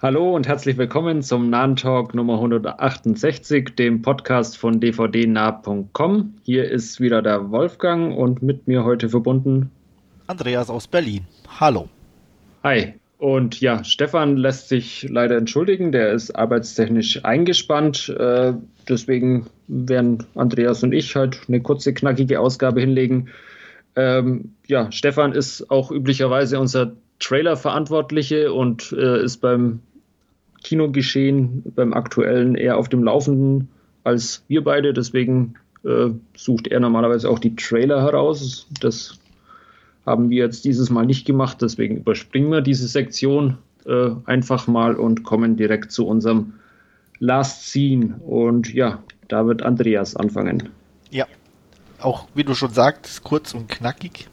Hallo 0.00 0.36
und 0.36 0.46
herzlich 0.46 0.76
willkommen 0.76 1.22
zum 1.22 1.50
Nahen 1.50 1.74
Talk 1.74 2.14
Nummer 2.14 2.34
168, 2.34 3.74
dem 3.74 4.00
Podcast 4.00 4.56
von 4.56 4.78
dvdnah.com. 4.78 6.34
Hier 6.44 6.70
ist 6.70 7.00
wieder 7.00 7.20
der 7.20 7.50
Wolfgang 7.50 8.16
und 8.16 8.40
mit 8.40 8.68
mir 8.68 8.84
heute 8.84 9.08
verbunden 9.08 9.72
Andreas 10.28 10.70
aus 10.70 10.86
Berlin. 10.86 11.26
Hallo. 11.58 11.88
Hi. 12.62 12.94
Und 13.18 13.60
ja, 13.60 13.82
Stefan 13.82 14.36
lässt 14.36 14.68
sich 14.68 15.08
leider 15.10 15.36
entschuldigen, 15.36 15.90
der 15.90 16.12
ist 16.12 16.30
arbeitstechnisch 16.30 17.24
eingespannt. 17.24 18.08
Äh, 18.08 18.52
deswegen 18.88 19.46
werden 19.66 20.24
Andreas 20.36 20.84
und 20.84 20.92
ich 20.92 21.16
halt 21.16 21.40
eine 21.48 21.60
kurze, 21.60 21.92
knackige 21.92 22.38
Ausgabe 22.38 22.80
hinlegen. 22.80 23.30
Ähm, 23.96 24.54
ja, 24.68 24.92
Stefan 24.92 25.32
ist 25.32 25.72
auch 25.72 25.90
üblicherweise 25.90 26.60
unser 26.60 26.92
Trailer-Verantwortliche 27.18 28.52
und 28.52 28.92
äh, 28.92 29.24
ist 29.24 29.38
beim 29.38 29.80
Kinogeschehen 30.62 31.62
beim 31.74 31.92
aktuellen 31.92 32.54
eher 32.54 32.76
auf 32.76 32.88
dem 32.88 33.04
Laufenden 33.04 33.68
als 34.04 34.42
wir 34.48 34.64
beide. 34.64 34.92
Deswegen 34.92 35.54
äh, 35.84 36.10
sucht 36.36 36.68
er 36.68 36.80
normalerweise 36.80 37.28
auch 37.28 37.38
die 37.38 37.56
Trailer 37.56 38.02
heraus. 38.02 38.66
Das 38.80 39.18
haben 40.06 40.30
wir 40.30 40.44
jetzt 40.44 40.64
dieses 40.64 40.90
Mal 40.90 41.06
nicht 41.06 41.26
gemacht. 41.26 41.58
Deswegen 41.60 41.98
überspringen 41.98 42.50
wir 42.50 42.60
diese 42.60 42.88
Sektion 42.88 43.58
äh, 43.86 44.10
einfach 44.24 44.66
mal 44.66 44.94
und 44.96 45.22
kommen 45.22 45.56
direkt 45.56 45.92
zu 45.92 46.06
unserem 46.06 46.54
Last 47.18 47.68
Scene. 47.68 48.20
Und 48.26 48.72
ja, 48.72 49.02
da 49.28 49.46
wird 49.46 49.62
Andreas 49.62 50.16
anfangen. 50.16 50.70
Ja, 51.10 51.26
auch 52.00 52.26
wie 52.34 52.44
du 52.44 52.54
schon 52.54 52.72
sagst, 52.72 53.22
kurz 53.22 53.54
und 53.54 53.68
knackig. 53.68 54.28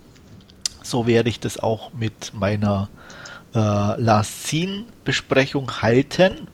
So 0.84 1.08
werde 1.08 1.30
ich 1.30 1.40
das 1.40 1.58
auch 1.58 1.94
mit 1.94 2.32
meiner 2.34 2.90
äh, 2.92 3.25
Last 3.59 4.48
Scene 4.48 4.86
Besprechung 5.04 5.82
halten. 5.82 6.48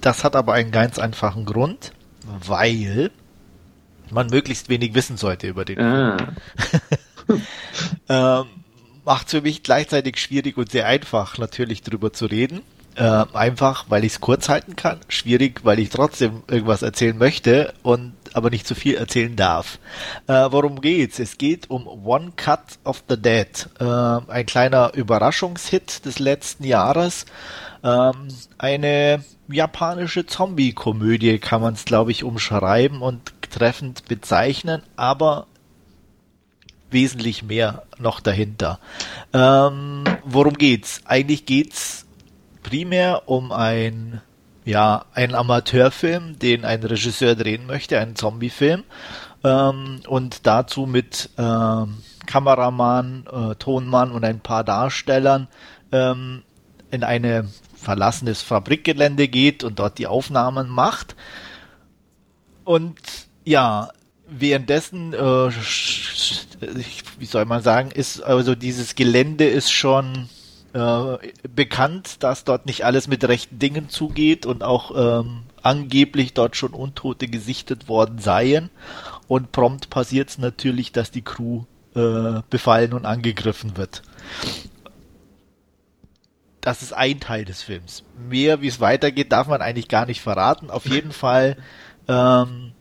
Das 0.00 0.24
hat 0.24 0.36
aber 0.36 0.54
einen 0.54 0.70
ganz 0.70 0.98
einfachen 0.98 1.44
Grund, 1.44 1.92
weil 2.24 3.10
man 4.10 4.28
möglichst 4.28 4.68
wenig 4.68 4.94
wissen 4.94 5.16
sollte 5.16 5.48
über 5.48 5.64
den 5.64 5.80
ah. 5.80 6.16
Film. 7.26 7.42
ähm, 8.08 8.44
macht 9.04 9.30
für 9.30 9.40
mich 9.40 9.62
gleichzeitig 9.62 10.18
schwierig 10.18 10.56
und 10.56 10.70
sehr 10.70 10.86
einfach, 10.86 11.38
natürlich 11.38 11.82
drüber 11.82 12.12
zu 12.12 12.26
reden. 12.26 12.62
Äh, 12.96 13.24
einfach, 13.32 13.86
weil 13.88 14.04
ich 14.04 14.12
es 14.12 14.20
kurz 14.20 14.48
halten 14.48 14.76
kann. 14.76 15.00
Schwierig, 15.08 15.64
weil 15.64 15.80
ich 15.80 15.90
trotzdem 15.90 16.42
irgendwas 16.46 16.82
erzählen 16.82 17.18
möchte 17.18 17.74
und 17.82 18.14
aber 18.34 18.50
nicht 18.50 18.66
zu 18.66 18.74
viel 18.74 18.96
erzählen 18.96 19.34
darf. 19.36 19.78
Äh, 20.26 20.48
worum 20.50 20.80
geht's? 20.80 21.18
Es 21.18 21.38
geht 21.38 21.70
um 21.70 21.86
One 21.86 22.32
Cut 22.36 22.78
of 22.84 23.04
the 23.08 23.16
Dead, 23.16 23.48
äh, 23.80 23.84
ein 23.84 24.46
kleiner 24.46 24.92
Überraschungshit 24.94 26.04
des 26.04 26.18
letzten 26.18 26.64
Jahres. 26.64 27.24
Ähm, 27.82 28.28
eine 28.58 29.24
japanische 29.48 30.26
Zombie-Komödie 30.26 31.38
kann 31.38 31.62
man 31.62 31.74
es, 31.74 31.84
glaube 31.84 32.10
ich, 32.10 32.24
umschreiben 32.24 33.02
und 33.02 33.32
treffend 33.50 34.06
bezeichnen, 34.06 34.82
aber 34.96 35.46
wesentlich 36.90 37.42
mehr 37.42 37.84
noch 37.98 38.20
dahinter. 38.20 38.78
Ähm, 39.32 40.04
worum 40.24 40.54
geht's? 40.54 41.02
Eigentlich 41.04 41.46
geht's 41.46 42.06
primär 42.62 43.22
um 43.26 43.52
ein 43.52 44.22
ja, 44.64 45.04
ein 45.12 45.34
Amateurfilm, 45.34 46.38
den 46.38 46.64
ein 46.64 46.82
Regisseur 46.82 47.34
drehen 47.34 47.66
möchte, 47.66 47.98
einen 47.98 48.16
Zombiefilm. 48.16 48.84
Ähm, 49.42 50.00
und 50.08 50.46
dazu 50.46 50.86
mit 50.86 51.30
ähm, 51.36 51.98
Kameramann, 52.26 53.26
äh, 53.30 53.54
Tonmann 53.56 54.10
und 54.10 54.24
ein 54.24 54.40
paar 54.40 54.64
Darstellern 54.64 55.48
ähm, 55.92 56.42
in 56.90 57.04
ein 57.04 57.50
verlassenes 57.76 58.40
Fabrikgelände 58.40 59.28
geht 59.28 59.64
und 59.64 59.78
dort 59.78 59.98
die 59.98 60.06
Aufnahmen 60.06 60.68
macht. 60.68 61.14
Und 62.64 62.98
ja, 63.44 63.90
währenddessen, 64.26 65.12
äh, 65.12 65.50
wie 67.18 67.26
soll 67.26 67.44
man 67.44 67.62
sagen, 67.62 67.90
ist 67.90 68.22
also 68.22 68.54
dieses 68.54 68.94
Gelände 68.94 69.44
ist 69.44 69.70
schon 69.70 70.30
äh, 70.74 71.18
bekannt, 71.54 72.24
dass 72.24 72.42
dort 72.42 72.66
nicht 72.66 72.84
alles 72.84 73.06
mit 73.06 73.22
rechten 73.22 73.60
Dingen 73.60 73.88
zugeht 73.88 74.44
und 74.44 74.64
auch 74.64 75.20
ähm, 75.20 75.44
angeblich 75.62 76.34
dort 76.34 76.56
schon 76.56 76.72
Untote 76.72 77.28
gesichtet 77.28 77.88
worden 77.88 78.18
seien. 78.18 78.70
Und 79.28 79.52
prompt 79.52 79.88
passiert 79.88 80.30
es 80.30 80.38
natürlich, 80.38 80.90
dass 80.90 81.12
die 81.12 81.22
Crew 81.22 81.62
äh, 81.94 82.42
befallen 82.50 82.92
und 82.92 83.06
angegriffen 83.06 83.76
wird. 83.76 84.02
Das 86.60 86.82
ist 86.82 86.92
ein 86.92 87.20
Teil 87.20 87.44
des 87.44 87.62
Films. 87.62 88.02
Mehr, 88.28 88.60
wie 88.60 88.68
es 88.68 88.80
weitergeht, 88.80 89.30
darf 89.30 89.46
man 89.46 89.62
eigentlich 89.62 89.86
gar 89.86 90.06
nicht 90.06 90.22
verraten. 90.22 90.70
Auf 90.70 90.86
jeden 90.86 91.12
Fall 91.12 91.56
ähm, 92.08 92.72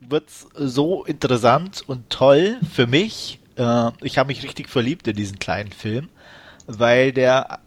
wird 0.00 0.28
es 0.28 0.48
so 0.56 1.04
interessant 1.04 1.84
und 1.86 2.10
toll 2.10 2.56
für 2.72 2.88
mich. 2.88 3.38
Äh, 3.54 3.92
ich 4.02 4.18
habe 4.18 4.26
mich 4.26 4.42
richtig 4.42 4.68
verliebt 4.68 5.06
in 5.06 5.14
diesen 5.14 5.38
kleinen 5.38 5.70
Film 5.70 6.08
weil 6.66 7.12
der 7.12 7.60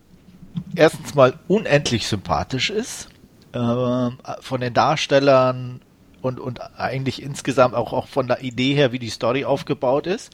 erstens 0.75 1.16
mal 1.16 1.34
unendlich 1.47 2.08
sympathisch 2.08 2.69
ist, 2.69 3.09
äh, 3.53 4.09
von 4.41 4.62
den 4.62 4.74
Darstellern 4.74 5.81
und, 6.22 6.40
und 6.40 6.62
eigentlich 6.80 7.22
insgesamt 7.22 7.75
auch, 7.75 7.94
auch 7.94 8.08
von 8.08 8.28
der 8.28 8.41
Idee 8.41 8.74
her, 8.74 8.91
wie 8.91 9.00
die 9.00 9.09
Story 9.09 9.46
aufgebaut 9.46 10.08
ist. 10.08 10.31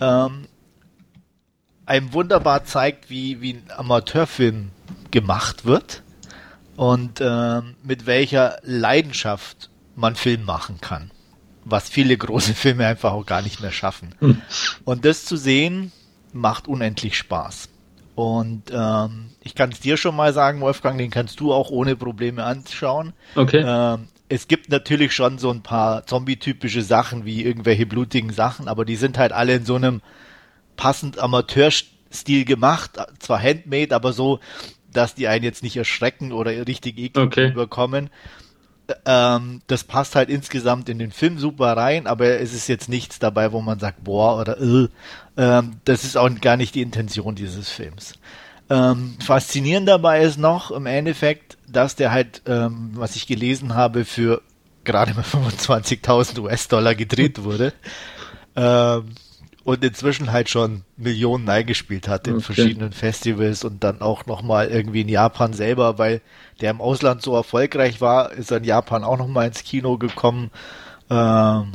Ähm, 0.00 0.46
einem 1.86 2.12
wunderbar 2.12 2.64
zeigt, 2.64 3.10
wie, 3.10 3.40
wie 3.40 3.54
ein 3.54 3.64
Amateurfilm 3.76 4.70
gemacht 5.10 5.64
wird 5.64 6.02
und 6.76 7.20
äh, 7.20 7.60
mit 7.82 8.06
welcher 8.06 8.58
Leidenschaft 8.62 9.70
man 9.96 10.14
Film 10.14 10.44
machen 10.44 10.80
kann. 10.80 11.10
Was 11.64 11.88
viele 11.88 12.16
große 12.16 12.54
Filme 12.54 12.86
einfach 12.86 13.12
auch 13.12 13.26
gar 13.26 13.42
nicht 13.42 13.60
mehr 13.60 13.72
schaffen. 13.72 14.14
Hm. 14.20 14.40
Und 14.84 15.04
das 15.04 15.24
zu 15.24 15.36
sehen, 15.36 15.92
macht 16.32 16.68
unendlich 16.68 17.16
Spaß. 17.18 17.69
Und 18.20 18.64
ähm, 18.70 19.30
ich 19.42 19.54
kann 19.54 19.72
es 19.72 19.80
dir 19.80 19.96
schon 19.96 20.14
mal 20.14 20.34
sagen, 20.34 20.60
Wolfgang, 20.60 20.98
den 20.98 21.10
kannst 21.10 21.40
du 21.40 21.54
auch 21.54 21.70
ohne 21.70 21.96
Probleme 21.96 22.44
anschauen. 22.44 23.14
Okay. 23.34 23.64
Ähm, 23.66 24.08
es 24.28 24.46
gibt 24.46 24.68
natürlich 24.68 25.14
schon 25.14 25.38
so 25.38 25.50
ein 25.50 25.62
paar 25.62 26.04
Zombie-typische 26.04 26.82
Sachen 26.82 27.24
wie 27.24 27.42
irgendwelche 27.42 27.86
blutigen 27.86 28.30
Sachen, 28.30 28.68
aber 28.68 28.84
die 28.84 28.96
sind 28.96 29.16
halt 29.16 29.32
alle 29.32 29.54
in 29.54 29.64
so 29.64 29.74
einem 29.74 30.02
passend 30.76 31.18
Amateurstil 31.18 32.44
gemacht, 32.44 32.98
zwar 33.20 33.40
handmade, 33.40 33.94
aber 33.94 34.12
so, 34.12 34.38
dass 34.92 35.14
die 35.14 35.26
einen 35.26 35.42
jetzt 35.44 35.62
nicht 35.62 35.78
erschrecken 35.78 36.32
oder 36.32 36.50
richtig 36.68 36.98
eklig 36.98 37.24
okay. 37.24 37.48
überkommen. 37.48 38.10
Ähm, 39.04 39.62
das 39.66 39.84
passt 39.84 40.16
halt 40.16 40.28
insgesamt 40.28 40.88
in 40.88 40.98
den 40.98 41.12
Film 41.12 41.38
super 41.38 41.76
rein, 41.76 42.06
aber 42.06 42.40
es 42.40 42.52
ist 42.52 42.68
jetzt 42.68 42.88
nichts 42.88 43.18
dabei, 43.18 43.52
wo 43.52 43.60
man 43.60 43.78
sagt, 43.78 44.04
boah, 44.04 44.40
oder 44.40 44.60
äh, 44.60 44.88
ähm, 45.36 45.76
das 45.84 46.04
ist 46.04 46.16
auch 46.16 46.28
gar 46.40 46.56
nicht 46.56 46.74
die 46.74 46.82
Intention 46.82 47.34
dieses 47.34 47.68
Films. 47.68 48.14
Ähm, 48.68 49.16
faszinierend 49.24 49.88
dabei 49.88 50.22
ist 50.22 50.38
noch 50.38 50.70
im 50.70 50.86
Endeffekt, 50.86 51.58
dass 51.66 51.96
der 51.96 52.12
halt, 52.12 52.42
ähm, 52.46 52.92
was 52.94 53.16
ich 53.16 53.26
gelesen 53.26 53.74
habe, 53.74 54.04
für 54.04 54.42
gerade 54.84 55.14
mal 55.14 55.22
25.000 55.24 56.40
US-Dollar 56.40 56.94
gedreht 56.94 57.42
wurde. 57.42 57.72
ähm, 58.56 59.06
und 59.64 59.84
inzwischen 59.84 60.32
halt 60.32 60.48
schon 60.48 60.82
Millionen 60.96 61.48
eingespielt 61.48 62.08
hat 62.08 62.26
in 62.26 62.36
okay. 62.36 62.44
verschiedenen 62.44 62.92
Festivals 62.92 63.64
und 63.64 63.84
dann 63.84 64.00
auch 64.00 64.26
nochmal 64.26 64.68
irgendwie 64.68 65.02
in 65.02 65.08
Japan 65.08 65.52
selber, 65.52 65.98
weil 65.98 66.22
der 66.60 66.70
im 66.70 66.80
Ausland 66.80 67.22
so 67.22 67.34
erfolgreich 67.34 68.00
war, 68.00 68.32
ist 68.32 68.50
er 68.50 68.58
in 68.58 68.64
Japan 68.64 69.04
auch 69.04 69.18
nochmal 69.18 69.48
ins 69.48 69.62
Kino 69.62 69.98
gekommen 69.98 70.50
ähm, 71.10 71.72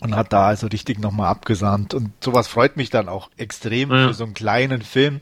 und 0.00 0.16
hat 0.16 0.32
da 0.32 0.48
also 0.48 0.66
richtig 0.66 0.98
nochmal 0.98 1.28
abgesandt. 1.28 1.94
Und 1.94 2.12
sowas 2.22 2.48
freut 2.48 2.76
mich 2.76 2.90
dann 2.90 3.08
auch 3.08 3.30
extrem 3.36 3.90
ja. 3.90 4.08
für 4.08 4.14
so 4.14 4.24
einen 4.24 4.34
kleinen 4.34 4.82
Film. 4.82 5.20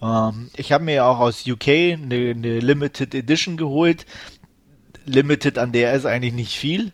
Ähm, 0.00 0.50
ich 0.56 0.72
habe 0.72 0.84
mir 0.84 0.94
ja 0.94 1.06
auch 1.06 1.20
aus 1.20 1.46
UK 1.46 1.68
eine, 1.68 2.30
eine 2.30 2.58
Limited 2.60 3.14
Edition 3.14 3.56
geholt. 3.56 4.06
Limited 5.04 5.58
an 5.58 5.72
der 5.72 5.92
ist 5.92 6.06
eigentlich 6.06 6.34
nicht 6.34 6.58
viel. 6.58 6.92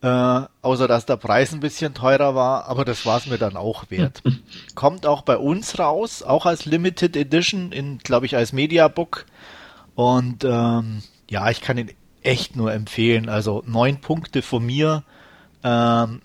Äh, 0.00 0.42
außer 0.62 0.86
dass 0.86 1.06
der 1.06 1.16
Preis 1.16 1.52
ein 1.52 1.58
bisschen 1.58 1.92
teurer 1.92 2.36
war, 2.36 2.66
aber 2.66 2.84
das 2.84 3.04
war 3.04 3.18
es 3.18 3.26
mir 3.26 3.38
dann 3.38 3.56
auch 3.56 3.90
wert. 3.90 4.22
Kommt 4.76 5.06
auch 5.06 5.22
bei 5.22 5.36
uns 5.36 5.80
raus, 5.80 6.22
auch 6.22 6.46
als 6.46 6.66
Limited 6.66 7.16
Edition, 7.16 7.72
in, 7.72 7.98
glaube 7.98 8.26
ich, 8.26 8.36
als 8.36 8.52
Mediabook. 8.52 9.26
Und 9.96 10.44
ähm, 10.44 11.02
ja, 11.28 11.50
ich 11.50 11.60
kann 11.60 11.78
ihn 11.78 11.90
echt 12.22 12.54
nur 12.54 12.72
empfehlen. 12.72 13.28
Also 13.28 13.64
neun 13.66 14.00
Punkte 14.00 14.42
von 14.42 14.64
mir. 14.64 15.02
Ähm, 15.64 16.22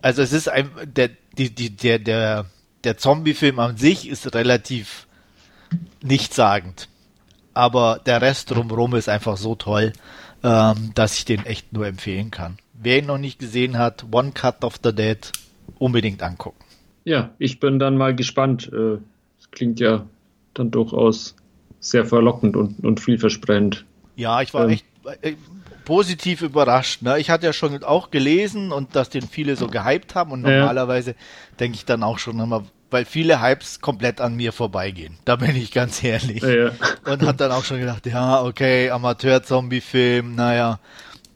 also 0.00 0.22
es 0.22 0.32
ist 0.32 0.48
ein, 0.48 0.70
der, 0.84 1.10
die, 1.36 1.54
die, 1.54 1.76
der, 1.76 1.98
der, 1.98 2.46
der 2.84 2.96
Zombie-Film 2.96 3.58
an 3.58 3.76
sich 3.76 4.08
ist 4.08 4.34
relativ 4.34 5.06
nichtssagend. 6.02 6.88
Aber 7.52 8.00
der 8.06 8.22
Rest 8.22 8.50
drumherum 8.50 8.94
ist 8.94 9.10
einfach 9.10 9.36
so 9.36 9.56
toll 9.56 9.92
ähm, 10.42 10.92
dass 10.94 11.18
ich 11.18 11.24
den 11.24 11.44
echt 11.44 11.72
nur 11.72 11.86
empfehlen 11.86 12.30
kann. 12.30 12.58
Wer 12.74 12.98
ihn 12.98 13.06
noch 13.06 13.18
nicht 13.18 13.38
gesehen 13.38 13.78
hat, 13.78 14.06
One 14.12 14.32
Cut 14.32 14.64
of 14.64 14.76
the 14.82 14.94
Dead, 14.94 15.30
unbedingt 15.78 16.22
angucken. 16.22 16.64
Ja, 17.04 17.30
ich 17.38 17.60
bin 17.60 17.78
dann 17.78 17.96
mal 17.96 18.14
gespannt. 18.14 18.70
Äh, 18.72 18.98
das 19.38 19.50
klingt 19.50 19.80
ja 19.80 20.06
dann 20.54 20.70
durchaus 20.70 21.34
sehr 21.80 22.04
verlockend 22.04 22.56
und, 22.56 22.84
und 22.84 23.00
vielversprechend. 23.00 23.84
Ja, 24.16 24.42
ich 24.42 24.52
war 24.52 24.64
ähm, 24.64 24.70
echt 24.70 24.84
äh, 25.22 25.34
positiv 25.84 26.42
überrascht. 26.42 27.02
Ne? 27.02 27.18
Ich 27.18 27.30
hatte 27.30 27.46
ja 27.46 27.52
schon 27.52 27.82
auch 27.82 28.10
gelesen 28.10 28.72
und 28.72 28.94
dass 28.94 29.08
den 29.08 29.22
viele 29.22 29.56
so 29.56 29.68
gehypt 29.68 30.14
haben 30.14 30.32
und 30.32 30.42
normalerweise 30.42 31.12
ja. 31.12 31.16
denke 31.60 31.76
ich 31.76 31.84
dann 31.84 32.02
auch 32.02 32.18
schon 32.18 32.38
immer, 32.40 32.64
weil 32.90 33.04
viele 33.04 33.40
Hypes 33.42 33.80
komplett 33.80 34.20
an 34.20 34.34
mir 34.34 34.52
vorbeigehen. 34.52 35.18
Da 35.24 35.36
bin 35.36 35.54
ich 35.56 35.72
ganz 35.72 36.02
ehrlich. 36.02 36.42
Ja. 36.42 36.70
Und 37.04 37.22
hat 37.22 37.40
dann 37.40 37.52
auch 37.52 37.64
schon 37.64 37.80
gedacht, 37.80 38.06
ja, 38.06 38.42
okay, 38.42 38.90
Amateur-Zombie-Film, 38.90 40.34
naja, 40.34 40.78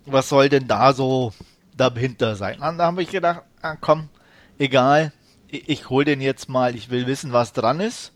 was 0.06 0.28
soll 0.28 0.49
denn 0.49 0.66
da 0.66 0.93
so 0.93 1.32
dahinter 1.76 2.37
sein? 2.37 2.60
Und 2.60 2.78
da 2.78 2.87
habe 2.87 3.02
ich 3.02 3.10
gedacht, 3.10 3.43
ah, 3.60 3.76
komm, 3.81 4.08
egal, 4.58 5.12
ich, 5.49 5.69
ich 5.69 5.90
hole 5.90 6.04
den 6.04 6.20
jetzt 6.20 6.49
mal, 6.49 6.75
ich 6.75 6.90
will 6.90 7.06
wissen, 7.06 7.32
was 7.32 7.52
dran 7.52 7.81
ist. 7.81 8.12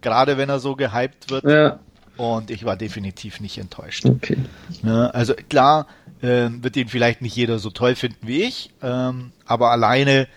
Gerade 0.00 0.38
wenn 0.38 0.48
er 0.48 0.60
so 0.60 0.76
gehypt 0.76 1.30
wird. 1.30 1.44
Ja. 1.44 1.80
Und 2.16 2.50
ich 2.50 2.64
war 2.64 2.76
definitiv 2.76 3.40
nicht 3.40 3.58
enttäuscht. 3.58 4.06
Okay. 4.06 4.38
Ja, 4.82 5.08
also 5.08 5.34
klar, 5.34 5.86
äh, 6.22 6.48
wird 6.50 6.76
ihn 6.76 6.88
vielleicht 6.88 7.20
nicht 7.20 7.36
jeder 7.36 7.58
so 7.58 7.70
toll 7.70 7.94
finden 7.94 8.26
wie 8.26 8.42
ich, 8.42 8.70
ähm, 8.82 9.32
aber 9.44 9.70
alleine 9.70 10.28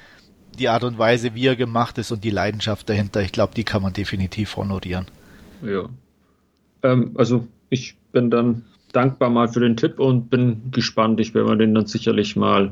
die 0.60 0.70
Art 0.70 0.84
und 0.84 0.98
Weise, 0.98 1.36
wie 1.36 1.48
er 1.48 1.56
gemacht 1.56 1.98
ist 1.98 2.12
und 2.12 2.24
die 2.24 2.30
Leidenschaft 2.30 2.90
dahinter, 2.90 3.22
ich 3.22 3.32
glaube, 3.32 3.54
die 3.56 3.64
kann 3.64 3.82
man 3.82 3.94
definitiv 3.94 4.56
honorieren. 4.58 5.08
Ja. 5.64 5.90
Ähm, 6.84 7.12
also 7.16 7.48
ich 7.70 7.96
bin 8.12 8.30
dann 8.30 8.66
dankbar 8.92 9.30
mal 9.30 9.48
für 9.48 9.60
den 9.60 9.78
Tipp 9.78 10.00
und 10.00 10.30
bin 10.30 10.72
gespannt. 10.72 11.20
Ich 11.20 11.34
werde 11.34 11.50
mir 11.50 11.58
den 11.58 11.76
dann 11.76 11.86
sicherlich 11.86 12.36
mal 12.36 12.72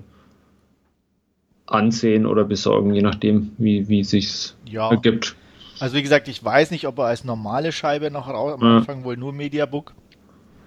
ansehen 1.65 2.25
oder 2.25 2.45
besorgen, 2.45 2.93
je 2.93 3.01
nachdem, 3.01 3.51
wie, 3.57 3.89
wie 3.89 4.03
sich's 4.03 4.55
ja. 4.65 4.89
ergibt. 4.89 5.35
Also 5.79 5.95
wie 5.95 6.01
gesagt, 6.01 6.27
ich 6.27 6.43
weiß 6.43 6.71
nicht, 6.71 6.87
ob 6.87 6.97
er 6.99 7.05
als 7.05 7.23
normale 7.23 7.71
Scheibe 7.71 8.09
noch 8.09 8.27
raus, 8.27 8.53
am 8.59 8.65
ja. 8.65 8.77
Anfang 8.77 9.03
wohl 9.03 9.17
nur 9.17 9.33
Mediabook. 9.33 9.93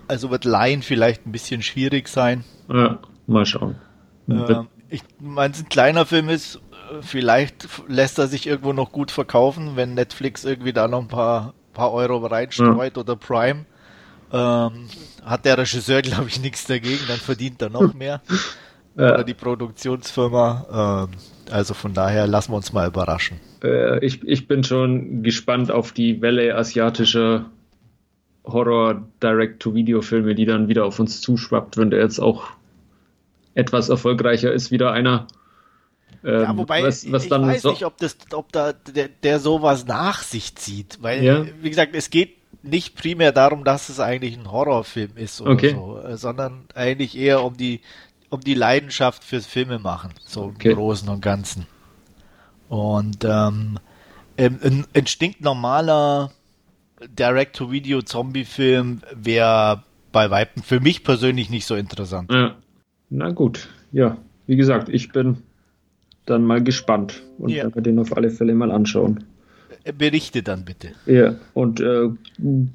Also 0.09 0.31
wird 0.31 0.45
Line 0.45 0.83
vielleicht 0.83 1.27
ein 1.27 1.33
bisschen 1.33 1.63
schwierig 1.63 2.09
sein. 2.09 2.45
Ja, 2.69 2.99
mal 3.27 3.47
schauen. 3.47 3.77
Äh, 4.29 4.63
ich 4.89 5.03
meine, 5.19 5.55
es 5.55 5.61
ein 5.63 5.69
kleiner 5.69 6.05
Film 6.05 6.29
ist, 6.29 6.61
vielleicht 7.01 7.69
lässt 7.89 8.19
er 8.19 8.27
sich 8.27 8.47
irgendwo 8.47 8.73
noch 8.73 8.93
gut 8.93 9.11
verkaufen, 9.11 9.77
wenn 9.77 9.95
Netflix 9.95 10.45
irgendwie 10.45 10.73
da 10.73 10.89
noch 10.89 11.01
ein 11.01 11.09
paar, 11.09 11.55
paar 11.73 11.93
Euro 11.93 12.19
reinstreut 12.27 12.97
ja. 12.97 13.01
oder 13.01 13.17
Prime. 13.17 13.65
Ähm, 14.33 14.89
hat 15.25 15.45
der 15.45 15.59
Regisseur, 15.59 16.03
glaube 16.03 16.29
ich, 16.29 16.41
nichts 16.41 16.67
dagegen, 16.67 17.01
dann 17.09 17.19
verdient 17.19 17.61
er 17.63 17.71
noch 17.71 17.95
mehr. 17.95 18.21
Ja. 18.97 19.15
Oder 19.15 19.25
die 19.25 19.35
Produktionsfirma. 19.35 21.09
Ähm, 21.09 21.17
also 21.51 21.75
von 21.75 21.95
daher 21.95 22.27
lassen 22.27 22.53
wir 22.53 22.57
uns 22.57 22.73
mal 22.73 22.89
überraschen. 22.89 23.41
Äh, 23.63 24.05
ich, 24.05 24.23
ich 24.25 24.47
bin 24.49 24.65
schon 24.65 25.23
gespannt 25.23 25.71
auf 25.71 25.93
die 25.93 26.21
Welle 26.21 26.57
asiatischer 26.57 27.47
Horror-Direct-to-Video-Filme, 28.45 30.35
die 30.35 30.45
dann 30.45 30.69
wieder 30.69 30.85
auf 30.85 30.99
uns 30.99 31.21
zuschwappt, 31.21 31.77
wenn 31.77 31.91
der 31.91 32.01
jetzt 32.01 32.19
auch 32.19 32.51
etwas 33.55 33.89
erfolgreicher 33.89 34.53
ist, 34.53 34.71
wieder 34.71 34.93
einer. 34.93 35.27
Ähm, 36.23 36.43
ja, 36.43 36.57
wobei 36.57 36.83
was, 36.83 37.11
was 37.11 37.25
ich 37.25 37.31
weiß 37.31 37.63
so 37.63 37.71
nicht, 37.71 37.85
ob, 37.85 37.97
das, 37.99 38.17
ob 38.33 38.53
da 38.53 38.73
der, 38.73 39.09
der 39.09 39.41
sowas 39.41 39.87
nach 39.87 40.23
sich 40.23 40.55
zieht, 40.57 40.99
weil, 41.01 41.25
ja. 41.25 41.47
wie 41.63 41.71
gesagt, 41.71 41.95
es 41.95 42.11
geht 42.11 42.37
nicht 42.63 42.95
primär 42.95 43.33
darum, 43.33 43.65
dass 43.65 43.89
es 43.89 44.01
eigentlich 44.01 44.37
ein 44.37 44.51
Horrorfilm 44.51 45.13
ist 45.17 45.41
oder 45.41 45.53
okay. 45.53 45.71
so, 45.71 45.99
äh, 45.99 46.17
sondern 46.17 46.65
eigentlich 46.75 47.17
eher 47.17 47.43
um 47.43 47.57
die, 47.57 47.81
um 48.29 48.41
die 48.41 48.55
Leidenschaft 48.55 49.25
fürs 49.25 49.47
Filme 49.47 49.79
machen, 49.79 50.13
so 50.25 50.45
okay. 50.45 50.71
im 50.71 50.77
Großen 50.77 51.09
und 51.09 51.23
Ganzen. 51.23 51.67
Und 52.69 53.25
ähm, 53.25 53.79
ein, 54.37 54.85
ein 54.95 55.07
stinknormaler 55.07 56.33
Direct-to-Video-Zombie-Film 57.19 59.01
wäre 59.15 59.83
bei 60.13 60.31
Weitem 60.31 60.63
für 60.63 60.81
mich 60.81 61.03
persönlich 61.03 61.51
nicht 61.51 61.67
so 61.67 61.75
interessant. 61.75 62.31
Ja. 62.31 62.57
Na 63.09 63.31
gut, 63.31 63.69
ja, 63.91 64.19
wie 64.47 64.57
gesagt, 64.57 64.89
ich 64.89 65.11
bin 65.11 65.43
dann 66.27 66.45
mal 66.45 66.63
gespannt 66.63 67.23
und 67.39 67.51
ja. 67.51 67.65
werde 67.65 67.83
den 67.83 67.99
auf 67.99 68.17
alle 68.17 68.31
Fälle 68.31 68.55
mal 68.55 68.71
anschauen. 68.71 69.25
Äh, 69.85 69.93
berichte 69.93 70.43
dann 70.43 70.65
bitte. 70.65 70.93
Ja, 71.07 71.35
und 71.55 71.81
äh, 71.81 72.09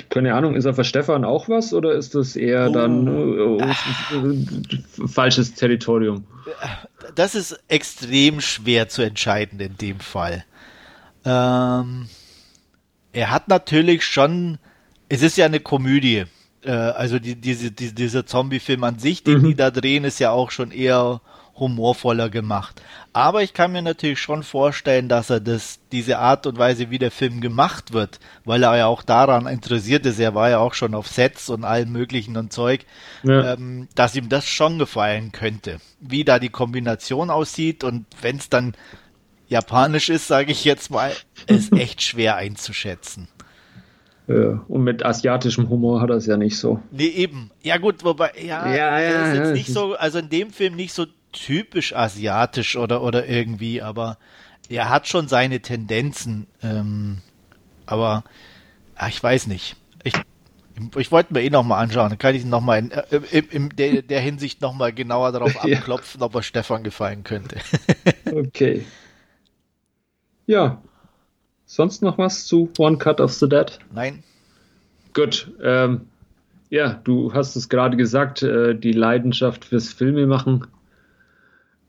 keine 0.09 0.33
Ahnung, 0.33 0.55
ist 0.55 0.65
er 0.65 0.73
für 0.73 0.83
Stefan 0.83 1.23
auch 1.23 1.49
was 1.49 1.73
oder 1.73 1.93
ist 1.93 2.15
das 2.15 2.35
eher 2.35 2.69
oh. 2.69 2.73
dann 2.73 3.07
äh, 3.07 4.15
äh, 4.15 5.07
falsches 5.07 5.53
Territorium? 5.53 6.25
Das 7.15 7.35
ist 7.35 7.59
extrem 7.67 8.41
schwer 8.41 8.89
zu 8.89 9.01
entscheiden 9.03 9.59
in 9.59 9.77
dem 9.77 9.99
Fall. 9.99 10.43
Ähm, 11.23 12.07
er 13.13 13.31
hat 13.31 13.47
natürlich 13.47 14.03
schon, 14.03 14.57
es 15.09 15.21
ist 15.21 15.37
ja 15.37 15.45
eine 15.45 15.59
Komödie. 15.59 16.25
Äh, 16.63 16.71
also 16.71 17.19
die, 17.19 17.35
diese, 17.35 17.71
die, 17.71 17.93
dieser 17.93 18.25
Zombie-Film 18.25 18.83
an 18.83 18.99
sich, 18.99 19.23
den 19.23 19.41
mhm. 19.41 19.47
die 19.47 19.55
da 19.55 19.69
drehen, 19.71 20.03
ist 20.03 20.19
ja 20.19 20.31
auch 20.31 20.51
schon 20.51 20.71
eher 20.71 21.21
humorvoller 21.57 22.29
gemacht. 22.29 22.81
Aber 23.13 23.43
ich 23.43 23.53
kann 23.53 23.71
mir 23.71 23.81
natürlich 23.81 24.19
schon 24.19 24.43
vorstellen, 24.43 25.07
dass 25.07 25.29
er 25.29 25.39
das, 25.39 25.79
diese 25.91 26.19
Art 26.19 26.45
und 26.47 26.57
Weise, 26.57 26.89
wie 26.89 26.99
der 26.99 27.11
Film 27.11 27.41
gemacht 27.41 27.93
wird, 27.93 28.19
weil 28.43 28.63
er 28.63 28.75
ja 28.77 28.87
auch 28.87 29.03
daran 29.03 29.47
interessiert 29.47 30.05
ist, 30.05 30.19
er 30.19 30.35
war 30.35 30.49
ja 30.49 30.59
auch 30.59 30.73
schon 30.73 30.93
auf 30.93 31.07
Sets 31.07 31.49
und 31.49 31.63
allem 31.63 31.91
möglichen 31.91 32.35
und 32.37 32.51
Zeug, 32.51 32.85
ja. 33.23 33.53
ähm, 33.53 33.87
dass 33.95 34.15
ihm 34.15 34.29
das 34.29 34.47
schon 34.47 34.79
gefallen 34.79 35.31
könnte. 35.31 35.77
Wie 35.99 36.25
da 36.25 36.39
die 36.39 36.49
Kombination 36.49 37.29
aussieht 37.29 37.83
und 37.83 38.05
wenn 38.21 38.37
es 38.37 38.49
dann 38.49 38.73
japanisch 39.47 40.09
ist, 40.09 40.27
sage 40.27 40.51
ich 40.51 40.65
jetzt 40.65 40.91
mal, 40.91 41.11
ist 41.47 41.71
echt 41.77 42.01
schwer 42.01 42.35
einzuschätzen. 42.35 43.29
Ja, 44.27 44.63
und 44.67 44.83
mit 44.83 45.05
asiatischem 45.05 45.69
Humor 45.69 46.01
hat 46.01 46.09
er 46.09 46.15
es 46.15 46.25
ja 46.25 46.35
nicht 46.35 46.57
so. 46.57 46.79
Nee, 46.91 47.07
eben. 47.07 47.51
Ja, 47.61 47.77
gut, 47.77 48.03
wobei, 48.03 48.31
ja, 48.43 48.67
ja, 48.67 48.99
ja 48.99 49.25
ist 49.27 49.35
jetzt 49.35 49.47
ja, 49.47 49.53
nicht 49.53 49.67
so, 49.71 49.93
also 49.93 50.17
in 50.17 50.29
dem 50.29 50.49
Film 50.49 50.75
nicht 50.75 50.93
so 50.93 51.05
typisch 51.35 51.93
asiatisch 51.93 52.77
oder, 52.77 53.03
oder 53.03 53.27
irgendwie, 53.27 53.81
aber 53.81 54.17
er 54.69 54.89
hat 54.89 55.07
schon 55.07 55.27
seine 55.27 55.61
Tendenzen. 55.61 56.47
Ähm, 56.63 57.19
aber 57.85 58.23
ach, 58.95 59.09
ich 59.09 59.21
weiß 59.21 59.47
nicht. 59.47 59.75
Ich, 60.03 60.13
ich 60.97 61.11
wollte 61.11 61.33
mir 61.33 61.43
eh 61.43 61.49
nochmal 61.49 61.83
anschauen, 61.83 62.09
dann 62.09 62.17
kann 62.17 62.35
ich 62.35 62.43
ihn 62.43 62.49
nochmal 62.49 62.79
in, 62.79 62.91
äh, 62.91 63.03
in, 63.31 63.45
in 63.49 63.69
der, 63.69 64.01
der 64.01 64.21
Hinsicht 64.21 64.61
nochmal 64.61 64.93
genauer 64.93 65.31
darauf 65.31 65.57
abklopfen, 65.63 66.21
ja. 66.21 66.25
ob 66.25 66.35
er 66.35 66.43
Stefan 66.43 66.83
gefallen 66.83 67.23
könnte. 67.23 67.57
okay. 68.33 68.85
Ja. 70.47 70.81
Sonst 71.67 72.01
noch 72.01 72.17
was 72.17 72.45
zu 72.45 72.71
One 72.77 72.97
Cut 72.97 73.19
of 73.19 73.33
the 73.33 73.49
Dead? 73.49 73.79
Nein. 73.91 74.23
Gut. 75.13 75.51
Ähm, 75.63 76.07
ja, 76.69 76.93
du 77.03 77.33
hast 77.33 77.55
es 77.55 77.69
gerade 77.69 77.97
gesagt, 77.97 78.43
äh, 78.43 78.75
die 78.75 78.91
Leidenschaft 78.91 79.65
fürs 79.65 79.91
Filmemachen 79.91 80.67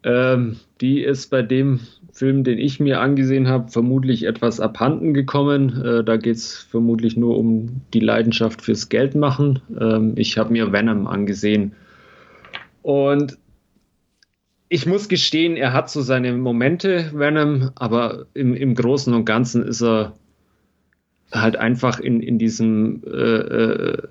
ähm, 0.06 0.56
die 0.80 1.02
ist 1.02 1.30
bei 1.30 1.42
dem 1.42 1.80
Film, 2.12 2.44
den 2.44 2.58
ich 2.58 2.78
mir 2.78 3.00
angesehen 3.00 3.48
habe, 3.48 3.70
vermutlich 3.70 4.24
etwas 4.24 4.60
abhanden 4.60 5.12
gekommen. 5.12 5.82
Äh, 5.82 6.04
da 6.04 6.16
geht 6.16 6.36
es 6.36 6.56
vermutlich 6.56 7.16
nur 7.16 7.36
um 7.36 7.82
die 7.92 8.00
Leidenschaft 8.00 8.62
fürs 8.62 8.88
Geldmachen. 8.88 9.60
Ähm, 9.78 10.12
ich 10.14 10.38
habe 10.38 10.52
mir 10.52 10.72
Venom 10.72 11.08
angesehen. 11.08 11.72
Und 12.82 13.36
ich 14.68 14.86
muss 14.86 15.08
gestehen, 15.08 15.56
er 15.56 15.72
hat 15.72 15.90
so 15.90 16.02
seine 16.02 16.32
Momente, 16.34 17.10
Venom, 17.12 17.72
aber 17.74 18.26
im, 18.32 18.54
im 18.54 18.76
Großen 18.76 19.12
und 19.12 19.24
Ganzen 19.24 19.64
ist 19.64 19.82
er 19.82 20.14
halt 21.32 21.56
einfach 21.56 21.98
in, 21.98 22.20
in 22.20 22.38
diesem 22.38 23.02
äh, 23.04 23.10
äh, 23.10 24.02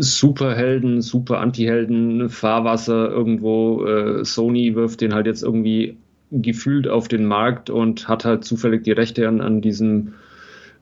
Superhelden, 0.00 1.02
Super 1.02 1.40
Antihelden, 1.40 2.28
Fahrwasser 2.28 3.10
irgendwo. 3.10 3.84
Äh, 3.86 4.24
Sony 4.24 4.74
wirft 4.74 5.00
den 5.00 5.14
halt 5.14 5.26
jetzt 5.26 5.42
irgendwie 5.42 5.96
gefühlt 6.30 6.88
auf 6.88 7.08
den 7.08 7.26
Markt 7.26 7.70
und 7.70 8.08
hat 8.08 8.24
halt 8.24 8.44
zufällig 8.44 8.84
die 8.84 8.92
Rechte 8.92 9.26
an, 9.28 9.40
an 9.40 9.60
diesem 9.60 10.14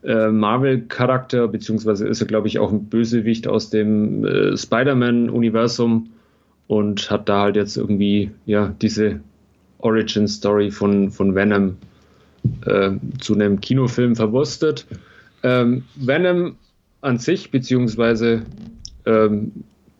äh, 0.04 0.28
Marvel-Charakter, 0.28 1.48
beziehungsweise 1.48 2.06
ist 2.06 2.20
er, 2.20 2.26
glaube 2.26 2.48
ich, 2.48 2.58
auch 2.58 2.70
ein 2.70 2.84
Bösewicht 2.84 3.48
aus 3.48 3.70
dem 3.70 4.24
äh, 4.24 4.56
Spider-Man-Universum 4.56 6.10
und 6.66 7.10
hat 7.10 7.28
da 7.28 7.42
halt 7.42 7.56
jetzt 7.56 7.76
irgendwie, 7.76 8.30
ja, 8.46 8.74
diese 8.80 9.20
Origin-Story 9.78 10.70
von, 10.70 11.10
von 11.10 11.34
Venom 11.34 11.76
äh, 12.66 12.92
zu 13.18 13.34
einem 13.34 13.60
Kinofilm 13.60 14.16
verwurstet. 14.16 14.86
Ähm, 15.42 15.84
Venom 15.96 16.56
an 17.00 17.18
sich, 17.18 17.50
beziehungsweise 17.50 18.42
ähm, 19.06 19.52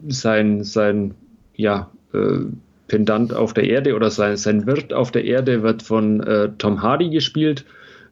sein, 0.07 0.65
sein 0.65 1.15
ja, 1.55 1.91
äh, 2.13 2.45
Pendant 2.89 3.35
auf 3.35 3.53
der 3.53 3.65
Erde 3.65 3.95
oder 3.95 4.11
sein, 4.11 4.37
sein 4.39 4.67
Wirt 4.67 4.95
auf 4.95 5.13
der 5.13 5.25
Erde 5.25 5.63
wird 5.63 5.83
von 5.83 6.21
äh, 6.21 6.51
Tom 6.57 6.83
Hardy 6.83 7.11
gespielt. 7.11 7.67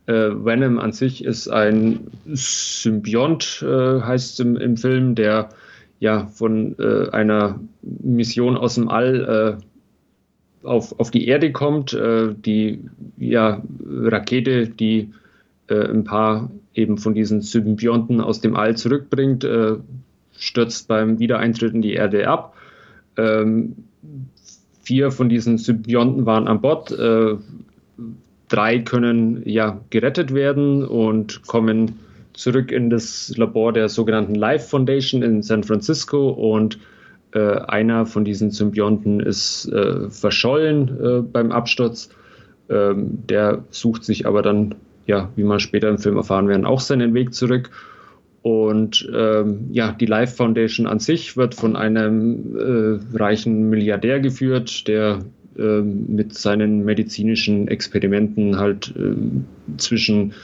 Äh, 0.06 0.12
Venom 0.12 0.78
an 0.78 0.92
sich 0.92 1.24
ist 1.24 1.48
ein 1.48 2.08
Symbiont, 2.26 3.64
äh, 3.66 4.00
heißt 4.02 4.34
es 4.34 4.40
im, 4.40 4.56
im, 4.56 4.76
Film, 4.76 5.14
der 5.14 5.48
ja 5.98 6.26
von 6.26 6.76
äh, 6.78 7.08
einer 7.10 7.58
Mission 7.82 8.58
aus 8.58 8.74
dem 8.74 8.88
All 8.88 9.58
äh, 10.62 10.66
auf, 10.66 11.00
auf 11.00 11.10
die 11.10 11.26
Erde 11.26 11.52
kommt. 11.52 11.96
die 11.96 12.80
ja, 13.18 13.62
Rakete, 13.88 14.66
die 14.68 15.12
ein 15.68 16.02
paar 16.02 16.50
eben 16.74 16.98
von 16.98 17.14
diesen 17.14 17.40
Symbionten 17.40 18.20
aus 18.20 18.40
dem 18.40 18.56
All 18.56 18.76
zurückbringt, 18.76 19.46
stürzt 20.38 20.88
beim 20.88 21.18
Wiedereintritt 21.18 21.74
in 21.74 21.82
die 21.82 21.94
Erde 21.94 22.28
ab. 22.28 22.54
Ähm, 23.16 23.76
vier 24.82 25.10
von 25.10 25.28
diesen 25.28 25.58
Symbionten 25.58 26.26
waren 26.26 26.48
an 26.48 26.60
Bord. 26.60 26.92
Äh, 26.92 27.36
drei 28.48 28.78
können 28.78 29.42
ja 29.44 29.80
gerettet 29.90 30.32
werden 30.32 30.84
und 30.84 31.46
kommen 31.46 31.98
zurück 32.32 32.70
in 32.70 32.90
das 32.90 33.32
Labor 33.36 33.72
der 33.72 33.88
sogenannten 33.88 34.34
Life 34.34 34.68
Foundation 34.68 35.22
in 35.22 35.42
San 35.42 35.64
Francisco 35.64 36.28
und 36.28 36.78
äh, 37.32 37.38
einer 37.38 38.06
von 38.06 38.24
diesen 38.24 38.50
Symbionten 38.50 39.20
ist 39.20 39.66
äh, 39.72 40.08
verschollen 40.10 40.88
äh, 41.02 41.22
beim 41.22 41.50
Absturz. 41.50 42.10
Ähm, 42.68 43.26
der 43.28 43.64
sucht 43.70 44.04
sich 44.04 44.26
aber 44.26 44.42
dann, 44.42 44.74
ja, 45.06 45.30
wie 45.36 45.44
man 45.44 45.60
später 45.60 45.88
im 45.88 45.98
Film 45.98 46.16
erfahren 46.16 46.48
werden, 46.48 46.66
auch 46.66 46.80
seinen 46.80 47.14
Weg 47.14 47.34
zurück. 47.34 47.70
Und 48.46 49.10
ähm, 49.12 49.70
ja, 49.72 49.90
die 49.90 50.06
Life 50.06 50.36
Foundation 50.36 50.86
an 50.86 51.00
sich 51.00 51.36
wird 51.36 51.56
von 51.56 51.74
einem 51.74 52.54
äh, 52.56 53.16
reichen 53.18 53.70
Milliardär 53.70 54.20
geführt, 54.20 54.86
der 54.86 55.24
äh, 55.58 55.80
mit 55.80 56.32
seinen 56.38 56.84
medizinischen 56.84 57.66
Experimenten 57.66 58.56
halt 58.56 58.94
äh, 58.96 59.16
zwischen 59.78 60.34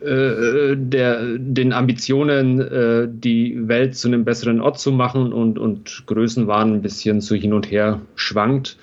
äh, 0.00 0.76
der, 0.76 1.38
den 1.38 1.72
Ambitionen, 1.72 2.60
äh, 2.60 3.08
die 3.10 3.66
Welt 3.66 3.96
zu 3.96 4.08
einem 4.08 4.26
besseren 4.26 4.60
Ort 4.60 4.78
zu 4.78 4.92
machen 4.92 5.32
und, 5.32 5.58
und 5.58 6.02
Größenwahn 6.04 6.74
ein 6.74 6.82
bisschen 6.82 7.22
so 7.22 7.34
hin 7.34 7.54
und 7.54 7.70
her 7.70 8.02
schwankt. 8.14 8.76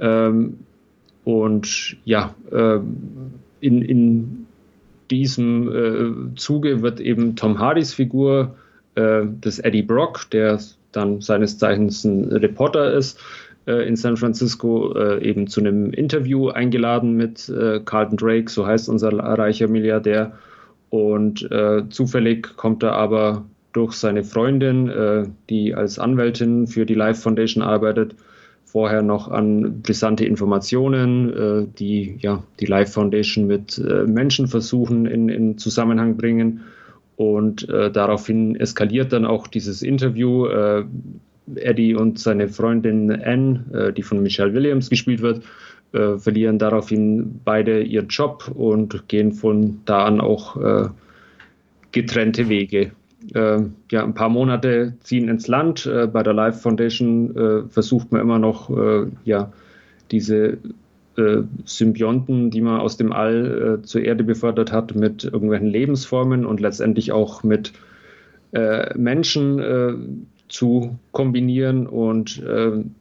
Ähm, 0.00 0.54
und 1.22 1.96
ja, 2.04 2.34
äh, 2.50 2.80
in, 3.60 3.82
in 3.82 4.47
diesem 5.10 6.32
äh, 6.32 6.36
Zuge 6.36 6.82
wird 6.82 7.00
eben 7.00 7.36
Tom 7.36 7.58
Hardys 7.58 7.94
Figur 7.94 8.56
äh, 8.94 9.22
des 9.24 9.58
Eddie 9.58 9.82
Brock, 9.82 10.30
der 10.30 10.60
dann 10.92 11.20
seines 11.20 11.58
Zeichens 11.58 12.04
ein 12.04 12.32
Reporter 12.32 12.92
ist, 12.92 13.20
äh, 13.68 13.86
in 13.86 13.96
San 13.96 14.16
Francisco 14.16 14.94
äh, 14.94 15.22
eben 15.22 15.46
zu 15.46 15.60
einem 15.60 15.92
Interview 15.92 16.48
eingeladen 16.48 17.16
mit 17.16 17.48
äh, 17.50 17.80
Carlton 17.84 18.16
Drake, 18.16 18.50
so 18.50 18.66
heißt 18.66 18.88
unser 18.88 19.12
reicher 19.12 19.68
Milliardär. 19.68 20.32
Und 20.90 21.46
zufällig 21.90 22.56
kommt 22.56 22.82
er 22.82 22.94
aber 22.94 23.44
durch 23.74 23.92
seine 23.92 24.24
Freundin, 24.24 25.34
die 25.50 25.74
als 25.74 25.98
Anwältin 25.98 26.66
für 26.66 26.86
die 26.86 26.94
Life 26.94 27.20
Foundation 27.20 27.62
arbeitet, 27.62 28.14
vorher 28.70 29.00
noch 29.02 29.28
an 29.28 29.80
brisante 29.82 30.26
Informationen, 30.26 31.32
äh, 31.32 31.66
die 31.78 32.16
ja 32.20 32.42
die 32.60 32.66
Life 32.66 32.92
Foundation 32.92 33.46
mit 33.46 33.78
äh, 33.78 34.04
Menschenversuchen 34.04 35.06
in, 35.06 35.28
in 35.30 35.58
Zusammenhang 35.58 36.16
bringen. 36.16 36.60
Und 37.16 37.68
äh, 37.68 37.90
daraufhin 37.90 38.56
eskaliert 38.56 39.12
dann 39.12 39.24
auch 39.24 39.46
dieses 39.46 39.82
Interview. 39.82 40.46
Eddie 41.54 41.94
und 41.94 42.18
seine 42.18 42.48
Freundin 42.48 43.10
Anne, 43.10 43.94
die 43.96 44.02
von 44.02 44.22
Michelle 44.22 44.52
Williams 44.52 44.90
gespielt 44.90 45.22
wird, 45.22 45.42
verlieren 45.90 46.58
daraufhin 46.58 47.40
beide 47.42 47.82
ihren 47.82 48.08
Job 48.08 48.52
und 48.54 49.08
gehen 49.08 49.32
von 49.32 49.80
da 49.86 50.04
an 50.04 50.20
auch 50.20 50.90
getrennte 51.90 52.50
Wege. 52.50 52.92
Äh, 53.34 53.62
ja, 53.90 54.04
ein 54.04 54.14
paar 54.14 54.28
Monate 54.28 54.94
ziehen 55.00 55.28
ins 55.28 55.48
Land. 55.48 55.86
Äh, 55.86 56.06
bei 56.06 56.22
der 56.22 56.34
Life 56.34 56.60
Foundation 56.60 57.36
äh, 57.36 57.62
versucht 57.68 58.12
man 58.12 58.20
immer 58.20 58.38
noch, 58.38 58.70
ja, 59.24 59.52
diese 60.10 60.58
Symbionten, 61.64 62.50
die 62.50 62.60
man 62.60 62.80
aus 62.80 62.96
dem 62.96 63.12
All 63.12 63.80
zur 63.82 64.02
Erde 64.02 64.22
befördert 64.22 64.70
hat, 64.70 64.94
mit 64.94 65.24
irgendwelchen 65.24 65.66
Lebensformen 65.66 66.46
und 66.46 66.60
letztendlich 66.60 67.10
auch 67.10 67.42
mit 67.42 67.72
Menschen 68.52 70.28
zu 70.48 70.98
kombinieren 71.10 71.88
und 71.88 72.40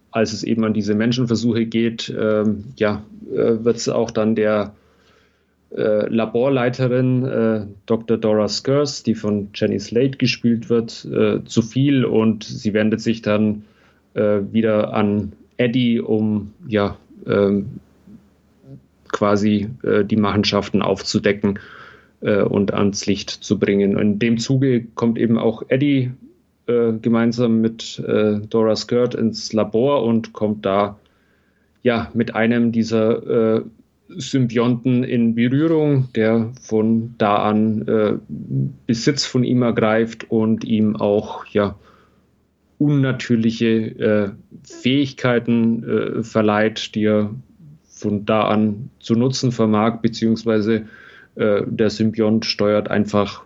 als 0.10 0.34
es 0.34 0.44
eben 0.44 0.66
an 0.66 0.74
diese 0.74 0.96
Menschenversuche 0.96 1.68
geht, 1.68 2.12
ja, 2.78 3.04
äh, 3.34 3.64
wird 3.64 3.78
es 3.78 3.90
auch 3.90 4.12
dann 4.12 4.36
der 4.36 4.74
äh, 5.76 6.08
Laborleiterin 6.08 7.26
äh, 7.26 7.66
Dr. 7.86 8.18
Dora 8.18 8.48
Skurs, 8.48 9.04
die 9.04 9.16
von 9.16 9.50
Jenny 9.54 9.80
Slate 9.80 10.18
gespielt 10.18 10.70
wird, 10.70 11.06
äh, 11.06 11.44
zu 11.46 11.62
viel 11.62 12.06
und 12.06 12.44
sie 12.44 12.74
wendet 12.74 13.02
sich 13.02 13.22
dann 13.22 13.64
äh, 14.14 14.40
wieder 14.52 14.94
an 14.94 15.34
Eddie, 15.58 16.00
um 16.00 16.54
ja 16.68 16.98
ähm, 17.26 17.80
quasi 19.10 19.70
äh, 19.84 20.06
die 20.06 20.18
Machenschaften 20.18 20.82
aufzudecken 20.82 21.60
und 22.20 22.74
ans 22.74 23.06
Licht 23.06 23.30
zu 23.30 23.60
bringen. 23.60 23.96
In 23.96 24.18
dem 24.18 24.40
Zuge 24.40 24.84
kommt 24.96 25.20
eben 25.20 25.38
auch 25.38 25.62
Eddie 25.68 26.14
äh, 26.68 26.94
gemeinsam 27.02 27.62
mit 27.62 27.98
äh, 28.00 28.42
Dora 28.50 28.76
Skirt 28.76 29.16
ins 29.16 29.54
Labor 29.54 30.04
und 30.04 30.34
kommt 30.34 30.66
da 30.66 31.00
ja 31.82 32.12
mit 32.14 32.36
einem 32.36 32.74
dieser 32.74 33.58
äh, 33.58 33.62
Symbionten 34.10 35.04
in 35.04 35.36
Berührung, 35.36 36.10
der 36.16 36.52
von 36.62 37.16
da 37.18 37.38
an 37.38 37.88
äh, 37.88 38.14
Besitz 38.86 39.26
von 39.26 39.44
ihm 39.44 39.62
ergreift 39.62 40.30
und 40.30 40.64
ihm 40.64 40.96
auch 40.96 41.46
ja 41.46 41.76
unnatürliche 42.80 43.68
äh, 43.68 44.30
Fähigkeiten 44.64 45.84
äh, 45.84 46.24
verleiht, 46.24 46.96
die 46.96 47.06
er 47.06 47.32
von 47.90 48.26
da 48.26 48.44
an 48.44 48.90
zu 49.00 49.16
nutzen 49.16 49.52
vermag, 49.52 50.02
beziehungsweise 50.02 50.86
der 51.40 51.92
Symbiont 51.92 52.46
steuert 52.46 52.90
einfach 52.90 53.44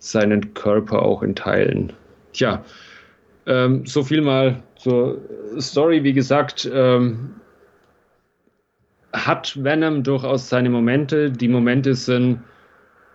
seinen 0.00 0.52
Körper 0.52 1.02
auch 1.02 1.22
in 1.22 1.36
Teilen. 1.36 1.92
Tja, 2.32 2.64
ähm, 3.46 3.86
so 3.86 4.02
viel 4.02 4.20
mal 4.20 4.62
zur 4.76 5.20
Story. 5.58 6.02
Wie 6.02 6.12
gesagt, 6.12 6.68
ähm, 6.72 7.36
hat 9.14 9.62
Venom 9.62 10.02
durchaus 10.02 10.48
seine 10.48 10.68
Momente. 10.70 11.30
Die 11.30 11.48
Momente 11.48 11.94
sind 11.94 12.40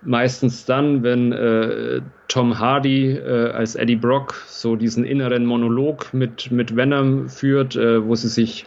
meistens 0.01 0.65
dann, 0.65 1.03
wenn 1.03 1.33
äh, 1.33 2.01
Tom 2.29 2.57
Hardy 2.57 3.11
äh, 3.11 3.51
als 3.51 3.75
Eddie 3.75 3.97
Brock 3.97 4.33
so 4.47 4.75
diesen 4.75 5.03
inneren 5.03 5.45
Monolog 5.45 6.13
mit, 6.13 6.51
mit 6.51 6.75
Venom 6.75 7.27
führt, 7.27 7.75
äh, 7.75 8.05
wo 8.05 8.15
sie 8.15 8.29
sich 8.29 8.65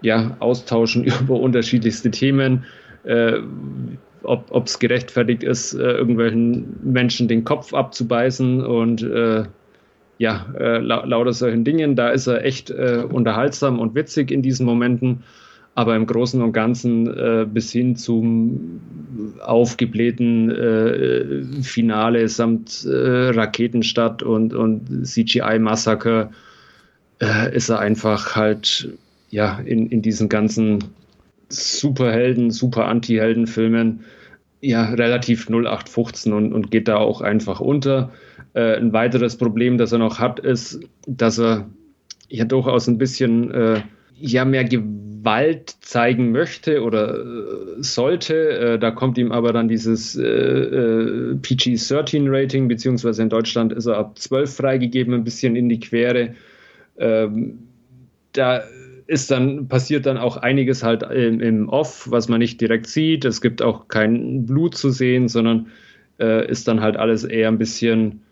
ja 0.00 0.36
austauschen 0.38 1.04
über 1.20 1.40
unterschiedlichste 1.40 2.10
Themen. 2.10 2.64
Äh, 3.02 3.40
ob 4.26 4.66
es 4.66 4.78
gerechtfertigt 4.78 5.42
ist, 5.42 5.74
äh, 5.74 5.82
irgendwelchen 5.82 6.78
Menschen 6.82 7.28
den 7.28 7.44
Kopf 7.44 7.74
abzubeißen 7.74 8.64
und 8.64 9.02
äh, 9.02 9.44
ja, 10.16 10.46
la 10.56 11.04
lauter 11.04 11.34
solchen 11.34 11.64
Dingen. 11.64 11.96
Da 11.96 12.08
ist 12.10 12.28
er 12.28 12.44
echt 12.44 12.70
unterhaltsam 12.70 13.80
und 13.80 13.96
witzig 13.96 14.30
in 14.30 14.42
diesen 14.42 14.64
Momenten. 14.64 15.24
Aber 15.74 15.96
im 15.96 16.06
Großen 16.06 16.40
und 16.40 16.52
Ganzen 16.52 17.06
äh, 17.08 17.46
bis 17.52 17.72
hin 17.72 17.96
zum 17.96 18.80
aufgeblähten 19.40 20.50
äh, 20.50 21.62
Finale 21.62 22.28
samt 22.28 22.84
äh, 22.84 23.30
Raketenstadt 23.30 24.22
und, 24.22 24.54
und 24.54 25.04
CGI-Massaker 25.04 26.30
äh, 27.20 27.54
ist 27.54 27.70
er 27.70 27.80
einfach 27.80 28.36
halt 28.36 28.88
ja 29.30 29.58
in, 29.58 29.88
in 29.88 30.00
diesen 30.00 30.28
ganzen 30.28 30.84
Superhelden, 31.48 32.50
Super-Anti-Helden-Filmen 32.50 34.04
ja 34.60 34.90
relativ 34.94 35.48
0815 35.48 36.32
und, 36.32 36.52
und 36.52 36.70
geht 36.70 36.88
da 36.88 36.96
auch 36.96 37.20
einfach 37.20 37.60
unter. 37.60 38.12
Äh, 38.54 38.76
ein 38.76 38.92
weiteres 38.92 39.36
Problem, 39.36 39.76
das 39.76 39.92
er 39.92 39.98
noch 39.98 40.20
hat, 40.20 40.38
ist, 40.38 40.80
dass 41.06 41.38
er 41.38 41.68
ja 42.28 42.44
durchaus 42.44 42.86
ein 42.86 42.98
bisschen 42.98 43.50
äh, 43.50 43.82
ja 44.16 44.44
mehr 44.44 44.64
Gewalt 44.64 45.13
zeigen 45.80 46.32
möchte 46.32 46.82
oder 46.82 47.18
äh, 47.18 47.82
sollte. 47.82 48.34
Äh, 48.50 48.78
da 48.78 48.90
kommt 48.90 49.18
ihm 49.18 49.32
aber 49.32 49.52
dann 49.52 49.68
dieses 49.68 50.16
äh, 50.16 50.22
äh, 50.22 51.34
PG-13-Rating, 51.36 52.68
beziehungsweise 52.68 53.22
in 53.22 53.30
Deutschland 53.30 53.72
ist 53.72 53.86
er 53.86 53.96
ab 53.96 54.18
12 54.18 54.54
freigegeben, 54.54 55.14
ein 55.14 55.24
bisschen 55.24 55.56
in 55.56 55.68
die 55.68 55.80
Quere. 55.80 56.34
Ähm, 56.98 57.58
da 58.32 58.62
ist 59.06 59.30
dann, 59.30 59.68
passiert 59.68 60.06
dann 60.06 60.18
auch 60.18 60.36
einiges 60.36 60.82
halt 60.82 61.02
im, 61.02 61.40
im, 61.40 61.68
Off, 61.68 62.10
was 62.10 62.28
man 62.28 62.38
nicht 62.38 62.60
direkt 62.60 62.86
sieht. 62.86 63.24
Es 63.24 63.40
gibt 63.40 63.62
auch 63.62 63.88
kein 63.88 64.46
Blut 64.46 64.76
zu 64.76 64.90
sehen, 64.90 65.28
sondern 65.28 65.68
ist 66.16 66.68
dann 66.68 66.80
halt 66.80 66.96
alles 66.96 67.24
eher 67.24 67.48
ein 67.48 67.58
bisschen 67.58 68.23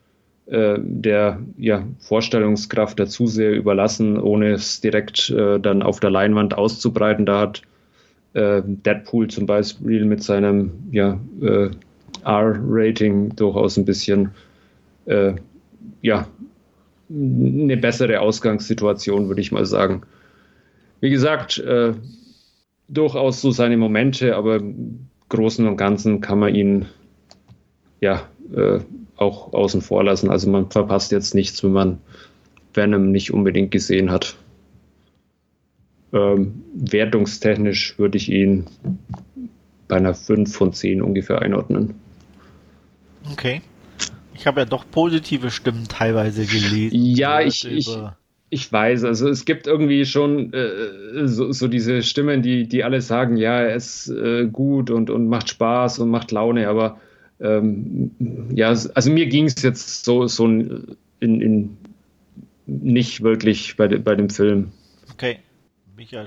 der 0.47 1.41
ja, 1.57 1.85
Vorstellungskraft 2.01 2.99
der 2.99 3.07
Zuseher 3.07 3.53
überlassen, 3.53 4.19
ohne 4.19 4.51
es 4.51 4.81
direkt 4.81 5.31
äh, 5.31 5.61
dann 5.61 5.83
auf 5.83 6.01
der 6.01 6.11
Leinwand 6.11 6.55
auszubreiten. 6.55 7.27
Da 7.27 7.41
hat 7.41 7.63
äh, 8.35 8.63
Deadpool 8.65 9.29
zum 9.29 9.47
Beispiel 9.47 10.05
mit 10.05 10.23
seinem 10.23 10.73
ja, 10.91 11.21
äh, 11.41 11.71
R-Rating 12.25 13.37
durchaus 13.37 13.77
ein 13.77 13.85
bisschen 13.85 14.31
äh, 15.07 15.35
ja, 16.01 16.27
eine 17.09 17.77
bessere 17.77 18.21
Ausgangssituation, 18.21 19.29
würde 19.29 19.41
ich 19.41 19.53
mal 19.53 19.67
sagen. 19.67 20.03
Wie 21.01 21.11
gesagt, 21.11 21.59
äh, 21.59 21.93
durchaus 22.89 23.41
so 23.41 23.51
seine 23.51 23.77
Momente, 23.77 24.37
aber 24.37 24.57
im 24.57 25.09
Großen 25.29 25.67
und 25.67 25.77
Ganzen 25.77 26.21
kann 26.21 26.39
man 26.39 26.55
ihn 26.55 26.87
ja, 28.01 28.29
äh, 28.55 28.81
auch 29.17 29.53
außen 29.53 29.83
vor 29.83 30.05
lassen. 30.05 30.31
Also 30.31 30.51
man 30.51 30.71
verpasst 30.71 31.13
jetzt 31.13 31.35
nichts, 31.35 31.63
wenn 31.63 31.73
man 31.73 31.99
Venom 32.75 33.11
nicht 33.11 33.33
unbedingt 33.33 33.71
gesehen 33.71 34.11
hat. 34.11 34.37
Ähm, 36.13 36.63
wertungstechnisch 36.75 37.99
würde 37.99 38.19
ich 38.19 38.31
ihn 38.31 38.67
bei 39.89 39.97
einer 39.97 40.15
5 40.15 40.55
von 40.55 40.73
10 40.73 41.03
ungefähr 41.03 41.41
einordnen. 41.41 41.95
Okay. 43.31 43.63
Ich 44.35 44.47
habe 44.47 44.61
ja 44.61 44.67
doch 44.67 44.85
positive 44.91 45.51
Stimmen 45.51 45.87
teilweise 45.89 46.45
gelesen. 46.45 46.91
Ja, 46.93 47.41
ich, 47.41 47.65
ich, 47.65 47.97
ich 48.51 48.73
weiß, 48.73 49.05
also 49.05 49.29
es 49.29 49.45
gibt 49.45 49.67
irgendwie 49.67 50.05
schon 50.05 50.53
äh, 50.53 51.27
so, 51.27 51.53
so, 51.53 51.69
diese 51.69 52.03
Stimmen, 52.03 52.43
die, 52.43 52.67
die 52.67 52.85
alle 52.85 53.01
sagen, 53.01 53.37
ja, 53.37 53.61
er 53.61 53.75
ist 53.75 54.09
äh, 54.09 54.47
gut 54.47 54.91
und, 54.91 55.11
und 55.11 55.29
macht 55.29 55.49
Spaß 55.49 56.01
und 56.01 56.11
macht 56.11 56.33
Laune, 56.33 56.69
aber 56.69 56.99
ähm, 57.43 58.13
ja, 58.55 58.69
also 58.69 59.11
mir 59.11 59.27
ging 59.27 59.47
es 59.47 59.61
jetzt 59.63 60.05
so, 60.05 60.27
so 60.27 60.47
in, 60.47 60.97
in 61.21 61.77
nicht 62.67 63.23
wirklich 63.23 63.77
bei, 63.77 63.89
de, 63.89 63.99
bei 63.99 64.15
dem 64.15 64.31
Film. 64.31 64.73
Okay. 65.13 65.39
Mich 65.97 66.13
ja 66.13 66.25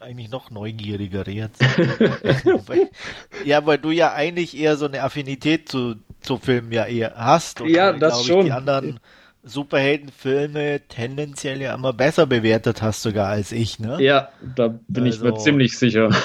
eigentlich 0.00 0.30
noch 0.30 0.50
neugieriger 0.50 1.28
jetzt. 1.28 1.60
ja, 3.44 3.64
weil 3.64 3.78
du 3.78 3.90
ja 3.90 4.12
eigentlich 4.12 4.56
eher 4.56 4.76
so 4.76 4.86
eine 4.86 5.02
Affinität 5.02 5.68
zu, 5.68 5.94
zu 6.20 6.36
Filmen 6.36 6.70
ja 6.70 6.84
eher 6.84 7.14
hast. 7.16 7.62
Und 7.62 7.70
ja, 7.70 7.92
das 7.92 8.24
schon. 8.24 8.40
Ich, 8.40 8.46
die 8.46 8.52
anderen 8.52 9.00
Superheldenfilme 9.42 10.82
tendenziell 10.88 11.62
ja 11.62 11.74
immer 11.74 11.92
besser 11.92 12.26
bewertet 12.26 12.82
hast 12.82 13.02
sogar 13.02 13.28
als 13.28 13.52
ich, 13.52 13.78
ne? 13.78 13.96
Ja, 14.02 14.28
da 14.54 14.68
bin 14.86 15.04
also, 15.04 15.16
ich 15.16 15.22
mir 15.22 15.32
also 15.32 15.44
ziemlich 15.44 15.78
sicher. 15.78 16.10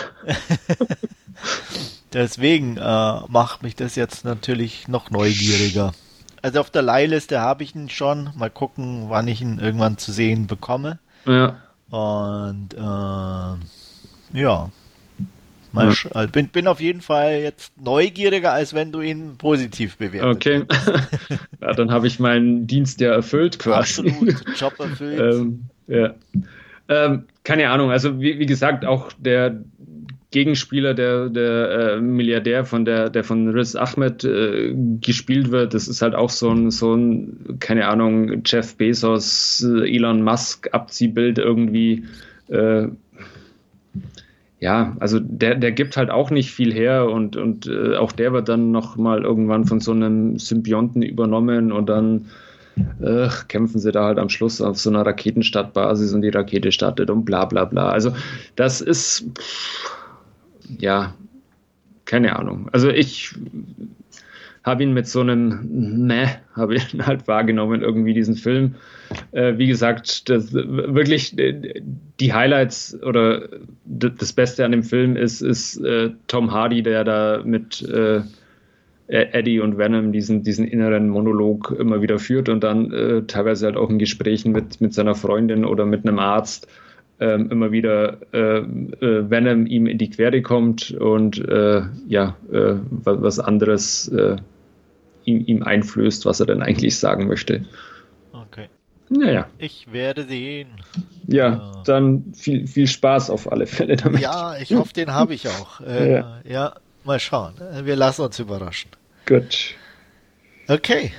Deswegen 2.13 2.77
äh, 2.77 3.19
macht 3.27 3.63
mich 3.63 3.75
das 3.75 3.95
jetzt 3.95 4.25
natürlich 4.25 4.87
noch 4.87 5.09
neugieriger. 5.09 5.93
Also 6.41 6.59
auf 6.59 6.69
der 6.69 6.81
Leihliste 6.81 7.39
habe 7.39 7.63
ich 7.63 7.75
ihn 7.75 7.89
schon. 7.89 8.31
Mal 8.35 8.49
gucken, 8.49 9.05
wann 9.09 9.27
ich 9.27 9.41
ihn 9.41 9.59
irgendwann 9.59 9.97
zu 9.97 10.11
sehen 10.11 10.47
bekomme. 10.47 10.99
Ja. 11.25 11.57
Und 11.89 12.73
äh, 12.73 14.39
ja, 14.39 14.69
Mal 15.71 15.89
ja. 15.91 16.11
Also 16.11 16.31
bin, 16.31 16.49
bin 16.49 16.67
auf 16.67 16.81
jeden 16.81 17.01
Fall 17.01 17.39
jetzt 17.41 17.73
neugieriger, 17.81 18.51
als 18.51 18.73
wenn 18.73 18.91
du 18.91 19.01
ihn 19.01 19.37
positiv 19.37 19.97
bewertest. 19.97 20.35
Okay. 20.35 20.63
ja, 21.61 21.73
dann 21.73 21.91
habe 21.91 22.07
ich 22.07 22.19
meinen 22.19 22.67
Dienst 22.67 22.99
ja 22.99 23.11
erfüllt 23.11 23.59
quasi. 23.59 24.09
Absolut, 24.09 24.43
Job 24.59 24.79
erfüllt. 24.79 25.19
ähm, 25.19 25.65
ja. 25.87 26.13
Ähm, 26.89 27.25
keine 27.43 27.69
Ahnung, 27.69 27.89
also 27.89 28.19
wie, 28.19 28.37
wie 28.39 28.45
gesagt, 28.45 28.85
auch 28.85 29.11
der 29.17 29.61
Gegenspieler, 30.31 30.93
der, 30.93 31.27
der 31.27 31.71
äh, 31.71 32.01
Milliardär 32.01 32.63
von 32.63 32.85
der, 32.85 33.09
der 33.09 33.25
von 33.25 33.49
Riz 33.49 33.75
Ahmed 33.75 34.23
äh, 34.23 34.73
gespielt 35.01 35.51
wird, 35.51 35.73
das 35.73 35.89
ist 35.89 36.01
halt 36.01 36.15
auch 36.15 36.29
so 36.29 36.49
ein, 36.49 36.71
so 36.71 36.95
ein, 36.95 37.57
keine 37.59 37.87
Ahnung, 37.87 38.41
Jeff 38.45 38.77
Bezos, 38.77 39.61
äh, 39.63 39.93
Elon 39.93 40.23
Musk 40.23 40.69
Abziehbild 40.73 41.37
irgendwie. 41.37 42.05
Äh, 42.47 42.87
ja, 44.61 44.95
also 44.99 45.19
der, 45.19 45.55
der 45.55 45.71
gibt 45.73 45.97
halt 45.97 46.09
auch 46.09 46.29
nicht 46.29 46.51
viel 46.51 46.71
her 46.71 47.09
und, 47.09 47.35
und 47.35 47.67
äh, 47.67 47.97
auch 47.97 48.11
der 48.13 48.31
wird 48.31 48.47
dann 48.47 48.71
nochmal 48.71 49.23
irgendwann 49.23 49.65
von 49.65 49.79
so 49.81 49.91
einem 49.91 50.39
Symbionten 50.39 51.01
übernommen 51.01 51.71
und 51.71 51.89
dann 51.89 52.27
äh, 53.01 53.27
kämpfen 53.47 53.79
sie 53.79 53.91
da 53.91 54.05
halt 54.05 54.19
am 54.19 54.29
Schluss 54.29 54.61
auf 54.61 54.79
so 54.79 54.89
einer 54.89 55.05
Raketenstartbasis 55.05 56.13
und 56.13 56.21
die 56.21 56.29
Rakete 56.29 56.71
startet 56.71 57.09
und 57.09 57.25
bla 57.25 57.45
bla 57.45 57.65
bla. 57.65 57.89
Also 57.89 58.13
das 58.55 58.81
ist, 58.81 59.25
pff, 59.37 60.00
ja, 60.79 61.13
keine 62.05 62.35
Ahnung. 62.37 62.69
Also 62.71 62.89
ich 62.89 63.33
habe 64.63 64.83
ihn 64.83 64.93
mit 64.93 65.07
so 65.07 65.21
einem 65.21 66.05
Meh, 66.07 66.27
habe 66.55 66.75
ich 66.75 66.93
halt 66.99 67.27
wahrgenommen, 67.27 67.81
irgendwie 67.81 68.13
diesen 68.13 68.35
Film. 68.35 68.75
Äh, 69.31 69.57
wie 69.57 69.67
gesagt, 69.67 70.29
das, 70.29 70.53
wirklich 70.53 71.37
äh, 71.39 71.81
die 72.19 72.33
Highlights 72.33 72.97
oder 73.01 73.49
das 73.85 74.33
Beste 74.33 74.63
an 74.63 74.71
dem 74.71 74.83
Film 74.83 75.15
ist, 75.15 75.41
ist 75.41 75.77
äh, 75.77 76.11
Tom 76.27 76.51
Hardy, 76.51 76.83
der 76.83 77.03
da 77.03 77.41
mit 77.43 77.81
äh, 77.81 78.21
Eddie 79.07 79.59
und 79.59 79.77
Venom 79.77 80.13
diesen, 80.13 80.43
diesen 80.43 80.65
inneren 80.65 81.09
Monolog 81.09 81.75
immer 81.77 82.01
wieder 82.01 82.17
führt 82.17 82.47
und 82.47 82.63
dann 82.63 82.93
äh, 82.93 83.23
teilweise 83.23 83.65
halt 83.65 83.75
auch 83.75 83.89
in 83.89 83.99
Gesprächen 83.99 84.53
mit, 84.53 84.79
mit 84.79 84.93
seiner 84.93 85.15
Freundin 85.15 85.65
oder 85.65 85.85
mit 85.85 86.07
einem 86.07 86.19
Arzt 86.19 86.67
ähm, 87.21 87.51
immer 87.51 87.71
wieder 87.71 88.17
äh, 88.33 88.57
äh, 88.57 89.29
Venom 89.29 89.67
ihm 89.67 89.85
in 89.85 89.99
die 89.99 90.09
Quere 90.09 90.41
kommt 90.41 90.91
und 90.91 91.37
äh, 91.37 91.83
ja, 92.07 92.35
äh, 92.51 92.73
was 92.89 93.39
anderes 93.39 94.07
äh, 94.07 94.37
ihm, 95.23 95.43
ihm 95.45 95.63
einflößt, 95.63 96.25
was 96.25 96.39
er 96.39 96.47
denn 96.47 96.63
eigentlich 96.63 96.97
sagen 96.97 97.27
möchte. 97.27 97.63
Okay. 98.33 98.67
Naja. 99.09 99.47
Ich 99.59 99.93
werde 99.93 100.23
sehen. 100.23 100.69
Ja, 101.27 101.49
ja, 101.49 101.81
dann 101.85 102.33
viel, 102.33 102.65
viel 102.65 102.87
Spaß 102.87 103.29
auf 103.29 103.51
alle 103.51 103.67
Fälle 103.67 103.97
damit. 103.97 104.21
Ja, 104.21 104.57
ich 104.57 104.73
hoffe, 104.73 104.93
den 104.93 105.13
habe 105.13 105.35
ich 105.35 105.47
auch. 105.47 105.79
Äh, 105.85 106.13
ja. 106.13 106.41
ja, 106.43 106.73
mal 107.03 107.19
schauen. 107.19 107.53
Wir 107.83 107.95
lassen 107.95 108.23
uns 108.23 108.39
überraschen. 108.39 108.89
Gut. 109.27 109.75
Okay. 110.67 111.11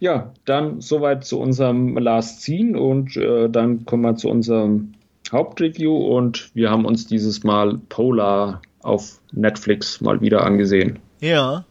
Ja, 0.00 0.32
dann 0.44 0.80
soweit 0.80 1.24
zu 1.24 1.40
unserem 1.40 1.98
Last 1.98 2.42
Scene 2.42 2.78
und 2.78 3.16
äh, 3.16 3.48
dann 3.48 3.84
kommen 3.84 4.02
wir 4.02 4.14
zu 4.14 4.28
unserem 4.28 4.94
Hauptreview 5.32 5.96
und 5.96 6.50
wir 6.54 6.70
haben 6.70 6.84
uns 6.84 7.06
dieses 7.06 7.44
Mal 7.44 7.78
Polar 7.88 8.62
auf 8.80 9.20
Netflix 9.32 10.00
mal 10.00 10.20
wieder 10.20 10.44
angesehen. 10.44 10.98
Ja. 11.20 11.64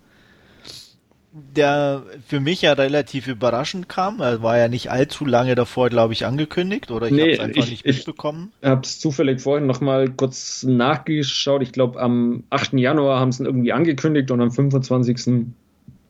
Der 1.56 2.02
für 2.26 2.40
mich 2.40 2.64
ja 2.64 2.74
relativ 2.74 3.28
überraschend 3.28 3.88
kam. 3.88 4.22
Er 4.22 4.42
war 4.42 4.58
ja 4.58 4.68
nicht 4.68 4.90
allzu 4.90 5.24
lange 5.24 5.54
davor, 5.54 5.90
glaube 5.90 6.14
ich, 6.14 6.26
angekündigt 6.26 6.90
oder 6.90 7.08
ich 7.08 7.14
nee, 7.14 7.22
habe 7.22 7.32
es 7.32 7.40
einfach 7.40 7.64
ich, 7.64 7.70
nicht 7.70 7.86
mitbekommen. 7.86 8.52
Ich 8.62 8.68
habe 8.68 8.82
es 8.82 9.00
zufällig 9.00 9.42
vorhin 9.42 9.68
noch 9.68 9.80
mal 9.80 10.10
kurz 10.10 10.64
nachgeschaut. 10.64 11.62
Ich 11.62 11.72
glaube, 11.72 12.00
am 12.00 12.44
8. 12.50 12.74
Januar 12.74 13.20
haben 13.20 13.32
sie 13.32 13.44
ihn 13.44 13.46
irgendwie 13.46 13.72
angekündigt 13.72 14.32
und 14.32 14.42
am 14.42 14.52
25. 14.52 15.46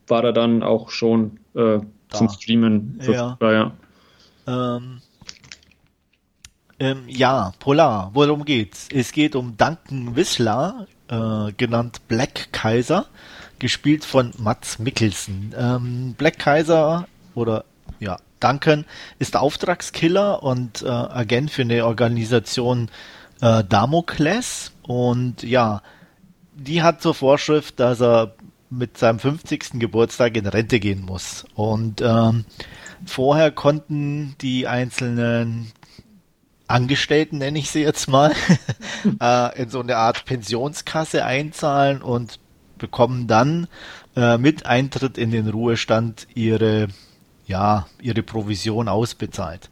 war 0.06 0.24
er 0.24 0.32
dann 0.32 0.62
auch 0.62 0.88
schon 0.88 1.38
äh, 1.54 1.80
zum 2.08 2.28
Streamen. 2.30 2.98
Ja. 3.06 3.36
ja. 3.42 3.72
Ähm, 4.46 5.02
ähm, 6.80 7.04
ja, 7.08 7.52
Polar, 7.58 8.10
worum 8.14 8.44
geht's? 8.44 8.88
Es 8.92 9.12
geht 9.12 9.34
um 9.34 9.56
Duncan 9.56 10.14
Whistler, 10.16 10.86
äh, 11.08 11.52
genannt 11.52 12.00
Black 12.08 12.52
Kaiser, 12.52 13.06
gespielt 13.58 14.04
von 14.04 14.32
Mats 14.38 14.78
Mikkelsen. 14.78 15.54
Ähm, 15.58 16.14
Black 16.16 16.38
Kaiser 16.38 17.08
oder 17.34 17.64
ja, 17.98 18.18
Duncan 18.40 18.84
ist 19.18 19.36
Auftragskiller 19.36 20.42
und 20.42 20.82
äh, 20.82 20.88
Agent 20.88 21.50
für 21.50 21.62
eine 21.62 21.84
Organisation 21.84 22.90
äh, 23.40 23.64
Damokles 23.64 24.72
und 24.82 25.42
ja, 25.42 25.82
die 26.54 26.82
hat 26.82 27.02
zur 27.02 27.14
Vorschrift, 27.14 27.78
dass 27.80 28.00
er 28.00 28.34
mit 28.70 28.98
seinem 28.98 29.18
50. 29.18 29.78
Geburtstag 29.80 30.36
in 30.36 30.46
Rente 30.46 30.80
gehen 30.80 31.02
muss. 31.02 31.46
Und 31.54 32.02
ähm, 32.02 32.44
vorher 33.06 33.50
konnten 33.50 34.34
die 34.40 34.66
einzelnen 34.66 35.72
Angestellten, 36.68 37.38
nenne 37.38 37.58
ich 37.58 37.70
sie 37.70 37.82
jetzt 37.82 38.08
mal, 38.08 38.32
äh, 39.20 39.62
in 39.62 39.70
so 39.70 39.80
eine 39.80 39.96
Art 39.96 40.24
Pensionskasse 40.24 41.24
einzahlen 41.24 42.02
und 42.02 42.38
bekommen 42.76 43.26
dann 43.26 43.66
äh, 44.16 44.38
mit 44.38 44.66
Eintritt 44.66 45.18
in 45.18 45.30
den 45.30 45.48
Ruhestand 45.48 46.28
ihre, 46.34 46.88
ja, 47.46 47.86
ihre 48.00 48.22
Provision 48.22 48.88
ausbezahlt. 48.88 49.70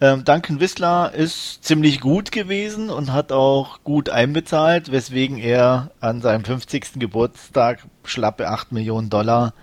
Ähm, 0.00 0.24
Duncan 0.24 0.60
Whistler 0.60 1.12
ist 1.12 1.64
ziemlich 1.64 2.00
gut 2.00 2.30
gewesen 2.30 2.88
und 2.88 3.12
hat 3.12 3.32
auch 3.32 3.82
gut 3.82 4.10
einbezahlt, 4.10 4.92
weswegen 4.92 5.38
er 5.38 5.90
an 5.98 6.20
seinem 6.20 6.44
50. 6.44 7.00
Geburtstag 7.00 7.84
schlappe 8.04 8.48
8 8.48 8.70
Millionen 8.70 9.10
Dollar 9.10 9.54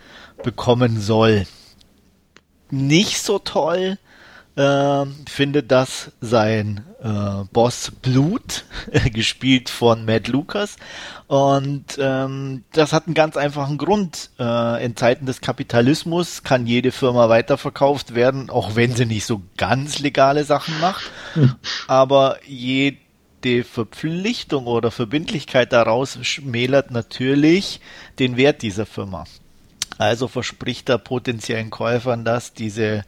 bekommen 0.44 1.00
soll. 1.00 1.46
Nicht 2.70 3.22
so 3.22 3.40
toll 3.40 3.98
äh, 4.56 5.06
findet, 5.28 5.72
dass 5.72 6.12
sein 6.22 6.84
äh, 7.04 7.46
Boss 7.52 7.92
Blut, 8.02 8.64
gespielt 9.14 9.70
von 9.70 10.06
Matt 10.06 10.28
Lucas, 10.28 10.78
und 11.28 11.98
ähm, 11.98 12.64
das 12.72 12.94
hat 12.94 13.08
einen 13.08 13.16
ganz 13.16 13.36
einfachen 13.36 13.78
Grund. 13.78 14.30
Äh, 14.40 14.86
in 14.86 14.96
Zeiten 14.96 15.26
des 15.26 15.42
Kapitalismus 15.42 16.44
kann 16.44 16.68
jede 16.68 16.92
Firma 16.92 17.30
weiterverkauft 17.30 18.14
werden, 18.14 18.50
auch 18.50 18.76
wenn 18.76 18.96
sie 18.96 19.06
nicht 19.06 19.26
so 19.26 19.42
ganz 19.58 20.00
legale 20.00 20.44
Sachen 20.44 20.80
macht. 20.80 21.12
Aber 21.88 22.38
jede 22.46 22.98
Verpflichtung 23.64 24.68
oder 24.68 24.92
Verbindlichkeit 24.92 25.74
daraus 25.74 26.20
schmälert 26.22 26.92
natürlich 26.92 27.82
den 28.20 28.38
Wert 28.38 28.62
dieser 28.62 28.86
Firma. 28.86 29.26
Also 29.98 30.28
verspricht 30.28 30.90
er 30.90 30.98
potenziellen 30.98 31.70
Käufern, 31.70 32.26
dass 32.26 32.54
diese 32.54 33.04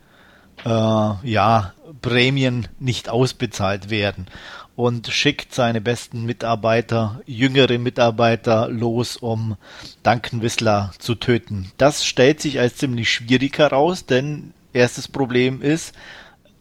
äh, 0.66 0.70
ja, 0.70 1.74
Prämien 2.02 2.68
nicht 2.80 3.10
ausbezahlt 3.10 3.90
werden 3.90 4.28
und 4.76 5.08
schickt 5.08 5.56
seine 5.56 5.82
besten 5.82 6.26
Mitarbeiter, 6.26 7.20
jüngere 7.26 7.80
Mitarbeiter 7.80 8.70
los, 8.70 9.18
um 9.18 9.58
Duncan 10.04 10.42
Whistler 10.44 10.92
zu 11.00 11.16
töten. 11.16 11.72
Das 11.78 12.06
stellt 12.06 12.42
sich 12.42 12.60
als 12.60 12.78
ziemlich 12.78 13.12
schwierig 13.12 13.58
heraus, 13.58 14.06
denn 14.06 14.54
erstes 14.74 15.08
Problem 15.08 15.64
ist, 15.64 15.96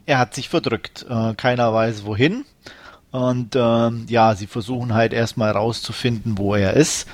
er 0.06 0.18
hat 0.18 0.34
sich 0.34 0.48
verdrückt. 0.48 1.04
Äh, 1.08 1.34
keiner 1.34 1.74
weiß 1.74 2.06
wohin. 2.06 2.46
Und 3.10 3.54
äh, 3.54 3.90
ja, 4.08 4.34
sie 4.34 4.46
versuchen 4.46 4.94
halt 4.94 5.12
erstmal 5.12 5.50
rauszufinden, 5.50 6.38
wo 6.38 6.54
er 6.54 6.72
ist. 6.72 7.06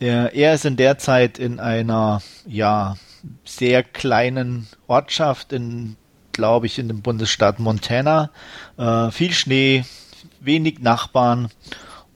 Er, 0.00 0.32
ist 0.32 0.64
in 0.64 0.76
der 0.76 0.98
Zeit 0.98 1.38
in 1.38 1.60
einer, 1.60 2.22
ja, 2.46 2.96
sehr 3.44 3.82
kleinen 3.82 4.68
Ortschaft 4.86 5.52
in, 5.52 5.96
glaube 6.38 6.66
ich, 6.66 6.78
in 6.78 6.86
dem 6.86 7.02
Bundesstaat 7.02 7.58
Montana. 7.58 8.30
Äh, 8.76 9.10
viel 9.10 9.32
Schnee, 9.32 9.84
wenig 10.40 10.78
Nachbarn 10.78 11.48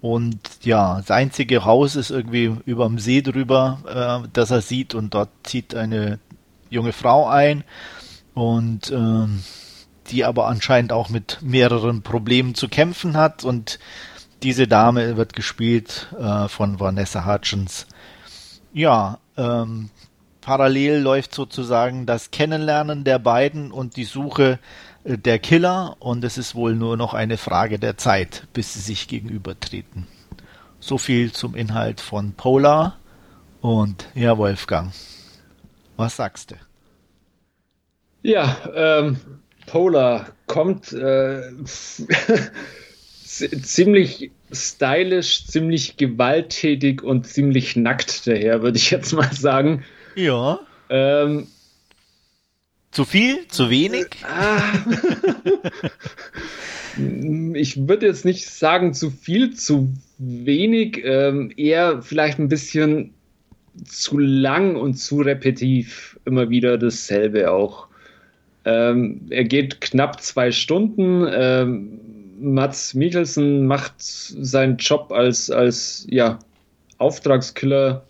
und 0.01 0.39
ja, 0.63 0.99
das 0.99 1.11
einzige 1.11 1.65
Haus 1.65 1.97
ist 1.97 2.11
irgendwie 2.11 2.57
über 2.67 2.87
dem 2.87 3.01
See 3.01 3.21
drüber, 3.21 4.23
äh, 4.25 4.29
das 4.33 4.53
er 4.53 4.61
sieht 4.61 4.95
und 4.95 5.13
dort 5.13 5.31
zieht 5.43 5.75
eine 5.75 6.21
junge 6.71 6.93
Frau 6.93 7.29
ein 7.29 7.65
und 8.35 8.91
äh, 8.91 9.27
die 10.11 10.25
aber 10.25 10.47
anscheinend 10.47 10.93
auch 10.93 11.09
mit 11.09 11.39
mehreren 11.43 12.03
Problemen 12.03 12.55
zu 12.55 12.69
kämpfen 12.69 13.17
hat 13.17 13.43
und 13.43 13.81
diese 14.45 14.69
Dame 14.69 15.17
wird 15.17 15.35
gespielt 15.35 16.09
äh, 16.19 16.47
von 16.47 16.79
Vanessa 16.79 17.27
Hutchins. 17.27 17.89
Ja, 18.73 19.19
ähm, 19.37 19.91
parallel 20.43 20.99
läuft 20.99 21.35
sozusagen 21.35 22.05
das 22.05 22.31
Kennenlernen 22.31 23.05
der 23.05 23.19
beiden 23.19 23.73
und 23.73 23.97
die 23.97 24.05
Suche 24.05 24.59
äh, 25.05 25.17
der 25.17 25.39
Killer 25.39 25.97
und 26.01 26.23
es 26.25 26.37
ist 26.37 26.55
wohl 26.55 26.75
nur 26.75 26.99
noch 26.99 27.15
eine 27.15 27.39
Frage 27.39 27.79
der 27.79 27.97
Zeit, 27.97 28.47
bis 28.53 28.75
sie 28.75 28.81
sich 28.81 29.09
gegenübertreten. 29.09 30.07
So 30.81 30.99
viel 30.99 31.33
zum 31.33 31.55
Inhalt 31.55 32.03
von 32.03 32.35
Polar 32.35 32.99
und 33.63 34.07
ja, 34.15 34.37
Wolfgang, 34.37 34.93
was 35.97 36.17
sagst 36.17 36.51
du? 36.51 36.57
Ja, 38.23 38.57
ähm, 38.75 39.17
Polar 39.67 40.27
kommt 40.47 40.93
äh, 40.93 41.53
ziemlich 43.25 44.31
stylisch, 44.53 45.47
ziemlich 45.47 45.97
gewalttätig 45.97 47.03
und 47.03 47.27
ziemlich 47.27 47.77
nackt 47.77 48.27
daher, 48.27 48.63
würde 48.63 48.79
ich 48.79 48.91
jetzt 48.91 49.13
mal 49.13 49.33
sagen. 49.33 49.85
Ja. 50.15 50.61
Ähm, 50.91 51.47
zu 52.91 53.05
viel? 53.05 53.49
Zu 53.49 53.71
wenig? 53.71 54.09
ich 57.55 57.89
würde 57.89 58.07
jetzt 58.07 58.25
nicht 58.25 58.49
sagen 58.49 58.93
zu 58.93 59.11
viel, 59.11 59.55
zu 59.55 59.93
wenig, 60.19 61.01
ähm, 61.05 61.53
eher 61.57 62.03
vielleicht 62.03 62.39
ein 62.39 62.49
bisschen 62.49 63.15
zu 63.87 64.19
lang 64.19 64.77
und 64.77 64.95
zu 64.95 65.23
repetitiv. 65.23 66.21
Immer 66.25 66.51
wieder 66.51 66.77
dasselbe 66.77 67.51
auch. 67.51 67.89
Ähm, 68.65 69.23
er 69.31 69.45
geht 69.45 69.81
knapp 69.81 70.21
zwei 70.23 70.53
Stunden. 70.53 71.27
Ähm, 71.31 72.01
Mats 72.39 72.95
Mikkelsen 72.95 73.67
macht 73.67 73.95
seinen 73.99 74.77
Job 74.77 75.13
als, 75.13 75.51
als 75.51 76.07
ja, 76.11 76.39
Auftragskiller 76.99 78.05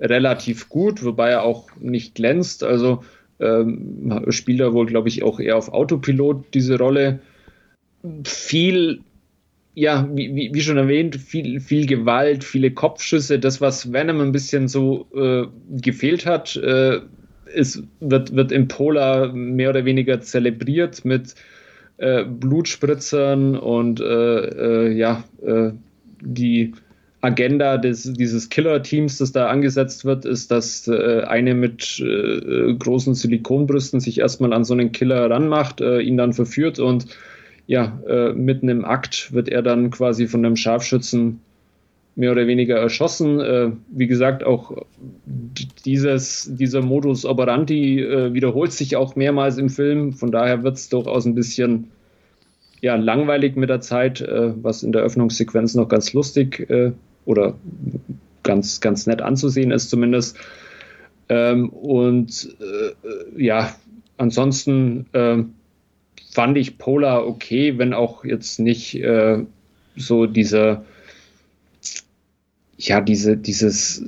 relativ 0.00 0.68
gut, 0.68 1.04
wobei 1.04 1.30
er 1.30 1.42
auch 1.42 1.68
nicht 1.78 2.14
glänzt. 2.14 2.64
Also 2.64 3.04
ähm, 3.40 4.24
spielt 4.28 4.60
er 4.60 4.72
wohl, 4.72 4.86
glaube 4.86 5.08
ich, 5.08 5.22
auch 5.22 5.40
eher 5.40 5.56
auf 5.56 5.68
Autopilot 5.72 6.46
diese 6.54 6.78
Rolle. 6.78 7.20
Viel, 8.24 9.00
ja, 9.74 10.08
wie, 10.12 10.52
wie, 10.52 10.60
schon 10.60 10.76
erwähnt, 10.76 11.16
viel, 11.16 11.60
viel 11.60 11.86
Gewalt, 11.86 12.44
viele 12.44 12.70
Kopfschüsse. 12.70 13.38
Das, 13.38 13.60
was 13.60 13.92
Venom 13.92 14.20
ein 14.20 14.32
bisschen 14.32 14.68
so 14.68 15.06
äh, 15.14 15.46
gefehlt 15.80 16.26
hat, 16.26 16.56
äh, 16.56 17.00
ist, 17.54 17.82
wird, 18.00 18.34
wird 18.34 18.52
im 18.52 18.68
Polar 18.68 19.32
mehr 19.32 19.70
oder 19.70 19.84
weniger 19.84 20.20
zelebriert 20.20 21.04
mit 21.04 21.34
äh, 21.96 22.24
Blutspritzern 22.24 23.56
und 23.56 24.00
äh, 24.00 24.04
äh, 24.04 24.92
ja, 24.92 25.24
äh, 25.44 25.70
die 26.20 26.72
Agenda 27.24 27.78
des, 27.78 28.12
dieses 28.12 28.50
Killer-Teams, 28.50 29.16
das 29.16 29.32
da 29.32 29.48
angesetzt 29.48 30.04
wird, 30.04 30.26
ist, 30.26 30.50
dass 30.50 30.86
äh, 30.88 31.22
eine 31.22 31.54
mit 31.54 31.98
äh, 32.00 32.74
großen 32.74 33.14
Silikonbrüsten 33.14 33.98
sich 33.98 34.18
erstmal 34.18 34.52
an 34.52 34.64
so 34.64 34.74
einen 34.74 34.92
Killer 34.92 35.30
ranmacht, 35.30 35.80
äh, 35.80 36.00
ihn 36.00 36.18
dann 36.18 36.34
verführt 36.34 36.78
und 36.78 37.06
ja, 37.66 37.98
äh, 38.06 38.32
mitten 38.34 38.68
im 38.68 38.84
Akt 38.84 39.32
wird 39.32 39.48
er 39.48 39.62
dann 39.62 39.90
quasi 39.90 40.26
von 40.26 40.44
einem 40.44 40.56
Scharfschützen 40.56 41.40
mehr 42.14 42.30
oder 42.32 42.46
weniger 42.46 42.76
erschossen. 42.76 43.40
Äh, 43.40 43.70
wie 43.88 44.06
gesagt, 44.06 44.44
auch 44.44 44.84
dieses, 45.86 46.50
dieser 46.54 46.82
Modus 46.82 47.24
operandi 47.24 48.02
äh, 48.02 48.34
wiederholt 48.34 48.72
sich 48.72 48.96
auch 48.96 49.16
mehrmals 49.16 49.56
im 49.56 49.70
Film. 49.70 50.12
Von 50.12 50.30
daher 50.30 50.62
wird 50.62 50.76
es 50.76 50.90
durchaus 50.90 51.24
ein 51.24 51.34
bisschen 51.34 51.88
ja, 52.82 52.96
langweilig 52.96 53.56
mit 53.56 53.70
der 53.70 53.80
Zeit, 53.80 54.22
was 54.28 54.82
in 54.82 54.92
der 54.92 55.00
Öffnungssequenz 55.00 55.74
noch 55.74 55.88
ganz 55.88 56.12
lustig 56.12 56.68
oder 57.24 57.56
ganz, 58.42 58.80
ganz 58.80 59.06
nett 59.06 59.22
anzusehen 59.22 59.70
ist 59.70 59.90
zumindest. 59.90 60.36
Ähm, 61.28 61.70
und 61.70 62.56
äh, 62.60 63.42
ja, 63.42 63.74
ansonsten 64.18 65.06
äh, 65.12 65.42
fand 66.30 66.58
ich 66.58 66.78
Polar 66.78 67.26
okay, 67.26 67.78
wenn 67.78 67.94
auch 67.94 68.24
jetzt 68.24 68.60
nicht 68.60 68.94
äh, 68.96 69.44
so 69.96 70.26
diese, 70.26 70.84
ja, 72.76 73.00
diese, 73.00 73.36
dieses 73.36 74.04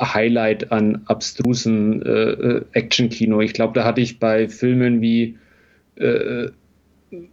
Highlight 0.00 0.72
an 0.72 1.02
abstrusen 1.06 2.02
äh, 2.02 2.30
äh 2.30 2.64
Action-Kino. 2.72 3.40
Ich 3.40 3.52
glaube, 3.52 3.74
da 3.74 3.84
hatte 3.84 4.00
ich 4.00 4.18
bei 4.18 4.48
Filmen 4.48 5.00
wie 5.00 5.38
äh, 5.96 6.48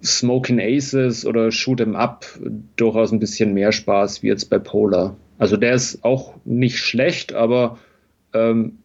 Smoking 0.04 0.60
Aces 0.62 1.26
oder 1.26 1.52
Shoot 1.52 1.82
'em 1.82 1.96
Up 1.96 2.26
durchaus 2.76 3.12
ein 3.12 3.20
bisschen 3.20 3.54
mehr 3.54 3.72
Spaß 3.72 4.24
wie 4.24 4.28
jetzt 4.28 4.50
bei 4.50 4.60
Polar. 4.60 5.18
Also 5.38 5.58
der 5.58 5.74
ist 5.74 6.04
auch 6.04 6.36
nicht 6.46 6.78
schlecht, 6.78 7.34
aber 7.34 7.80
ähm, 8.34 8.80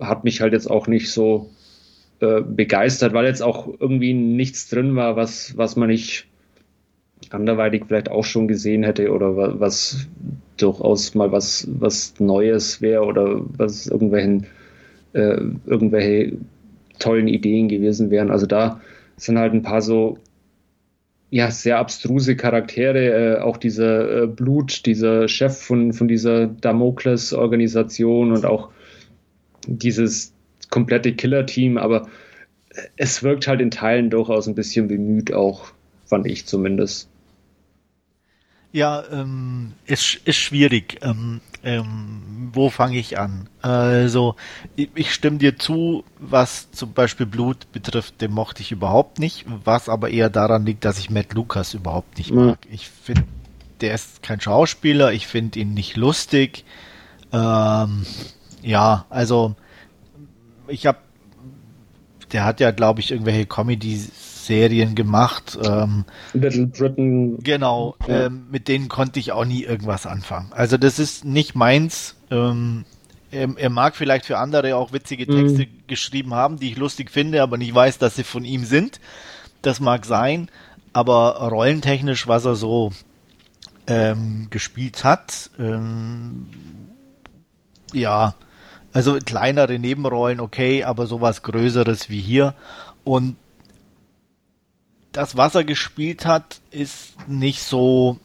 hat 0.00 0.24
mich 0.24 0.40
halt 0.40 0.52
jetzt 0.52 0.70
auch 0.70 0.86
nicht 0.86 1.10
so 1.10 1.50
äh, 2.20 2.40
begeistert, 2.42 3.12
weil 3.12 3.26
jetzt 3.26 3.42
auch 3.42 3.68
irgendwie 3.78 4.14
nichts 4.14 4.68
drin 4.68 4.96
war, 4.96 5.16
was, 5.16 5.56
was 5.56 5.76
man 5.76 5.88
nicht 5.88 6.26
anderweitig 7.30 7.84
vielleicht 7.86 8.10
auch 8.10 8.24
schon 8.24 8.48
gesehen 8.48 8.82
hätte 8.82 9.10
oder 9.10 9.58
was 9.58 10.06
durchaus 10.56 11.14
mal 11.14 11.32
was, 11.32 11.66
was 11.70 12.14
Neues 12.20 12.80
wäre 12.80 13.04
oder 13.04 13.40
was 13.56 13.86
irgendwelchen, 13.86 14.46
äh, 15.14 15.40
irgendwelche 15.66 16.36
tollen 16.98 17.28
Ideen 17.28 17.68
gewesen 17.68 18.10
wären. 18.10 18.30
Also 18.30 18.46
da 18.46 18.80
sind 19.16 19.38
halt 19.38 19.52
ein 19.52 19.62
paar 19.62 19.82
so 19.82 20.18
ja, 21.30 21.50
sehr 21.50 21.78
abstruse 21.78 22.36
Charaktere, 22.36 23.36
äh, 23.36 23.40
auch 23.40 23.56
dieser 23.56 24.22
äh, 24.22 24.26
Blut, 24.26 24.86
dieser 24.86 25.28
Chef 25.28 25.56
von, 25.58 25.92
von 25.92 26.08
dieser 26.08 26.46
Damokles-Organisation 26.46 28.32
und 28.32 28.46
auch 28.46 28.70
dieses 29.66 30.32
komplette 30.70 31.14
Killer-Team, 31.14 31.78
aber 31.78 32.08
es 32.96 33.22
wirkt 33.22 33.46
halt 33.46 33.60
in 33.60 33.70
Teilen 33.70 34.10
durchaus 34.10 34.46
ein 34.46 34.54
bisschen 34.54 34.88
bemüht, 34.88 35.32
auch 35.32 35.72
fand 36.06 36.26
ich 36.26 36.46
zumindest. 36.46 37.08
Ja, 38.74 39.04
ähm, 39.12 39.74
ist, 39.86 40.16
ist 40.24 40.38
schwierig. 40.38 40.98
Ähm, 41.02 41.40
ähm, 41.62 42.50
wo 42.52 42.70
fange 42.70 42.98
ich 42.98 43.20
an? 43.20 43.48
Also, 43.62 44.34
ich, 44.74 44.88
ich, 44.96 45.14
stimme 45.14 45.38
dir 45.38 45.56
zu, 45.56 46.02
was 46.18 46.72
zum 46.72 46.92
Beispiel 46.92 47.24
Blut 47.24 47.70
betrifft, 47.70 48.20
den 48.20 48.32
mochte 48.32 48.62
ich 48.62 48.72
überhaupt 48.72 49.20
nicht, 49.20 49.46
was 49.64 49.88
aber 49.88 50.10
eher 50.10 50.28
daran 50.28 50.66
liegt, 50.66 50.84
dass 50.84 50.98
ich 50.98 51.08
Matt 51.08 51.34
Lucas 51.34 51.72
überhaupt 51.72 52.18
nicht 52.18 52.32
mag. 52.32 52.58
Ja. 52.64 52.74
Ich 52.74 52.88
finde, 52.88 53.22
der 53.80 53.94
ist 53.94 54.24
kein 54.24 54.40
Schauspieler, 54.40 55.12
ich 55.12 55.28
finde 55.28 55.60
ihn 55.60 55.72
nicht 55.72 55.96
lustig. 55.96 56.64
Ähm, 57.32 58.04
ja, 58.60 59.06
also, 59.08 59.54
ich 60.66 60.86
habe, 60.86 60.98
der 62.32 62.44
hat 62.44 62.58
ja, 62.58 62.72
glaube 62.72 62.98
ich, 62.98 63.12
irgendwelche 63.12 63.46
Comedies 63.46 64.10
Serien 64.46 64.94
gemacht. 64.94 65.58
Ähm, 65.62 66.04
Little 66.32 66.66
Britain. 66.66 67.38
Genau, 67.42 67.96
ja. 68.06 68.26
ähm, 68.26 68.46
mit 68.50 68.68
denen 68.68 68.88
konnte 68.88 69.18
ich 69.18 69.32
auch 69.32 69.44
nie 69.44 69.64
irgendwas 69.64 70.06
anfangen. 70.06 70.50
Also 70.52 70.76
das 70.76 70.98
ist 70.98 71.24
nicht 71.24 71.54
meins. 71.54 72.16
Ähm, 72.30 72.84
er, 73.30 73.48
er, 73.56 73.70
mag 73.70 73.96
vielleicht 73.96 74.26
für 74.26 74.38
andere 74.38 74.76
auch 74.76 74.92
witzige 74.92 75.26
Texte 75.26 75.66
mhm. 75.66 75.86
geschrieben 75.86 76.34
haben, 76.34 76.58
die 76.58 76.70
ich 76.70 76.76
lustig 76.76 77.10
finde, 77.10 77.42
aber 77.42 77.56
nicht 77.56 77.74
weiß, 77.74 77.98
dass 77.98 78.16
sie 78.16 78.24
von 78.24 78.44
ihm 78.44 78.64
sind. 78.64 79.00
Das 79.62 79.80
mag 79.80 80.04
sein, 80.04 80.50
aber 80.92 81.36
rollentechnisch, 81.48 82.28
was 82.28 82.44
er 82.44 82.54
so 82.54 82.92
ähm, 83.86 84.48
gespielt 84.50 85.04
hat, 85.04 85.50
ähm, 85.58 86.46
ja, 87.92 88.34
also 88.92 89.18
kleinere 89.18 89.78
Nebenrollen, 89.78 90.40
okay, 90.40 90.84
aber 90.84 91.06
sowas 91.06 91.42
Größeres 91.42 92.10
wie 92.10 92.20
hier. 92.20 92.54
Und 93.02 93.36
das, 95.14 95.36
was 95.36 95.54
er 95.54 95.64
gespielt 95.64 96.26
hat, 96.26 96.60
ist 96.70 97.14
nicht 97.28 97.62
so 97.62 98.18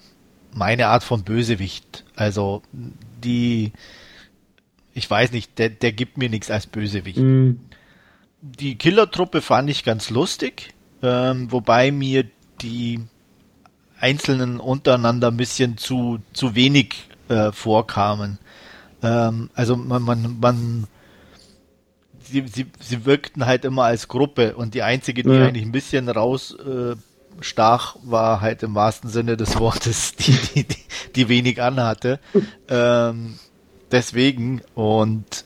meine 0.54 0.88
Art 0.88 1.04
von 1.04 1.23
Bösewicht. 1.23 2.04
Also 2.15 2.62
die, 3.23 3.71
ich 4.93 5.10
weiß 5.10 5.32
nicht, 5.32 5.58
der, 5.60 5.69
der 5.69 5.91
gibt 5.91 6.17
mir 6.17 6.30
nichts 6.30 6.52
als 6.52 6.67
Bösewicht. 6.67 7.19
Mhm. 7.19 7.60
Die 8.41 8.75
Killertruppe 8.75 9.41
fand 9.41 9.69
ich 9.69 9.84
ganz 9.84 10.10
lustig, 10.10 10.73
ähm, 11.04 11.52
wobei 11.52 11.91
mir 11.91 12.25
die 12.62 12.99
Einzelnen 13.99 14.60
untereinander 14.60 15.28
ein 15.28 15.38
bisschen 15.38 15.78
zu, 15.78 16.19
zu 16.34 16.56
wenig 16.56 17.08
äh, 17.28 17.52
vorkamen. 17.52 18.39
Ähm, 19.04 19.52
also 19.54 19.75
man, 19.78 20.02
man, 20.02 20.39
man 20.39 20.88
sie, 22.29 22.45
sie, 22.47 22.67
sie 22.79 23.05
wirkten 23.05 23.45
halt 23.45 23.65
immer 23.65 23.83
als 23.83 24.07
Gruppe 24.07 24.55
und 24.55 24.73
die 24.73 24.83
einzige, 24.83 25.23
die 25.23 25.29
ja. 25.29 25.47
eigentlich 25.47 25.65
ein 25.65 25.71
bisschen 25.71 26.09
raus 26.09 26.55
äh, 26.55 26.95
war 28.03 28.41
halt 28.41 28.63
im 28.63 28.75
wahrsten 28.75 29.09
Sinne 29.09 29.37
des 29.37 29.57
Wortes, 29.59 30.15
die, 30.19 30.31
die, 30.31 30.63
die, 30.65 30.77
die 31.15 31.29
wenig 31.29 31.61
anhatte. 31.61 32.19
ähm, 32.67 33.39
deswegen 33.91 34.61
und 34.75 35.45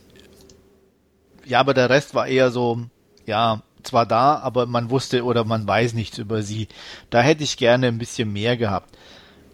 ja, 1.46 1.60
aber 1.60 1.74
der 1.74 1.90
Rest 1.90 2.16
war 2.16 2.28
eher 2.28 2.52
so, 2.52 2.80
ja, 3.26 3.62
zwar 3.84 4.06
da, 4.06 4.38
aber 4.38 4.66
man 4.66 4.90
wusste 4.90 5.26
oder 5.26 5.44
man 5.44 5.68
weiß 5.68 5.94
nichts 5.94 6.18
über 6.18 6.42
sie. 6.42 6.70
Da 7.10 7.22
hätte 7.22 7.44
ich 7.44 7.58
gerne 7.58 7.88
ein 7.88 7.98
bisschen 7.98 8.32
mehr 8.32 8.56
gehabt. 8.56 8.98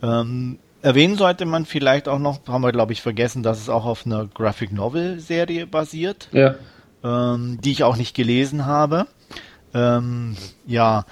Ähm, 0.04 0.60
erwähnen 0.84 1.18
sollte 1.18 1.46
man 1.46 1.66
vielleicht 1.66 2.08
auch 2.08 2.20
noch, 2.20 2.48
haben 2.48 2.62
wir 2.62 2.72
glaube 2.72 2.94
ich 2.94 3.02
vergessen, 3.02 3.42
dass 3.42 3.60
es 3.60 3.70
auch 3.70 3.86
auf 3.86 4.06
einer 4.06 4.28
Graphic 4.28 4.72
Novel 4.72 5.20
Serie 5.20 5.66
basiert. 5.66 6.30
Ja 6.32 6.56
ähm, 7.04 7.60
die 7.62 7.72
ich 7.72 7.84
auch 7.84 7.98
nicht 7.98 8.16
gelesen 8.16 8.66
habe. 8.66 9.08
Ähm, 9.74 10.36
ja, 10.66 11.06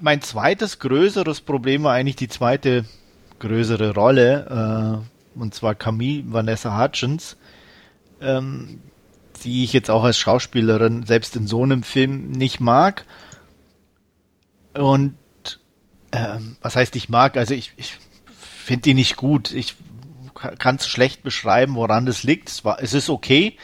mein 0.00 0.22
zweites 0.22 0.78
größeres 0.78 1.40
Problem 1.40 1.84
war 1.84 1.92
eigentlich 1.92 2.16
die 2.16 2.28
zweite 2.28 2.84
größere 3.38 3.94
Rolle, 3.94 5.02
äh, 5.36 5.38
und 5.38 5.54
zwar 5.54 5.74
Camille 5.74 6.24
Vanessa 6.26 6.80
Hutchins, 6.80 7.36
ähm, 8.20 8.80
die 9.42 9.64
ich 9.64 9.72
jetzt 9.72 9.90
auch 9.90 10.04
als 10.04 10.18
Schauspielerin 10.18 11.04
selbst 11.06 11.36
in 11.36 11.46
so 11.46 11.62
einem 11.62 11.82
Film 11.82 12.30
nicht 12.30 12.60
mag. 12.60 13.04
Und 14.74 15.14
ähm, 16.12 16.56
was 16.60 16.76
heißt 16.76 16.94
ich 16.96 17.08
mag? 17.08 17.36
Also 17.36 17.54
ich, 17.54 17.72
ich 17.76 17.96
finde 18.36 18.82
die 18.82 18.94
nicht 18.94 19.16
gut. 19.16 19.52
Ich 19.52 19.76
kann 20.34 20.76
es 20.76 20.86
schlecht 20.86 21.22
beschreiben, 21.22 21.74
woran 21.74 22.06
das 22.06 22.22
liegt. 22.22 22.48
Es, 22.48 22.64
war, 22.64 22.82
es 22.82 22.94
ist 22.94 23.08
okay, 23.08 23.56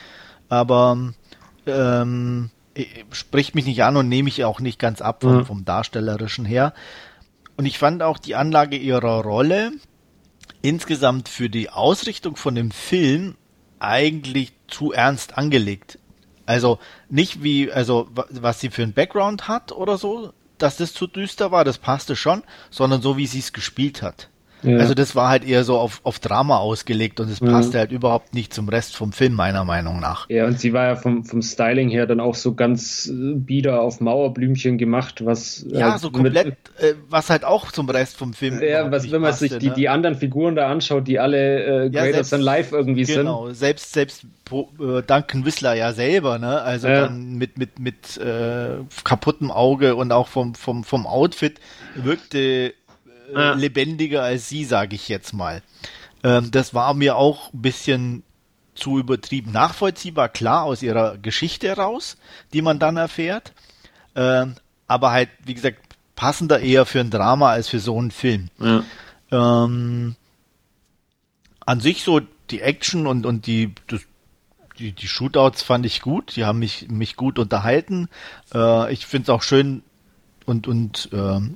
aber 0.49 1.13
ähm, 1.67 2.51
spricht 3.11 3.55
mich 3.55 3.67
nicht 3.67 3.83
an 3.83 3.97
und 3.97 4.09
nehme 4.09 4.29
ich 4.29 4.45
auch 4.45 4.61
nicht 4.61 4.79
ganz 4.79 5.01
ab 5.01 5.23
vom, 5.23 5.39
mhm. 5.39 5.47
vom 5.47 5.65
Darstellerischen 5.65 6.45
her. 6.45 6.75
Und 7.57 7.67
ich 7.67 7.79
fand 7.79 8.03
auch 8.03 8.19
die 8.19 8.35
Anlage 8.35 8.77
ihrer 8.77 9.23
Rolle 9.23 9.73
insgesamt 10.63 11.29
für 11.29 11.49
die 11.49 11.71
Ausrichtung 11.71 12.37
von 12.37 12.55
dem 12.55 12.71
Film 12.71 13.37
eigentlich 13.79 14.53
zu 14.69 14.93
ernst 14.93 15.39
angelegt. 15.39 15.99
Also 16.45 16.79
nicht 17.09 17.43
wie, 17.43 17.71
also 17.73 18.09
was 18.13 18.61
sie 18.61 18.71
für 18.71 18.83
ein 18.83 18.93
Background 18.93 19.49
hat 19.49 19.73
oder 19.73 19.99
so, 19.99 20.33
dass 20.59 20.77
das 20.77 20.95
zu 20.95 21.07
düster 21.07 21.51
war, 21.51 21.65
das 21.65 21.79
passte 21.79 22.17
schon, 22.17 22.43
sondern 22.71 23.03
so 23.03 23.17
wie 23.17 23.27
sie 23.27 23.41
es 23.41 23.53
gespielt 23.53 24.03
hat. 24.03 24.29
Ja. 24.63 24.79
Also 24.79 24.95
das 24.95 25.15
war 25.15 25.29
halt 25.29 25.47
eher 25.47 25.65
so 25.65 25.79
auf, 25.79 26.01
auf 26.03 26.19
Drama 26.19 26.59
ausgelegt 26.59 27.21
und 27.21 27.31
es 27.31 27.41
ja. 27.41 27.47
passte 27.47 27.79
halt 27.79 27.93
überhaupt 27.93 28.35
nicht 28.35 28.53
zum 28.55 28.69
Rest 28.69 28.97
vom 28.97 29.13
Film, 29.13 29.35
meiner 29.35 29.65
Meinung 29.65 30.01
nach. 30.01 30.29
Ja, 30.29 30.47
und 30.47 30.59
sie 30.59 30.73
war 30.73 30.87
ja 30.87 30.97
vom, 30.97 31.25
vom 31.25 31.43
Styling 31.43 31.89
her 31.89 32.07
dann 32.07 32.21
auch 32.21 32.35
so 32.35 32.55
ganz 32.55 33.07
äh, 33.07 33.35
bieder 33.35 33.81
auf 33.81 34.01
Mauerblümchen 34.01 34.79
gemacht, 34.79 35.25
was. 35.25 35.65
Ja, 35.69 35.97
äh, 35.97 35.99
so 35.99 36.11
komplett, 36.11 36.47
mit, 36.47 36.57
äh, 36.79 36.95
was 37.09 37.31
halt 37.31 37.45
auch 37.45 37.71
zum 37.71 37.89
Rest 37.89 38.17
vom 38.17 38.33
Film. 38.33 38.61
Ja, 38.63 38.91
was, 38.91 39.05
wenn 39.11 39.21
man 39.21 39.31
passte, 39.31 39.49
sich 39.49 39.59
die, 39.59 39.69
ne? 39.69 39.75
die 39.75 39.89
anderen 39.89 40.17
Figuren 40.17 40.57
da 40.57 40.69
anschaut, 40.69 41.07
die 41.07 41.19
alle 41.19 41.85
äh, 41.87 41.91
Greater 41.91 42.19
ja, 42.19 42.23
Than 42.23 42.41
Life 42.41 42.75
irgendwie 42.75 43.05
genau, 43.05 43.15
sind. 43.15 43.25
Genau, 43.25 43.53
selbst, 43.53 43.93
selbst 43.93 44.25
äh, 44.51 45.03
Duncan 45.03 45.45
Whistler 45.45 45.75
ja 45.75 45.93
selber, 45.93 46.39
ne? 46.39 46.63
Also 46.63 46.89
ja. 46.89 47.03
dann 47.03 47.35
mit, 47.35 47.59
mit, 47.59 47.79
mit 47.79 48.17
äh, 48.17 48.79
kaputtem 49.05 49.51
Auge 49.51 49.97
und 49.97 50.13
auch 50.13 50.29
vom, 50.29 50.55
vom, 50.55 50.83
vom 50.83 51.07
Outfit 51.07 51.61
wirkte 51.95 52.75
äh, 53.35 53.55
lebendiger 53.55 54.23
als 54.23 54.49
sie, 54.49 54.65
sage 54.65 54.97
ich 54.97 55.09
jetzt 55.09 55.33
mal. 55.33 55.63
Ähm, 56.23 56.51
das 56.51 56.75
war 56.75 56.95
mir 56.95 57.17
auch 57.17 57.53
ein 57.53 57.63
bisschen 57.63 58.23
zu 58.75 58.99
übertrieben 58.99 59.53
nachvollziehbar, 59.53 60.29
klar 60.29 60.65
aus 60.65 60.83
ihrer 60.83 61.17
Geschichte 61.19 61.73
raus, 61.77 62.17
die 62.53 62.63
man 62.63 62.79
dann 62.79 62.97
erfährt. 62.97 63.53
Ähm, 64.15 64.57
aber 64.87 65.11
halt, 65.11 65.31
wie 65.45 65.55
gesagt, 65.55 65.79
passender 66.15 66.61
eher 66.61 66.87
für 66.87 67.01
ein 67.01 67.11
Drama 67.11 67.51
als 67.51 67.69
für 67.69 67.81
so 67.81 67.99
einen 67.99 68.11
Film. 68.11 68.49
Ja. 68.59 68.85
Ähm, 69.31 70.17
an 71.65 71.81
sich 71.81 72.05
so 72.05 72.21
die 72.51 72.61
Action 72.61 73.07
und, 73.07 73.27
und 73.27 73.47
die, 73.47 73.75
das, 73.89 74.03
die, 74.79 74.93
die 74.93 75.09
Shootouts 75.09 75.63
fand 75.63 75.85
ich 75.85 76.01
gut, 76.01 76.37
die 76.37 76.45
haben 76.45 76.59
mich, 76.59 76.89
mich 76.89 77.17
gut 77.17 77.39
unterhalten. 77.39 78.09
Äh, 78.55 78.93
ich 78.93 79.07
finde 79.07 79.25
es 79.25 79.31
auch 79.31 79.43
schön 79.43 79.83
und, 80.45 80.69
und 80.69 81.09
ähm, 81.13 81.55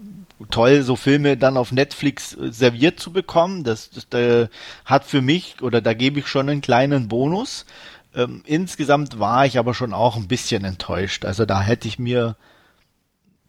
toll, 0.50 0.82
so 0.82 0.96
Filme 0.96 1.36
dann 1.36 1.56
auf 1.56 1.72
Netflix 1.72 2.34
äh, 2.34 2.52
serviert 2.52 3.00
zu 3.00 3.12
bekommen. 3.12 3.64
Das, 3.64 3.90
das 3.90 4.06
äh, 4.18 4.48
hat 4.84 5.04
für 5.04 5.20
mich, 5.20 5.62
oder 5.62 5.80
da 5.80 5.94
gebe 5.94 6.20
ich 6.20 6.26
schon 6.26 6.48
einen 6.48 6.60
kleinen 6.60 7.08
Bonus. 7.08 7.66
Ähm, 8.14 8.42
insgesamt 8.44 9.18
war 9.18 9.46
ich 9.46 9.58
aber 9.58 9.74
schon 9.74 9.92
auch 9.92 10.16
ein 10.16 10.28
bisschen 10.28 10.64
enttäuscht. 10.64 11.24
Also 11.24 11.44
da 11.44 11.60
hätte 11.62 11.88
ich 11.88 11.98
mir 11.98 12.36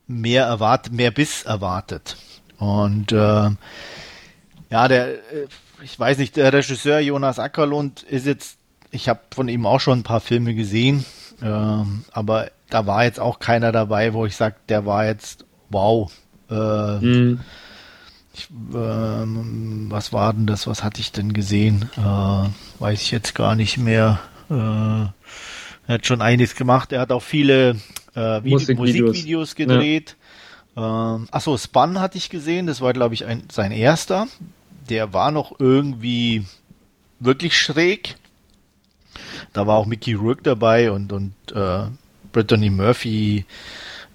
mehr 0.07 0.45
erwartet, 0.45 0.93
mehr 0.93 1.11
Biss 1.11 1.43
erwartet. 1.43 2.17
Und 2.57 3.11
äh, 3.11 3.49
ja, 4.69 4.87
der, 4.87 5.07
äh, 5.07 5.47
ich 5.83 5.99
weiß 5.99 6.17
nicht, 6.17 6.35
der 6.35 6.53
Regisseur 6.53 6.99
Jonas 6.99 7.39
Ackerlund 7.39 8.03
ist 8.03 8.25
jetzt, 8.25 8.57
ich 8.91 9.09
habe 9.09 9.21
von 9.33 9.47
ihm 9.47 9.65
auch 9.65 9.79
schon 9.79 9.99
ein 9.99 10.03
paar 10.03 10.21
Filme 10.21 10.53
gesehen, 10.53 11.05
äh, 11.41 11.47
aber 12.11 12.51
da 12.69 12.85
war 12.85 13.03
jetzt 13.03 13.19
auch 13.19 13.39
keiner 13.39 13.71
dabei, 13.71 14.13
wo 14.13 14.25
ich 14.25 14.35
sage, 14.35 14.55
der 14.69 14.85
war 14.85 15.05
jetzt 15.05 15.45
wow, 15.69 16.11
äh, 16.51 16.99
mhm. 16.99 17.39
ich, 18.33 18.49
äh, 18.49 18.73
was 18.73 20.13
war 20.13 20.33
denn 20.33 20.45
das? 20.45 20.67
Was 20.67 20.83
hatte 20.83 21.01
ich 21.01 21.11
denn 21.11 21.33
gesehen? 21.33 21.89
Äh, 21.97 22.79
weiß 22.79 23.01
ich 23.01 23.11
jetzt 23.11 23.33
gar 23.35 23.55
nicht 23.55 23.77
mehr. 23.77 24.19
Äh, 24.49 24.53
er 24.53 25.95
hat 25.95 26.05
schon 26.05 26.21
einiges 26.21 26.55
gemacht. 26.55 26.91
Er 26.91 27.01
hat 27.01 27.11
auch 27.11 27.23
viele 27.23 27.77
äh, 28.15 28.41
Musikvideos. 28.41 29.07
Musikvideos 29.07 29.55
gedreht. 29.55 30.15
Ja. 30.75 31.15
Ähm, 31.15 31.27
achso, 31.31 31.57
Spun 31.57 31.99
hatte 31.99 32.17
ich 32.17 32.29
gesehen. 32.29 32.67
Das 32.67 32.81
war, 32.81 32.93
glaube 32.93 33.13
ich, 33.13 33.25
ein, 33.25 33.43
sein 33.51 33.71
erster. 33.71 34.27
Der 34.89 35.13
war 35.13 35.31
noch 35.31 35.59
irgendwie 35.59 36.45
wirklich 37.19 37.57
schräg. 37.57 38.15
Da 39.53 39.67
war 39.67 39.77
auch 39.77 39.85
Mickey 39.85 40.13
Rourke 40.13 40.43
dabei 40.43 40.91
und, 40.91 41.11
und 41.11 41.33
äh, 41.53 41.85
Brittany 42.31 42.69
Murphy. 42.69 43.45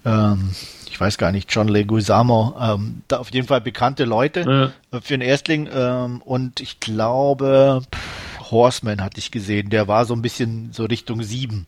Ähm, 0.06 0.50
ich 0.88 1.00
weiß 1.00 1.18
gar 1.18 1.32
nicht, 1.32 1.52
John 1.52 1.68
Leguizamo, 1.68 2.56
ähm, 2.58 3.02
da 3.08 3.18
auf 3.18 3.30
jeden 3.32 3.46
Fall 3.46 3.60
bekannte 3.60 4.04
Leute 4.04 4.72
ja. 4.92 5.00
für 5.00 5.14
einen 5.14 5.22
Erstling 5.22 5.68
ähm, 5.70 6.22
und 6.22 6.60
ich 6.60 6.80
glaube 6.80 7.82
pff, 7.94 8.50
Horseman 8.50 9.02
hatte 9.02 9.18
ich 9.18 9.30
gesehen, 9.30 9.68
der 9.68 9.88
war 9.88 10.06
so 10.06 10.14
ein 10.14 10.22
bisschen 10.22 10.72
so 10.72 10.84
Richtung 10.84 11.22
sieben. 11.22 11.66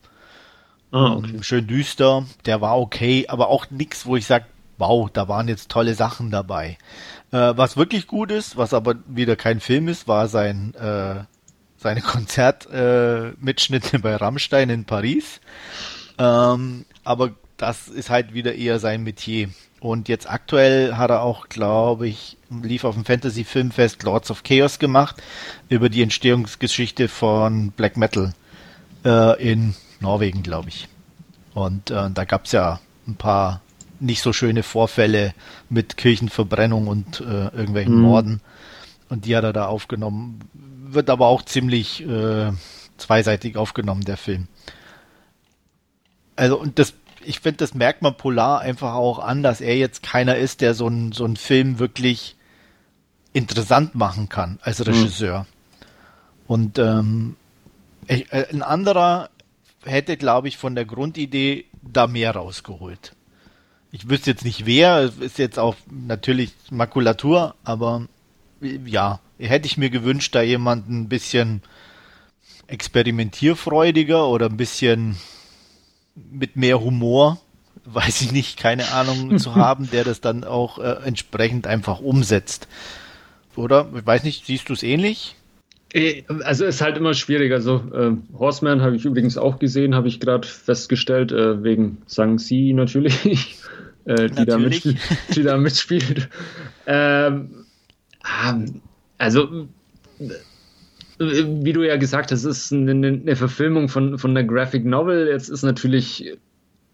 Ah, 0.92 1.12
okay. 1.12 1.32
ähm, 1.34 1.42
schön 1.42 1.66
düster, 1.66 2.24
der 2.46 2.60
war 2.60 2.78
okay, 2.78 3.26
aber 3.28 3.48
auch 3.48 3.66
nichts, 3.70 4.06
wo 4.06 4.16
ich 4.16 4.24
sage, 4.24 4.46
wow, 4.78 5.10
da 5.12 5.28
waren 5.28 5.48
jetzt 5.48 5.68
tolle 5.68 5.94
Sachen 5.94 6.30
dabei. 6.30 6.78
Äh, 7.32 7.52
was 7.56 7.76
wirklich 7.76 8.06
gut 8.06 8.30
ist, 8.30 8.56
was 8.56 8.72
aber 8.72 8.94
wieder 9.06 9.36
kein 9.36 9.60
Film 9.60 9.88
ist, 9.88 10.08
war 10.08 10.28
sein 10.28 10.74
äh, 10.74 11.24
seine 11.76 12.00
Konzertmitschnitte 12.02 13.96
äh, 13.96 14.00
bei 14.00 14.16
Rammstein 14.16 14.70
in 14.70 14.84
Paris. 14.84 15.40
Ähm, 16.18 16.84
aber 17.04 17.32
das 17.58 17.88
ist 17.88 18.08
halt 18.08 18.32
wieder 18.32 18.54
eher 18.54 18.78
sein 18.78 19.02
Metier. 19.02 19.50
Und 19.80 20.08
jetzt 20.08 20.28
aktuell 20.28 20.96
hat 20.96 21.10
er 21.10 21.22
auch, 21.22 21.48
glaube 21.48 22.08
ich, 22.08 22.36
lief 22.50 22.84
auf 22.84 22.94
dem 22.94 23.04
Fantasy 23.04 23.44
Filmfest 23.44 24.02
Lords 24.02 24.30
of 24.30 24.42
Chaos 24.42 24.78
gemacht 24.78 25.16
über 25.68 25.88
die 25.88 26.02
Entstehungsgeschichte 26.02 27.08
von 27.08 27.70
Black 27.72 27.96
Metal 27.96 28.32
äh, 29.04 29.42
in 29.42 29.74
Norwegen, 30.00 30.42
glaube 30.42 30.68
ich. 30.70 30.88
Und 31.54 31.90
äh, 31.90 32.10
da 32.10 32.24
gab 32.24 32.46
es 32.46 32.52
ja 32.52 32.80
ein 33.06 33.16
paar 33.16 33.60
nicht 34.00 34.22
so 34.22 34.32
schöne 34.32 34.62
Vorfälle 34.62 35.34
mit 35.68 35.96
Kirchenverbrennung 35.96 36.86
und 36.86 37.20
äh, 37.20 37.24
irgendwelchen 37.24 37.96
mhm. 37.96 38.02
Morden. 38.02 38.40
Und 39.08 39.24
die 39.26 39.36
hat 39.36 39.44
er 39.44 39.52
da 39.52 39.66
aufgenommen. 39.66 40.40
Wird 40.52 41.10
aber 41.10 41.26
auch 41.26 41.42
ziemlich 41.42 42.06
äh, 42.06 42.52
zweiseitig 42.96 43.56
aufgenommen, 43.56 44.02
der 44.02 44.16
Film. 44.16 44.48
Also, 46.36 46.58
und 46.58 46.78
das 46.78 46.92
ich 47.28 47.40
finde, 47.40 47.58
das 47.58 47.74
merkt 47.74 48.00
man 48.00 48.16
Polar 48.16 48.60
einfach 48.60 48.94
auch 48.94 49.18
an, 49.18 49.42
dass 49.42 49.60
er 49.60 49.76
jetzt 49.76 50.02
keiner 50.02 50.36
ist, 50.36 50.62
der 50.62 50.72
so 50.72 50.86
einen 50.86 51.12
so 51.12 51.26
einen 51.26 51.36
Film 51.36 51.78
wirklich 51.78 52.36
interessant 53.34 53.94
machen 53.94 54.30
kann 54.30 54.58
als 54.62 54.78
mhm. 54.78 54.86
Regisseur. 54.86 55.40
Mhm. 55.40 55.46
Und 56.46 56.78
ähm, 56.78 57.36
ich, 58.06 58.32
äh, 58.32 58.46
ein 58.50 58.62
anderer 58.62 59.28
hätte, 59.84 60.16
glaube 60.16 60.48
ich, 60.48 60.56
von 60.56 60.74
der 60.74 60.86
Grundidee 60.86 61.66
da 61.82 62.06
mehr 62.06 62.30
rausgeholt. 62.30 63.14
Ich 63.92 64.08
wüsste 64.08 64.30
jetzt 64.30 64.44
nicht 64.44 64.64
wer, 64.64 65.12
ist 65.20 65.38
jetzt 65.38 65.58
auch 65.58 65.76
natürlich 65.90 66.54
Makulatur, 66.70 67.54
aber 67.62 68.06
ja, 68.60 69.20
hätte 69.38 69.66
ich 69.66 69.76
mir 69.76 69.90
gewünscht, 69.90 70.34
da 70.34 70.40
jemanden 70.40 71.02
ein 71.02 71.08
bisschen 71.08 71.62
experimentierfreudiger 72.68 74.26
oder 74.26 74.46
ein 74.46 74.56
bisschen 74.56 75.16
mit 76.30 76.56
mehr 76.56 76.80
Humor, 76.80 77.40
weiß 77.84 78.20
ich 78.22 78.32
nicht, 78.32 78.58
keine 78.58 78.92
Ahnung 78.92 79.38
zu 79.38 79.54
haben, 79.54 79.90
der 79.90 80.04
das 80.04 80.20
dann 80.20 80.44
auch 80.44 80.78
äh, 80.78 80.96
entsprechend 81.04 81.66
einfach 81.66 82.00
umsetzt. 82.00 82.68
Oder? 83.56 83.88
Ich 83.96 84.06
weiß 84.06 84.22
nicht, 84.22 84.46
siehst 84.46 84.68
du 84.68 84.72
es 84.72 84.82
ähnlich? 84.82 85.34
Äh, 85.92 86.22
also 86.44 86.64
ist 86.64 86.80
halt 86.80 86.96
immer 86.96 87.14
schwierig. 87.14 87.52
Also 87.52 87.82
äh, 87.92 88.12
Horseman 88.38 88.82
habe 88.82 88.96
ich 88.96 89.04
übrigens 89.04 89.38
auch 89.38 89.58
gesehen, 89.58 89.94
habe 89.94 90.08
ich 90.08 90.20
gerade 90.20 90.46
festgestellt, 90.46 91.32
äh, 91.32 91.62
wegen 91.62 91.98
Sang-Si 92.06 92.72
natürlich, 92.74 93.56
äh, 94.04 94.28
die, 94.28 94.44
natürlich. 94.44 94.82
Da 94.82 94.94
die, 95.34 95.42
da 95.42 95.56
mitspielt. 95.56 96.28
Ähm, 96.90 97.66
ähm 98.50 98.80
also 99.18 99.68
wie 101.18 101.72
du 101.72 101.82
ja 101.82 101.96
gesagt 101.96 102.30
hast, 102.30 102.44
ist 102.44 102.72
eine, 102.72 102.92
eine 102.92 103.36
Verfilmung 103.36 103.88
von, 103.88 104.18
von 104.18 104.30
einer 104.30 104.44
Graphic 104.44 104.84
Novel. 104.84 105.28
Jetzt 105.28 105.48
ist 105.48 105.62
natürlich, 105.62 106.36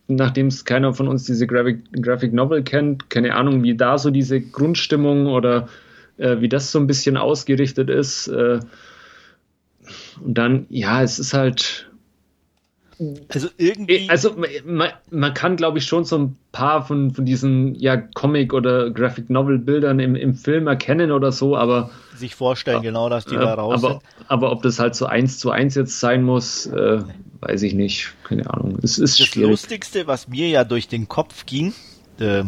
nachdem 0.08 0.46
es 0.46 0.64
keiner 0.64 0.94
von 0.94 1.08
uns 1.08 1.24
diese 1.24 1.46
Graphic, 1.46 1.80
Graphic 2.02 2.32
Novel 2.32 2.62
kennt, 2.62 3.10
keine 3.10 3.34
Ahnung, 3.34 3.62
wie 3.62 3.76
da 3.76 3.98
so 3.98 4.10
diese 4.10 4.40
Grundstimmung 4.40 5.26
oder 5.26 5.68
äh, 6.16 6.40
wie 6.40 6.48
das 6.48 6.72
so 6.72 6.78
ein 6.78 6.86
bisschen 6.86 7.16
ausgerichtet 7.16 7.90
ist. 7.90 8.28
Äh, 8.28 8.60
und 10.24 10.38
dann, 10.38 10.66
ja, 10.70 11.02
es 11.02 11.18
ist 11.18 11.34
halt. 11.34 11.90
Also 13.28 13.48
irgendwie. 13.56 14.08
Also 14.08 14.36
man, 14.64 14.90
man 15.10 15.34
kann, 15.34 15.56
glaube 15.56 15.78
ich, 15.78 15.86
schon 15.86 16.04
so 16.04 16.18
ein 16.18 16.36
paar 16.52 16.86
von, 16.86 17.12
von 17.12 17.24
diesen 17.24 17.74
ja, 17.74 17.96
Comic- 17.96 18.54
oder 18.54 18.90
Graphic 18.90 19.30
Novel-Bildern 19.30 19.98
im, 19.98 20.14
im 20.14 20.34
Film 20.34 20.66
erkennen 20.66 21.10
oder 21.10 21.32
so, 21.32 21.56
aber. 21.56 21.90
Sich 22.14 22.34
vorstellen, 22.34 22.82
genau, 22.82 23.08
dass 23.08 23.24
die 23.24 23.34
äh, 23.34 23.40
da 23.40 23.54
raus 23.54 23.82
aber, 23.82 23.94
sind. 23.94 24.02
Aber 24.28 24.52
ob 24.52 24.62
das 24.62 24.78
halt 24.78 24.94
so 24.94 25.06
eins 25.06 25.38
zu 25.38 25.50
eins 25.50 25.74
jetzt 25.74 25.98
sein 25.98 26.22
muss, 26.22 26.66
äh, 26.66 27.02
weiß 27.40 27.62
ich 27.62 27.74
nicht. 27.74 28.12
Keine 28.24 28.48
Ahnung. 28.50 28.78
Es 28.82 28.98
ist 28.98 29.18
das 29.18 29.26
schwierig. 29.26 29.50
Lustigste, 29.50 30.06
was 30.06 30.28
mir 30.28 30.48
ja 30.48 30.64
durch 30.64 30.86
den 30.86 31.08
Kopf 31.08 31.46
ging, 31.46 31.74
äh, 32.20 32.44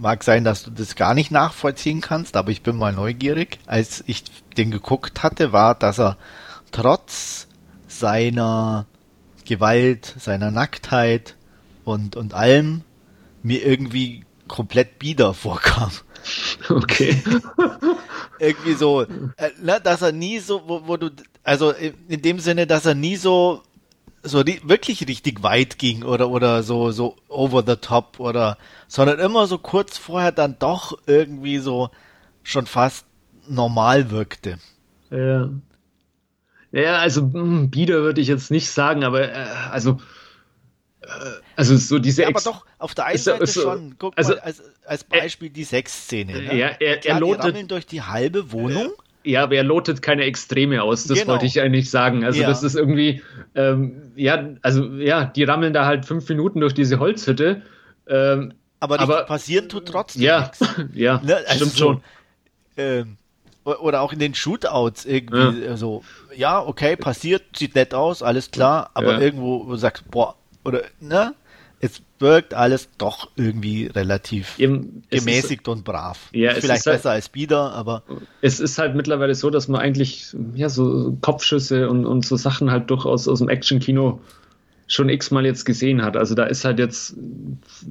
mag 0.00 0.24
sein, 0.24 0.42
dass 0.42 0.64
du 0.64 0.70
das 0.70 0.96
gar 0.96 1.14
nicht 1.14 1.30
nachvollziehen 1.30 2.00
kannst, 2.00 2.36
aber 2.36 2.50
ich 2.50 2.62
bin 2.62 2.76
mal 2.76 2.92
neugierig. 2.92 3.58
Als 3.66 4.02
ich 4.06 4.24
den 4.56 4.70
geguckt 4.70 5.22
hatte, 5.22 5.52
war, 5.52 5.74
dass 5.76 6.00
er 6.00 6.16
trotz 6.72 7.46
seiner 7.86 8.86
Gewalt, 9.44 10.14
seiner 10.18 10.50
Nacktheit 10.50 11.36
und, 11.84 12.16
und 12.16 12.34
allem 12.34 12.82
mir 13.42 13.64
irgendwie 13.64 14.24
komplett 14.48 14.98
bieder 14.98 15.34
vorkam. 15.34 15.90
Okay. 16.68 17.22
irgendwie 18.38 18.74
so, 18.74 19.02
äh, 19.02 19.50
ne, 19.60 19.80
dass 19.82 20.02
er 20.02 20.12
nie 20.12 20.38
so, 20.38 20.62
wo, 20.66 20.86
wo 20.86 20.96
du, 20.96 21.10
also 21.42 21.70
in 21.70 22.22
dem 22.22 22.38
Sinne, 22.38 22.66
dass 22.66 22.86
er 22.86 22.94
nie 22.94 23.16
so, 23.16 23.62
so 24.22 24.44
wirklich 24.46 25.06
richtig 25.08 25.42
weit 25.42 25.78
ging 25.78 26.04
oder, 26.04 26.28
oder 26.30 26.62
so, 26.62 26.92
so 26.92 27.16
over 27.28 27.64
the 27.66 27.76
top 27.76 28.20
oder, 28.20 28.56
sondern 28.86 29.18
immer 29.18 29.46
so 29.46 29.58
kurz 29.58 29.98
vorher 29.98 30.32
dann 30.32 30.56
doch 30.58 30.96
irgendwie 31.06 31.58
so 31.58 31.90
schon 32.42 32.66
fast 32.66 33.06
normal 33.48 34.10
wirkte. 34.10 34.58
Ja. 35.10 35.50
Ja, 36.72 36.98
also 36.98 37.22
hm, 37.32 37.70
bieder 37.70 38.02
würde 38.02 38.20
ich 38.20 38.28
jetzt 38.28 38.50
nicht 38.50 38.70
sagen, 38.70 39.04
aber 39.04 39.30
äh, 39.30 39.46
also 39.70 39.98
äh, 41.02 41.06
also 41.54 41.76
so 41.76 41.98
diese 41.98 42.22
ja, 42.22 42.28
aber 42.28 42.40
doch 42.40 42.64
auf 42.78 42.94
der 42.94 43.06
einen 43.06 43.16
ist, 43.16 43.24
Seite 43.24 43.44
ist, 43.44 43.54
schon. 43.54 43.96
Guck 43.98 44.16
also, 44.16 44.32
mal 44.32 44.40
als, 44.40 44.62
als 44.86 45.04
Beispiel 45.04 45.48
äh, 45.48 45.52
die 45.52 45.64
Sexszene. 45.64 46.32
Ne? 46.32 46.56
Ja, 46.56 46.68
er, 46.80 46.96
Klar, 46.96 47.16
er 47.16 47.20
lotet 47.20 47.56
die 47.56 47.66
durch 47.66 47.86
die 47.86 48.02
halbe 48.02 48.52
Wohnung. 48.52 48.92
Ja, 49.24 49.44
aber 49.44 49.54
er 49.54 49.62
lotet 49.62 50.02
keine 50.02 50.24
Extreme 50.24 50.82
aus, 50.82 51.04
das 51.04 51.20
genau. 51.20 51.32
wollte 51.32 51.46
ich 51.46 51.60
eigentlich 51.60 51.90
sagen. 51.90 52.24
Also 52.24 52.40
ja. 52.40 52.48
das 52.48 52.64
ist 52.64 52.74
irgendwie, 52.74 53.22
ähm, 53.54 54.12
ja, 54.16 54.48
also 54.62 54.84
ja, 54.96 55.26
die 55.26 55.44
rammeln 55.44 55.72
da 55.72 55.86
halt 55.86 56.06
fünf 56.06 56.28
Minuten 56.28 56.60
durch 56.60 56.74
diese 56.74 56.98
Holzhütte. 56.98 57.62
Ähm, 58.08 58.54
aber, 58.80 58.98
aber 58.98 59.22
passieren 59.22 59.68
tut 59.68 59.86
trotzdem 59.86 60.22
ja, 60.22 60.40
nichts. 60.40 60.60
Ja, 60.94 61.20
ne? 61.22 61.36
also 61.36 61.54
stimmt 61.54 61.72
so, 61.72 61.78
schon. 61.78 62.02
Ähm, 62.76 63.16
oder 63.64 64.00
auch 64.00 64.12
in 64.12 64.18
den 64.18 64.34
Shootouts 64.34 65.04
irgendwie 65.04 65.64
ja. 65.64 65.76
so, 65.76 66.02
ja, 66.36 66.60
okay, 66.60 66.96
passiert, 66.96 67.42
sieht 67.56 67.74
nett 67.74 67.94
aus, 67.94 68.22
alles 68.22 68.50
klar, 68.50 68.90
aber 68.94 69.12
ja. 69.14 69.20
irgendwo 69.20 69.66
wo 69.66 69.70
du 69.70 69.76
sagst, 69.76 70.10
boah, 70.10 70.36
oder, 70.64 70.82
ne? 71.00 71.34
Es 71.84 72.00
wirkt 72.20 72.54
alles 72.54 72.88
doch 72.96 73.30
irgendwie 73.34 73.86
relativ 73.86 74.56
Eben, 74.60 75.02
gemäßigt 75.10 75.62
ist, 75.62 75.68
und 75.68 75.84
brav. 75.84 76.30
Ja, 76.32 76.54
Vielleicht 76.54 76.86
halt 76.86 76.98
besser 76.98 77.10
als 77.10 77.28
Bieder, 77.28 77.72
aber. 77.72 78.04
Es 78.40 78.60
ist 78.60 78.78
halt 78.78 78.94
mittlerweile 78.94 79.34
so, 79.34 79.50
dass 79.50 79.66
man 79.66 79.80
eigentlich, 79.80 80.32
ja, 80.54 80.68
so 80.68 81.18
Kopfschüsse 81.20 81.90
und, 81.90 82.06
und 82.06 82.24
so 82.24 82.36
Sachen 82.36 82.70
halt 82.70 82.88
durchaus 82.88 83.26
aus 83.26 83.40
dem 83.40 83.48
Action-Kino 83.48 84.20
schon 84.92 85.08
x-mal 85.08 85.46
jetzt 85.46 85.64
gesehen 85.64 86.02
hat. 86.02 86.16
Also 86.16 86.34
da 86.34 86.44
ist 86.44 86.64
halt 86.64 86.78
jetzt, 86.78 87.16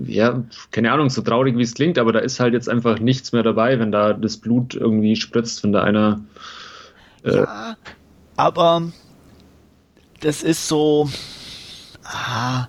ja, 0.03 0.43
keine 0.71 0.91
Ahnung, 0.91 1.09
so 1.09 1.21
traurig 1.21 1.57
wie 1.57 1.63
es 1.63 1.73
klingt, 1.73 1.97
aber 1.97 2.13
da 2.13 2.19
ist 2.19 2.39
halt 2.39 2.53
jetzt 2.53 2.69
einfach 2.69 2.99
nichts 2.99 3.31
mehr 3.31 3.43
dabei, 3.43 3.79
wenn 3.79 3.91
da 3.91 4.13
das 4.13 4.37
Blut 4.37 4.75
irgendwie 4.75 5.15
spritzt, 5.15 5.63
wenn 5.63 5.71
da 5.71 5.83
einer. 5.83 6.21
Äh 7.23 7.37
ja, 7.37 7.77
aber 8.35 8.91
das 10.19 10.43
ist 10.43 10.67
so. 10.67 11.09
Ah, 12.03 12.67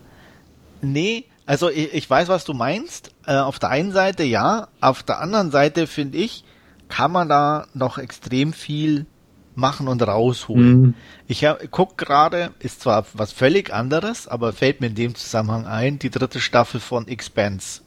nee, 0.80 1.24
also 1.44 1.68
ich, 1.68 1.92
ich 1.92 2.08
weiß, 2.08 2.28
was 2.28 2.44
du 2.44 2.54
meinst. 2.54 3.14
Äh, 3.26 3.36
auf 3.36 3.58
der 3.58 3.68
einen 3.68 3.92
Seite 3.92 4.22
ja, 4.22 4.68
auf 4.80 5.02
der 5.02 5.20
anderen 5.20 5.50
Seite 5.50 5.86
finde 5.86 6.18
ich, 6.18 6.44
kann 6.88 7.12
man 7.12 7.28
da 7.28 7.66
noch 7.74 7.98
extrem 7.98 8.52
viel 8.52 9.06
machen 9.54 9.88
und 9.88 10.02
rausholen. 10.02 10.80
Mhm. 10.80 10.94
Ich 11.26 11.46
guck 11.70 11.98
gerade, 11.98 12.52
ist 12.58 12.80
zwar 12.80 13.06
was 13.12 13.32
völlig 13.32 13.72
anderes, 13.72 14.28
aber 14.28 14.52
fällt 14.52 14.80
mir 14.80 14.88
in 14.88 14.94
dem 14.94 15.14
Zusammenhang 15.14 15.66
ein, 15.66 15.98
die 15.98 16.10
dritte 16.10 16.40
Staffel 16.40 16.80
von 16.80 17.08
Expanse 17.08 17.82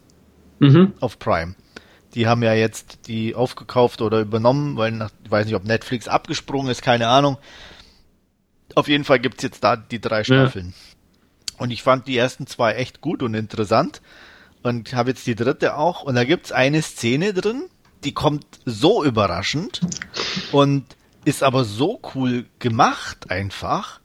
mhm. 0.60 0.94
auf 1.00 1.20
Prime. 1.20 1.56
Die 2.14 2.28
haben 2.28 2.44
ja 2.44 2.54
jetzt 2.54 3.08
die 3.08 3.36
aufgekauft 3.36 4.02
oder 4.02 4.22
übernommen, 4.22 4.78
weil 4.78 4.92
nach, 4.92 5.12
ich 5.24 5.32
weiß 5.32 5.46
nicht, 5.46 5.56
ob 5.56 5.66
Netflix 5.66 6.08
abgesprungen 6.08 6.72
ist, 6.72 6.82
keine 6.82 7.08
Ahnung. 7.08 7.38
Auf 8.74 8.88
jeden 8.88 9.04
Fall 9.04 9.20
gibt's 9.20 9.44
jetzt 9.44 9.64
da 9.64 9.76
die 9.76 10.00
drei 10.00 10.24
Staffeln. 10.24 10.68
Ja. 10.68 10.96
Und 11.58 11.72
ich 11.72 11.84
fand 11.84 12.08
die 12.08 12.18
ersten 12.18 12.48
zwei 12.48 12.74
echt 12.74 13.02
gut 13.02 13.22
und 13.24 13.34
interessant. 13.34 14.02
Und 14.64 14.94
habe 14.94 15.12
jetzt 15.12 15.28
die 15.28 15.36
dritte 15.36 15.78
auch. 15.78 16.04
Und 16.04 16.16
da 16.16 16.24
gibt's 16.24 16.52
eine 16.52 16.82
Szene 16.82 17.34
drin, 17.34 17.66
die 18.04 18.14
kommt 18.14 18.46
so 18.66 19.04
überraschend. 19.04 19.82
Und 20.52 20.86
ist 21.26 21.44
aber 21.44 21.66
so 21.66 22.00
cool 22.14 22.46
gemacht 22.60 23.30
einfach 23.30 24.00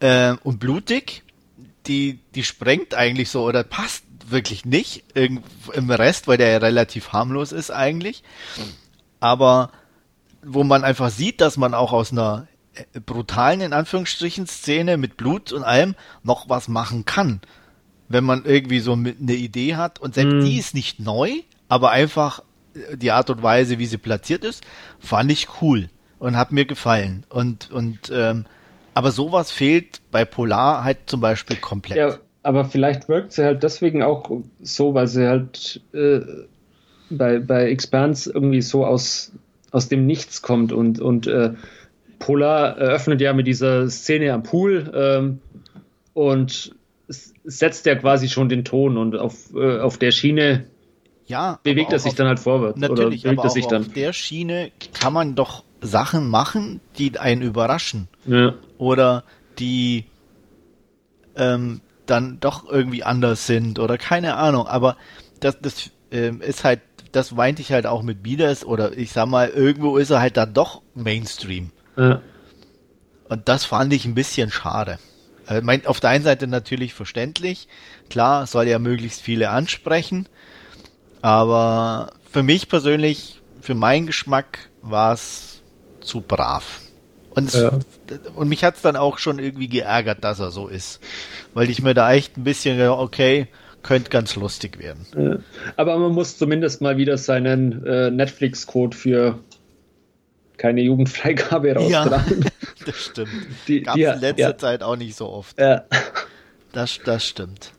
äh, 0.00 0.34
und 0.42 0.58
blutig, 0.58 1.22
die, 1.86 2.20
die 2.34 2.44
sprengt 2.44 2.94
eigentlich 2.94 3.30
so 3.30 3.44
oder 3.44 3.62
passt 3.64 4.04
wirklich 4.26 4.64
nicht 4.64 5.04
im 5.14 5.42
Rest, 5.90 6.28
weil 6.28 6.36
der 6.36 6.50
ja 6.50 6.58
relativ 6.58 7.12
harmlos 7.12 7.52
ist 7.52 7.70
eigentlich. 7.70 8.22
Aber 9.20 9.70
wo 10.42 10.64
man 10.64 10.84
einfach 10.84 11.10
sieht, 11.10 11.40
dass 11.40 11.56
man 11.56 11.74
auch 11.74 11.92
aus 11.92 12.12
einer 12.12 12.46
äh, 12.74 13.00
brutalen, 13.00 13.60
in 13.60 13.72
Anführungsstrichen, 13.72 14.46
Szene 14.46 14.96
mit 14.96 15.16
Blut 15.16 15.52
und 15.52 15.64
allem 15.64 15.94
noch 16.22 16.48
was 16.48 16.68
machen 16.68 17.04
kann. 17.04 17.40
Wenn 18.08 18.24
man 18.24 18.44
irgendwie 18.44 18.80
so 18.80 18.92
eine 18.92 19.12
Idee 19.34 19.76
hat 19.76 19.98
und 19.98 20.14
selbst 20.14 20.36
mm. 20.36 20.40
die 20.44 20.58
ist 20.58 20.74
nicht 20.74 21.00
neu, 21.00 21.30
aber 21.68 21.90
einfach 21.90 22.42
äh, 22.74 22.96
die 22.96 23.10
Art 23.10 23.30
und 23.30 23.42
Weise, 23.42 23.78
wie 23.78 23.86
sie 23.86 23.98
platziert 23.98 24.44
ist, 24.44 24.62
fand 24.98 25.32
ich 25.32 25.48
cool 25.60 25.88
und 26.18 26.36
hat 26.36 26.52
mir 26.52 26.64
gefallen. 26.64 27.24
Und, 27.28 27.70
und 27.70 28.10
ähm, 28.12 28.46
aber 28.94 29.10
sowas 29.10 29.50
fehlt 29.50 30.00
bei 30.10 30.24
Polar 30.24 30.84
halt 30.84 30.98
zum 31.06 31.20
Beispiel 31.20 31.56
komplett. 31.56 31.98
Ja, 31.98 32.18
aber 32.42 32.64
vielleicht 32.64 33.08
wirkt 33.08 33.32
sie 33.32 33.44
halt 33.44 33.62
deswegen 33.62 34.02
auch 34.02 34.30
so, 34.60 34.94
weil 34.94 35.06
sie 35.06 35.26
halt 35.28 35.80
äh, 35.92 36.20
bei, 37.10 37.38
bei 37.38 37.70
Expanse 37.70 38.32
irgendwie 38.32 38.62
so 38.62 38.84
aus, 38.84 39.32
aus 39.70 39.88
dem 39.88 40.06
Nichts 40.06 40.42
kommt 40.42 40.72
und, 40.72 41.00
und 41.00 41.26
äh, 41.26 41.52
Polar 42.18 42.76
eröffnet 42.78 43.20
ja 43.20 43.32
mit 43.32 43.46
dieser 43.46 43.88
Szene 43.88 44.32
am 44.32 44.42
Pool 44.42 44.90
ähm, 44.94 45.40
und 46.14 46.74
setzt 47.44 47.86
ja 47.86 47.94
quasi 47.94 48.28
schon 48.28 48.48
den 48.48 48.64
Ton 48.64 48.96
und 48.96 49.16
auf, 49.16 49.54
äh, 49.54 49.78
auf 49.78 49.98
der 49.98 50.10
Schiene 50.10 50.66
ja, 51.26 51.60
bewegt 51.62 51.92
er 51.92 51.98
sich 51.98 52.14
dann 52.14 52.26
halt 52.26 52.40
vorwärts. 52.40 52.80
Natürlich, 52.80 53.24
oder 53.24 53.34
bewegt 53.34 53.38
aber 53.40 53.50
sich 53.50 53.66
dann. 53.66 53.82
auf 53.82 53.92
der 53.92 54.12
Schiene 54.12 54.72
kann 54.94 55.12
man 55.12 55.34
doch 55.34 55.62
Sachen 55.80 56.28
machen, 56.28 56.80
die 56.98 57.18
einen 57.18 57.42
überraschen. 57.42 58.08
Ja. 58.26 58.54
Oder 58.78 59.24
die 59.58 60.06
ähm, 61.36 61.80
dann 62.06 62.40
doch 62.40 62.68
irgendwie 62.68 63.04
anders 63.04 63.46
sind 63.46 63.78
oder 63.78 63.98
keine 63.98 64.36
Ahnung. 64.36 64.66
Aber 64.66 64.96
das, 65.40 65.60
das 65.60 65.90
ähm, 66.10 66.40
ist 66.40 66.64
halt, 66.64 66.80
das 67.12 67.36
weinte 67.36 67.62
ich 67.62 67.72
halt 67.72 67.86
auch 67.86 68.02
mit 68.02 68.22
Bieders 68.22 68.64
oder 68.64 68.96
ich 68.96 69.12
sag 69.12 69.26
mal, 69.26 69.48
irgendwo 69.48 69.96
ist 69.96 70.10
er 70.10 70.20
halt 70.20 70.36
dann 70.36 70.54
doch 70.54 70.82
Mainstream. 70.94 71.70
Ja. 71.96 72.20
Und 73.28 73.48
das 73.48 73.64
fand 73.64 73.92
ich 73.92 74.04
ein 74.04 74.14
bisschen 74.14 74.50
schade. 74.50 74.98
Also, 75.46 75.64
mein, 75.64 75.86
auf 75.86 76.00
der 76.00 76.10
einen 76.10 76.24
Seite 76.24 76.46
natürlich 76.46 76.94
verständlich. 76.94 77.68
Klar, 78.10 78.46
soll 78.46 78.68
ja 78.68 78.78
möglichst 78.78 79.20
viele 79.20 79.50
ansprechen. 79.50 80.28
Aber 81.20 82.12
für 82.30 82.42
mich 82.42 82.68
persönlich, 82.68 83.40
für 83.60 83.74
meinen 83.74 84.06
Geschmack, 84.06 84.70
war 84.82 85.12
es 85.12 85.57
zu 86.00 86.20
brav. 86.20 86.80
Und, 87.30 87.52
ja. 87.52 87.78
und 88.34 88.48
mich 88.48 88.64
hat 88.64 88.76
es 88.76 88.82
dann 88.82 88.96
auch 88.96 89.18
schon 89.18 89.38
irgendwie 89.38 89.68
geärgert, 89.68 90.24
dass 90.24 90.40
er 90.40 90.50
so 90.50 90.66
ist. 90.66 91.00
Weil 91.54 91.70
ich 91.70 91.82
mir 91.82 91.94
da 91.94 92.12
echt 92.12 92.36
ein 92.36 92.44
bisschen, 92.44 92.80
okay, 92.88 93.46
könnte 93.82 94.10
ganz 94.10 94.34
lustig 94.34 94.78
werden. 94.78 95.06
Ja. 95.16 95.38
Aber 95.76 95.98
man 95.98 96.12
muss 96.12 96.36
zumindest 96.36 96.80
mal 96.80 96.96
wieder 96.96 97.16
seinen 97.16 97.86
äh, 97.86 98.10
Netflix-Code 98.10 98.96
für 98.96 99.38
keine 100.56 100.80
Jugendfreigabe 100.82 101.74
raustragen. 101.74 102.42
Ja, 102.42 102.50
das 102.86 102.96
stimmt. 102.96 103.30
Die, 103.68 103.82
Gab 103.82 103.96
es 103.96 104.14
in 104.14 104.20
letzter 104.20 104.42
ja. 104.42 104.58
Zeit 104.58 104.82
auch 104.82 104.96
nicht 104.96 105.16
so 105.16 105.28
oft. 105.28 105.58
Ja. 105.58 105.84
Das, 106.72 106.98
das 107.04 107.24
stimmt. 107.24 107.72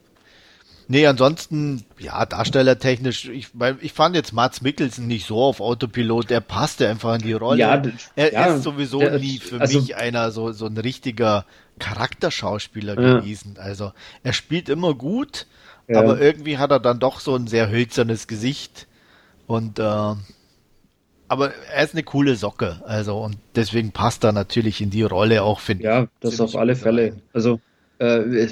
Nee, 0.92 1.06
ansonsten, 1.06 1.86
ja, 2.00 2.26
darstellertechnisch, 2.26 3.30
ich, 3.30 3.50
ich 3.80 3.94
fand 3.94 4.16
jetzt 4.16 4.34
Mats 4.34 4.64
Mikkelsen 4.64 5.06
nicht 5.06 5.28
so 5.28 5.40
auf 5.40 5.62
Autopilot, 5.62 6.32
der 6.32 6.42
passte 6.42 6.90
einfach 6.90 7.14
in 7.14 7.22
die 7.22 7.34
Rolle. 7.34 7.60
Ja, 7.60 7.80
er 8.16 8.34
ja, 8.34 8.46
ist 8.56 8.64
sowieso 8.64 8.98
der, 8.98 9.20
nie 9.20 9.38
für 9.38 9.62
also, 9.62 9.80
mich 9.80 9.98
einer 9.98 10.32
so, 10.32 10.52
so 10.52 10.66
ein 10.66 10.80
richtiger 10.80 11.46
Charakterschauspieler 11.78 13.00
ja. 13.00 13.20
gewesen. 13.20 13.58
Also, 13.60 13.94
er 14.24 14.34
spielt 14.34 14.68
immer 14.68 14.96
gut, 14.96 15.46
ja. 15.88 16.00
aber 16.00 16.20
irgendwie 16.20 16.58
hat 16.58 16.72
er 16.72 16.80
dann 16.80 17.00
doch 17.00 17.20
so 17.20 17.36
ein 17.36 17.46
sehr 17.46 17.70
hölzernes 17.70 18.28
Gesicht 18.28 18.88
und, 19.46 19.78
äh, 19.78 19.84
aber 19.84 21.54
er 21.72 21.84
ist 21.84 21.94
eine 21.94 22.02
coole 22.02 22.36
Socke, 22.36 22.82
also, 22.84 23.20
und 23.20 23.38
deswegen 23.54 23.92
passt 23.92 24.24
er 24.24 24.32
natürlich 24.32 24.82
in 24.82 24.90
die 24.90 25.04
Rolle 25.04 25.44
auch, 25.44 25.60
finde 25.60 25.84
ich. 25.84 25.88
Ja, 25.88 26.08
das 26.20 26.42
auf 26.42 26.56
alle 26.56 26.76
Fälle. 26.76 27.18
Also, 27.32 27.60
äh, 28.00 28.48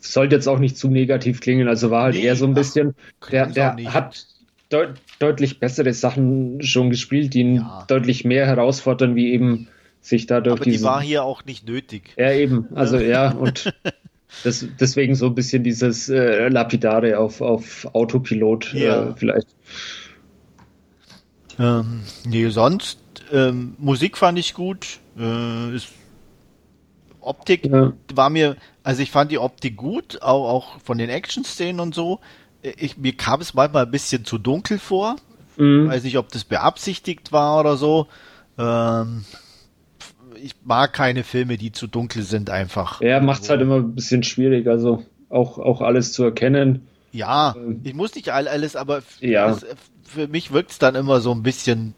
sollte 0.00 0.36
jetzt 0.36 0.48
auch 0.48 0.58
nicht 0.58 0.76
zu 0.76 0.88
negativ 0.88 1.40
klingen, 1.40 1.68
also 1.68 1.90
war 1.90 2.04
halt 2.04 2.16
nee, 2.16 2.22
eher 2.22 2.36
so 2.36 2.46
ein 2.46 2.54
bisschen, 2.54 2.94
ach, 3.20 3.30
der, 3.30 3.46
der 3.46 3.76
hat 3.92 4.26
deut 4.70 4.94
deutlich 5.18 5.60
bessere 5.60 5.92
Sachen 5.92 6.62
schon 6.62 6.90
gespielt, 6.90 7.34
die 7.34 7.40
ihn 7.40 7.54
ja. 7.56 7.84
deutlich 7.88 8.24
mehr 8.24 8.46
herausfordern, 8.46 9.14
wie 9.14 9.32
eben 9.32 9.68
sich 10.00 10.26
dadurch 10.26 10.60
Aber 10.60 10.64
die 10.64 10.82
war 10.82 11.02
hier 11.02 11.24
auch 11.24 11.44
nicht 11.44 11.68
nötig. 11.68 12.14
Ja, 12.16 12.32
eben, 12.32 12.68
also 12.74 12.98
ja, 12.98 13.30
und 13.32 13.74
das, 14.44 14.66
deswegen 14.78 15.14
so 15.14 15.26
ein 15.26 15.34
bisschen 15.34 15.62
dieses 15.62 16.08
äh, 16.08 16.48
Lapidare 16.48 17.18
auf, 17.18 17.40
auf 17.42 17.86
Autopilot 17.92 18.72
äh, 18.74 18.84
ja. 18.84 19.10
äh, 19.10 19.14
vielleicht. 19.16 19.48
Ähm, 21.58 22.00
nee, 22.26 22.48
sonst 22.48 22.98
ähm, 23.32 23.74
Musik 23.78 24.16
fand 24.16 24.38
ich 24.38 24.54
gut. 24.54 25.00
Äh, 25.18 25.74
ist 25.74 25.88
Optik 27.20 27.66
ja. 27.66 27.92
war 28.14 28.30
mir, 28.30 28.56
also 28.82 29.02
ich 29.02 29.10
fand 29.10 29.30
die 29.30 29.38
Optik 29.38 29.76
gut, 29.76 30.22
auch, 30.22 30.48
auch 30.48 30.80
von 30.80 30.98
den 30.98 31.10
Action-Szenen 31.10 31.80
und 31.80 31.94
so. 31.94 32.20
Ich, 32.62 32.98
mir 32.98 33.16
kam 33.16 33.40
es 33.40 33.54
manchmal 33.54 33.86
ein 33.86 33.90
bisschen 33.90 34.24
zu 34.24 34.38
dunkel 34.38 34.78
vor. 34.78 35.16
Mhm. 35.56 35.88
Weiß 35.88 36.04
nicht, 36.04 36.18
ob 36.18 36.30
das 36.30 36.44
beabsichtigt 36.44 37.32
war 37.32 37.60
oder 37.60 37.76
so. 37.76 38.06
Ähm, 38.58 39.24
ich 40.42 40.54
mag 40.64 40.92
keine 40.92 41.24
Filme, 41.24 41.58
die 41.58 41.72
zu 41.72 41.86
dunkel 41.86 42.22
sind, 42.22 42.50
einfach. 42.50 43.00
Ja, 43.00 43.20
macht 43.20 43.42
es 43.42 43.50
halt 43.50 43.60
immer 43.60 43.76
ein 43.76 43.94
bisschen 43.94 44.22
schwierig, 44.22 44.66
also 44.66 45.04
auch, 45.28 45.58
auch 45.58 45.80
alles 45.80 46.12
zu 46.12 46.24
erkennen. 46.24 46.86
Ja, 47.12 47.54
ähm, 47.56 47.80
ich 47.84 47.94
muss 47.94 48.14
nicht 48.14 48.30
alles, 48.30 48.76
aber 48.76 49.02
ja. 49.20 49.50
es, 49.50 49.66
für 50.04 50.28
mich 50.28 50.52
wirkt 50.52 50.72
es 50.72 50.78
dann 50.78 50.94
immer 50.94 51.20
so 51.20 51.32
ein 51.32 51.42
bisschen 51.42 51.94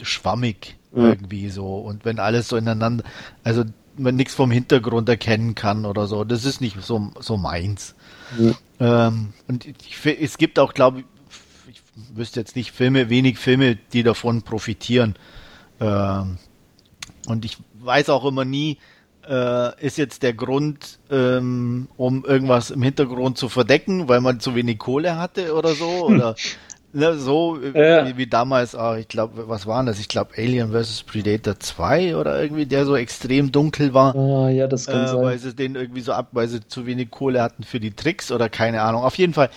schwammig 0.00 0.76
irgendwie 0.94 1.48
so. 1.48 1.76
Und 1.78 2.04
wenn 2.04 2.18
alles 2.18 2.48
so 2.48 2.56
ineinander, 2.56 3.04
also 3.44 3.64
man 3.96 4.16
nichts 4.16 4.34
vom 4.34 4.50
Hintergrund 4.50 5.08
erkennen 5.08 5.54
kann 5.54 5.84
oder 5.84 6.06
so. 6.06 6.24
Das 6.24 6.44
ist 6.44 6.60
nicht 6.60 6.82
so, 6.82 7.10
so 7.20 7.36
meins. 7.36 7.94
Ja. 8.38 9.08
Ähm, 9.08 9.32
und 9.48 9.66
ich, 9.66 10.06
es 10.20 10.38
gibt 10.38 10.58
auch, 10.58 10.74
glaube 10.74 11.00
ich, 11.00 11.04
ich 11.68 11.82
wüsste 12.14 12.40
jetzt 12.40 12.56
nicht 12.56 12.72
Filme, 12.72 13.08
wenig 13.10 13.38
Filme, 13.38 13.76
die 13.92 14.02
davon 14.02 14.42
profitieren. 14.42 15.14
Ähm, 15.80 16.38
und 17.26 17.44
ich 17.44 17.58
weiß 17.80 18.08
auch 18.08 18.24
immer 18.24 18.44
nie, 18.44 18.78
äh, 19.28 19.84
ist 19.84 19.98
jetzt 19.98 20.22
der 20.22 20.32
Grund, 20.32 20.98
ähm, 21.10 21.88
um 21.96 22.24
irgendwas 22.24 22.70
im 22.70 22.82
Hintergrund 22.82 23.38
zu 23.38 23.48
verdecken, 23.48 24.08
weil 24.08 24.20
man 24.20 24.40
zu 24.40 24.54
wenig 24.54 24.78
Kohle 24.78 25.16
hatte 25.16 25.54
oder 25.54 25.74
so? 25.74 26.06
Oder 26.06 26.34
Ne, 26.94 27.16
so 27.18 27.58
ja. 27.58 28.06
wie, 28.06 28.18
wie, 28.18 28.26
damals, 28.26 28.74
auch, 28.74 28.96
ich 28.96 29.08
glaube, 29.08 29.48
was 29.48 29.66
waren 29.66 29.86
das? 29.86 29.98
Ich 29.98 30.08
glaube 30.08 30.32
Alien 30.36 30.72
vs. 30.72 31.04
Predator 31.04 31.58
2 31.58 32.16
oder 32.16 32.42
irgendwie, 32.42 32.66
der 32.66 32.84
so 32.84 32.96
extrem 32.96 33.50
dunkel 33.50 33.94
war. 33.94 34.14
Ah, 34.14 34.50
ja, 34.50 34.66
das 34.66 34.86
kann 34.86 35.04
äh, 35.04 35.08
sein. 35.08 35.22
Weil 35.22 35.38
sie 35.38 35.54
den 35.54 35.74
irgendwie 35.74 36.02
so 36.02 36.12
ab, 36.12 36.28
weil 36.32 36.48
sie 36.48 36.66
zu 36.66 36.84
wenig 36.84 37.10
Kohle 37.10 37.40
hatten 37.42 37.64
für 37.64 37.80
die 37.80 37.92
Tricks 37.92 38.30
oder 38.30 38.50
keine 38.50 38.82
Ahnung. 38.82 39.04
Auf 39.04 39.16
jeden 39.16 39.32
Fall 39.32 39.48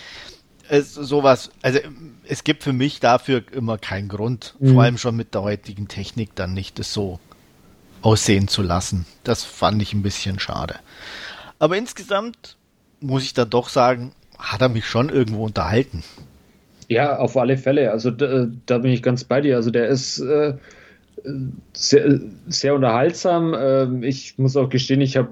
ist 0.70 0.94
sowas, 0.94 1.50
also 1.60 1.78
es 2.26 2.42
gibt 2.42 2.62
für 2.62 2.72
mich 2.72 3.00
dafür 3.00 3.42
immer 3.52 3.76
keinen 3.76 4.08
Grund, 4.08 4.54
mhm. 4.58 4.72
vor 4.72 4.82
allem 4.82 4.98
schon 4.98 5.14
mit 5.14 5.34
der 5.34 5.42
heutigen 5.42 5.88
Technik 5.88 6.34
dann 6.34 6.54
nicht 6.54 6.78
das 6.78 6.92
so 6.92 7.20
aussehen 8.00 8.48
zu 8.48 8.62
lassen. 8.62 9.04
Das 9.24 9.44
fand 9.44 9.82
ich 9.82 9.92
ein 9.92 10.02
bisschen 10.02 10.38
schade. 10.38 10.76
Aber 11.58 11.76
insgesamt 11.76 12.56
muss 13.00 13.24
ich 13.24 13.34
dann 13.34 13.50
doch 13.50 13.68
sagen, 13.68 14.12
hat 14.38 14.60
er 14.60 14.68
mich 14.68 14.86
schon 14.86 15.08
irgendwo 15.08 15.44
unterhalten. 15.44 16.02
Ja, 16.88 17.18
auf 17.18 17.36
alle 17.36 17.56
Fälle. 17.56 17.90
Also 17.90 18.10
da, 18.10 18.48
da 18.66 18.78
bin 18.78 18.92
ich 18.92 19.02
ganz 19.02 19.24
bei 19.24 19.40
dir. 19.40 19.56
Also 19.56 19.70
der 19.70 19.88
ist 19.88 20.20
äh, 20.20 20.54
sehr, 21.72 22.20
sehr 22.46 22.74
unterhaltsam. 22.74 23.54
Äh, 23.54 24.06
ich 24.06 24.38
muss 24.38 24.56
auch 24.56 24.68
gestehen, 24.68 25.00
ich 25.00 25.16
habe 25.16 25.30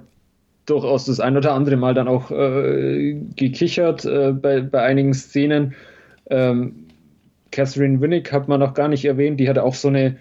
durchaus 0.67 1.05
das 1.05 1.21
ein 1.21 1.37
oder 1.37 1.53
andere 1.53 1.77
Mal 1.77 1.95
dann 1.95 2.09
auch 2.09 2.31
äh, 2.31 3.15
gekichert 3.37 4.05
äh, 4.05 4.33
bei, 4.33 4.63
bei 4.63 4.83
einigen 4.83 5.15
Szenen. 5.15 5.75
Ähm, 6.31 6.87
Catherine 7.51 8.01
Winnick 8.01 8.33
hat 8.33 8.49
man 8.49 8.61
noch 8.61 8.75
gar 8.75 8.89
nicht 8.89 9.05
erwähnt. 9.05 9.39
Die 9.39 9.49
hatte 9.49 9.63
auch 9.63 9.75
so 9.75 9.89
eine 9.89 10.17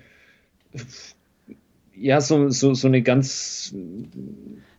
ja, 1.96 2.22
so, 2.22 2.50
so, 2.50 2.74
so 2.74 2.88
eine 2.88 3.02
ganz 3.02 3.74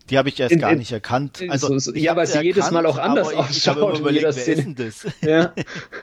die 0.09 0.17
habe 0.17 0.29
ich 0.29 0.39
erst 0.39 0.53
in, 0.53 0.59
gar 0.59 0.75
nicht 0.75 0.91
erkannt. 0.91 1.43
Also, 1.49 1.77
so, 1.79 1.93
ja, 1.93 2.15
weil 2.15 2.27
sie 2.27 2.33
erkannt, 2.33 2.45
jedes 2.45 2.71
Mal 2.71 2.85
auch 2.85 2.97
anders 2.97 3.31
ich, 3.31 3.37
ausschaut. 3.37 3.55
Ich 3.57 3.67
habe 3.67 3.97
überlegt, 3.97 4.23
wer 4.23 4.29
ist 4.29 4.47
denn 4.47 4.75
das? 4.75 5.07
Ja. 5.21 5.53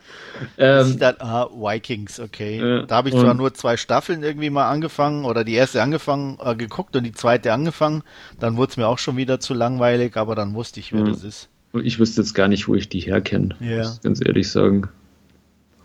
ähm, 0.58 0.98
dann, 0.98 1.16
ah, 1.20 1.48
Vikings, 1.52 2.18
okay. 2.18 2.58
Ja, 2.58 2.82
da 2.82 2.96
habe 2.96 3.10
ich 3.10 3.14
zwar 3.14 3.34
nur 3.34 3.54
zwei 3.54 3.76
Staffeln 3.76 4.22
irgendwie 4.22 4.50
mal 4.50 4.68
angefangen 4.68 5.24
oder 5.24 5.44
die 5.44 5.54
erste 5.54 5.82
angefangen, 5.82 6.38
äh, 6.42 6.56
geguckt 6.56 6.96
und 6.96 7.04
die 7.04 7.12
zweite 7.12 7.52
angefangen. 7.52 8.02
Dann 8.40 8.56
wurde 8.56 8.70
es 8.72 8.76
mir 8.76 8.88
auch 8.88 8.98
schon 8.98 9.16
wieder 9.16 9.38
zu 9.38 9.54
langweilig, 9.54 10.16
aber 10.16 10.34
dann 10.34 10.54
wusste 10.54 10.80
ich, 10.80 10.92
wer 10.92 11.04
das 11.04 11.22
ist. 11.22 11.48
Ich 11.82 11.98
wüsste 11.98 12.20
jetzt 12.20 12.34
gar 12.34 12.48
nicht, 12.48 12.68
wo 12.68 12.74
ich 12.74 12.88
die 12.88 13.00
herkenne. 13.00 13.56
Ja. 13.60 13.78
Muss 13.78 14.00
ganz 14.02 14.20
ehrlich 14.24 14.50
sagen. 14.50 14.88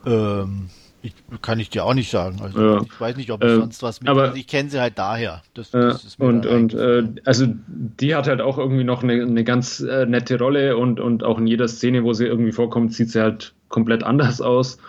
Ähm, 0.05 0.70
ich, 1.01 1.13
kann 1.41 1.59
ich 1.59 1.69
dir 1.69 1.85
auch 1.85 1.93
nicht 1.93 2.09
sagen. 2.09 2.39
Also 2.41 2.59
ja. 2.59 2.81
ich 2.81 2.99
weiß 2.99 3.17
nicht, 3.17 3.31
ob 3.31 3.43
es 3.43 3.51
äh, 3.51 3.55
sonst 3.55 3.83
was 3.83 4.01
mit. 4.01 4.09
Aber, 4.09 4.23
also 4.23 4.35
ich 4.35 4.47
kenne 4.47 4.69
sie 4.69 4.79
halt 4.79 4.97
daher. 4.97 5.41
Das, 5.53 5.71
das 5.71 6.03
ist 6.03 6.19
und 6.19 6.45
und 6.45 6.73
äh, 6.73 7.03
also 7.25 7.45
die 7.47 8.15
hat 8.15 8.27
halt 8.27 8.41
auch 8.41 8.57
irgendwie 8.57 8.83
noch 8.83 9.03
eine, 9.03 9.21
eine 9.21 9.43
ganz 9.43 9.79
äh, 9.79 10.05
nette 10.05 10.39
Rolle 10.39 10.77
und, 10.77 10.99
und 10.99 11.23
auch 11.23 11.37
in 11.37 11.47
jeder 11.47 11.67
Szene, 11.67 12.03
wo 12.03 12.13
sie 12.13 12.25
irgendwie 12.25 12.51
vorkommt, 12.51 12.93
sieht 12.93 13.11
sie 13.11 13.21
halt 13.21 13.53
komplett 13.69 14.03
anders 14.03 14.41
aus. 14.41 14.79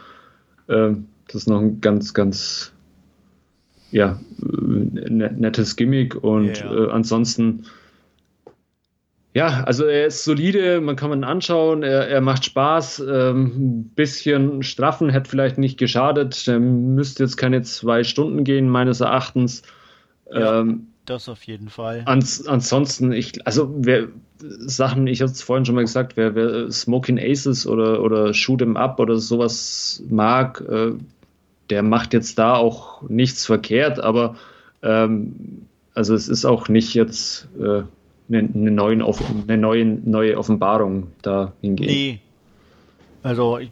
Ähm, 0.68 1.06
das 1.26 1.42
ist 1.42 1.48
noch 1.48 1.61
ein 1.61 1.80
ganz, 1.80 2.14
ganz 2.14 2.72
ja, 3.90 4.18
äh, 4.42 5.11
nettes 5.11 5.76
Gimmick 5.76 6.14
und 6.22 6.61
yeah. 6.61 6.86
Äh, 6.86 6.90
ansonsten 6.90 7.64
ja, 9.35 9.62
also 9.64 9.85
er 9.85 10.07
ist 10.07 10.24
solide, 10.24 10.81
man 10.81 10.97
kann 10.97 11.12
ihn 11.12 11.24
anschauen, 11.24 11.83
er, 11.83 12.09
er 12.09 12.20
macht 12.20 12.45
Spaß, 12.45 13.05
ähm, 13.09 13.45
ein 13.57 13.85
bisschen 13.95 14.62
straffen 14.62 15.11
hätte 15.11 15.31
vielleicht 15.31 15.59
nicht 15.59 15.79
geschadet, 15.79 16.47
der 16.47 16.59
müsste 16.59 17.24
jetzt 17.24 17.37
keine 17.37 17.62
zwei 17.62 18.05
Stunden 18.05 18.45
gehen, 18.45 18.68
meines 18.68 19.01
Erachtens. 19.01 19.62
Ja, 20.33 20.61
ähm, 20.61 20.89
das 21.05 21.29
auf 21.29 21.45
jeden 21.45 21.68
Fall. 21.68 22.03
Ans, 22.05 22.47
ansonsten, 22.47 23.12
ich, 23.12 23.47
also 23.47 23.74
wer 23.79 24.09
Sachen, 24.41 25.07
ich 25.07 25.20
hatte 25.20 25.33
es 25.33 25.43
vorhin 25.43 25.64
schon 25.64 25.74
mal 25.74 25.83
gesagt, 25.83 26.16
wer, 26.16 26.35
wer 26.35 26.70
Smoking 26.70 27.18
Aces 27.18 27.66
oder, 27.66 28.03
oder 28.03 28.35
Shoot 28.35 28.62
'em 28.62 28.76
Up 28.76 29.01
oder 29.01 29.16
sowas 29.16 30.03
mag, 30.09 30.62
äh, 30.68 30.93
der 31.70 31.83
macht 31.83 32.12
jetzt 32.12 32.39
da 32.39 32.55
auch 32.55 33.03
nichts 33.09 33.47
verkehrt, 33.47 34.01
aber 34.01 34.37
ähm, 34.83 35.66
also 35.95 36.14
es 36.14 36.29
ist 36.29 36.45
auch 36.45 36.68
nicht 36.68 36.95
jetzt 36.95 37.49
äh, 37.59 37.83
eine, 38.29 38.39
eine, 38.39 38.70
neuen, 38.70 39.03
eine 39.03 39.59
neue, 39.59 39.85
neue 39.85 40.39
Offenbarung 40.39 41.09
da 41.22 41.53
hingehen. 41.61 41.87
Nee. 41.87 42.20
Also 43.22 43.59
ich, 43.59 43.70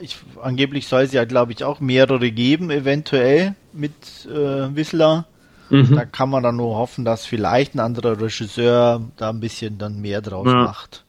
ich, 0.00 0.16
angeblich 0.42 0.88
soll 0.88 1.02
es 1.02 1.12
ja, 1.12 1.24
glaube 1.24 1.52
ich, 1.52 1.64
auch 1.64 1.80
mehrere 1.80 2.30
geben, 2.30 2.70
eventuell 2.70 3.54
mit 3.72 4.26
äh, 4.26 4.74
Whistler. 4.74 5.26
Mhm. 5.68 5.94
Da 5.96 6.04
kann 6.04 6.30
man 6.30 6.42
dann 6.42 6.56
nur 6.56 6.76
hoffen, 6.76 7.04
dass 7.04 7.26
vielleicht 7.26 7.74
ein 7.74 7.80
anderer 7.80 8.20
Regisseur 8.20 9.02
da 9.16 9.30
ein 9.30 9.40
bisschen 9.40 9.78
dann 9.78 10.00
mehr 10.00 10.22
draus 10.22 10.46
ja. 10.46 10.54
macht. 10.54 11.04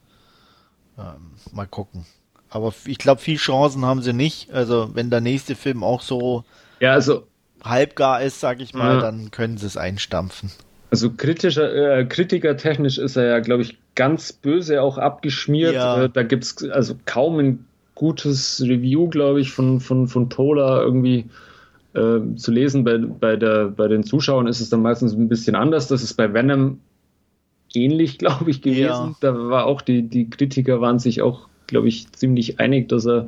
Ähm, 0.98 1.32
mal 1.52 1.66
gucken. 1.66 2.06
Aber 2.50 2.72
ich 2.86 2.98
glaube, 2.98 3.20
viel 3.20 3.36
Chancen 3.36 3.84
haben 3.84 4.02
sie 4.02 4.12
nicht. 4.12 4.52
Also 4.52 4.90
wenn 4.94 5.10
der 5.10 5.20
nächste 5.20 5.54
Film 5.54 5.84
auch 5.84 6.02
so 6.02 6.44
ja, 6.80 6.92
also, 6.92 7.26
halbgar 7.62 8.22
ist, 8.22 8.40
sag 8.40 8.60
ich 8.60 8.74
mal, 8.74 8.96
ja. 8.96 9.00
dann 9.00 9.30
können 9.30 9.58
sie 9.58 9.66
es 9.66 9.76
einstampfen. 9.76 10.50
Also 10.90 11.10
kritischer, 11.10 11.98
äh, 11.98 12.04
kritikertechnisch 12.06 12.98
ist 12.98 13.16
er 13.16 13.26
ja, 13.26 13.38
glaube 13.40 13.62
ich, 13.62 13.78
ganz 13.94 14.32
böse 14.32 14.82
auch 14.82 14.96
abgeschmiert. 14.96 15.74
Ja. 15.74 16.04
Äh, 16.04 16.10
da 16.10 16.22
gibt 16.22 16.44
es 16.44 16.70
also 16.70 16.96
kaum 17.04 17.38
ein 17.38 17.66
gutes 17.94 18.62
Review, 18.62 19.08
glaube 19.08 19.40
ich, 19.40 19.50
von, 19.50 19.80
von, 19.80 20.08
von 20.08 20.28
Polar 20.28 20.82
irgendwie 20.82 21.26
äh, 21.94 22.20
zu 22.36 22.52
lesen. 22.52 22.84
Bei, 22.84 22.96
bei, 22.96 23.36
der, 23.36 23.68
bei 23.68 23.88
den 23.88 24.02
Zuschauern 24.02 24.46
ist 24.46 24.60
es 24.60 24.70
dann 24.70 24.82
meistens 24.82 25.12
ein 25.12 25.28
bisschen 25.28 25.56
anders. 25.56 25.88
Das 25.88 26.02
ist 26.02 26.14
bei 26.14 26.32
Venom 26.32 26.78
ähnlich, 27.74 28.18
glaube 28.18 28.50
ich, 28.50 28.62
gewesen. 28.62 28.86
Ja. 28.86 29.16
Da 29.20 29.34
war 29.36 29.66
auch 29.66 29.82
die, 29.82 30.02
die 30.02 30.30
Kritiker 30.30 30.80
waren 30.80 30.98
sich 30.98 31.20
auch, 31.20 31.48
glaube 31.66 31.88
ich, 31.88 32.10
ziemlich 32.12 32.60
einig, 32.60 32.88
dass 32.88 33.04
er 33.06 33.26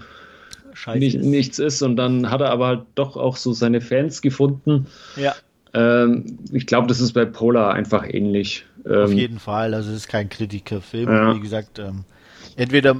nicht, 0.95 1.17
ist. 1.17 1.27
nichts 1.27 1.59
ist. 1.59 1.83
Und 1.83 1.97
dann 1.97 2.31
hat 2.31 2.41
er 2.41 2.51
aber 2.51 2.69
halt 2.69 2.83
doch 2.95 3.17
auch 3.17 3.37
so 3.37 3.53
seine 3.53 3.81
Fans 3.81 4.23
gefunden. 4.23 4.87
Ja, 5.17 5.35
Ähm, 5.73 6.39
ich 6.53 6.67
glaube, 6.67 6.87
das 6.89 7.01
ist 7.01 7.13
bei 7.13 7.25
Polar 7.25 7.75
einfach 7.75 8.05
ähnlich. 8.09 8.65
auf 8.85 9.11
Ähm, 9.11 9.17
jeden 9.17 9.39
Fall. 9.39 9.75
Also 9.75 9.91
es 9.91 9.97
ist 9.99 10.09
kein 10.09 10.29
Kritikerfilm. 10.29 11.09
Ja. 11.09 11.35
Wie 11.35 11.41
gesagt, 11.41 11.79
ähm, 11.79 12.05
entweder 12.57 12.97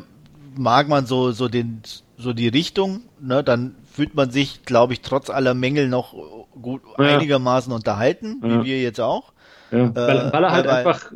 mag 0.57 0.89
man 0.89 1.07
so, 1.07 1.33
so 1.33 1.49
den, 1.49 1.81
so 2.17 2.33
die 2.33 2.49
Richtung, 2.49 3.03
ne, 3.21 3.43
dann 3.43 3.75
fühlt 3.93 4.15
man 4.15 4.31
sich, 4.31 4.65
glaube 4.65 4.93
ich, 4.93 5.01
trotz 5.01 5.31
aller 5.31 5.55
Mängel 5.55 5.89
noch 5.89 6.15
gut 6.61 6.83
Ja. 6.99 7.17
einigermaßen 7.17 7.73
unterhalten, 7.73 8.41
Ja. 8.45 8.61
wie 8.61 8.67
wir 8.67 8.81
jetzt 8.83 9.01
auch. 9.01 9.33
Ja, 9.73 9.95
weil, 9.95 10.17
Äh, 10.19 10.33
weil 10.33 10.45
er 10.45 10.53
halt 10.53 10.67
weil- 10.67 10.87
einfach 10.87 11.13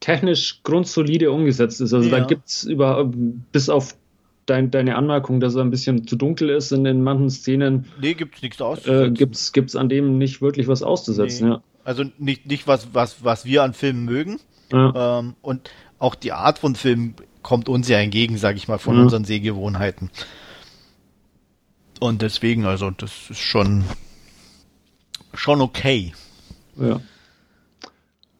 technisch 0.00 0.60
grundsolide 0.62 1.30
umgesetzt 1.32 1.80
ist. 1.80 1.92
Also 1.92 2.08
Ja. 2.08 2.18
da 2.20 2.24
gibt's 2.24 2.64
über, 2.64 3.04
bis 3.52 3.68
auf 3.68 3.94
dein, 4.50 4.70
deine 4.70 4.96
Anmerkung, 4.96 5.40
dass 5.40 5.54
er 5.54 5.62
ein 5.62 5.70
bisschen 5.70 6.06
zu 6.06 6.16
dunkel 6.16 6.50
ist 6.50 6.72
in 6.72 6.84
den 6.84 7.02
manchen 7.02 7.30
Szenen, 7.30 7.86
Nee, 8.00 8.14
gibt's 8.14 8.42
nichts 8.42 8.60
äh, 8.60 8.62
auszusetzen. 8.64 9.14
gibt's, 9.14 9.52
gibt's 9.52 9.76
an 9.76 9.88
dem 9.88 10.18
nicht 10.18 10.40
wirklich 10.42 10.68
was 10.68 10.82
auszusetzen. 10.82 11.48
Nee. 11.48 11.54
Ja. 11.54 11.62
Also 11.84 12.04
nicht, 12.18 12.46
nicht 12.46 12.66
was, 12.66 12.88
was, 12.92 13.24
was 13.24 13.44
wir 13.44 13.62
an 13.62 13.72
Filmen 13.74 14.04
mögen. 14.04 14.40
Ja. 14.72 15.18
Ähm, 15.20 15.34
und 15.42 15.70
auch 15.98 16.14
die 16.14 16.32
Art 16.32 16.58
von 16.58 16.74
Film 16.74 17.14
kommt 17.42 17.68
uns 17.68 17.88
ja 17.88 17.98
entgegen, 17.98 18.36
sage 18.36 18.58
ich 18.58 18.68
mal, 18.68 18.78
von 18.78 18.96
Mhm. 18.96 19.02
unseren 19.04 19.24
Sehgewohnheiten. 19.24 20.10
Und 22.00 22.22
deswegen, 22.22 22.64
also 22.66 22.90
das 22.90 23.30
ist 23.30 23.40
schon 23.40 23.84
schon 25.34 25.60
okay. 25.60 26.12
Ja. 26.76 27.00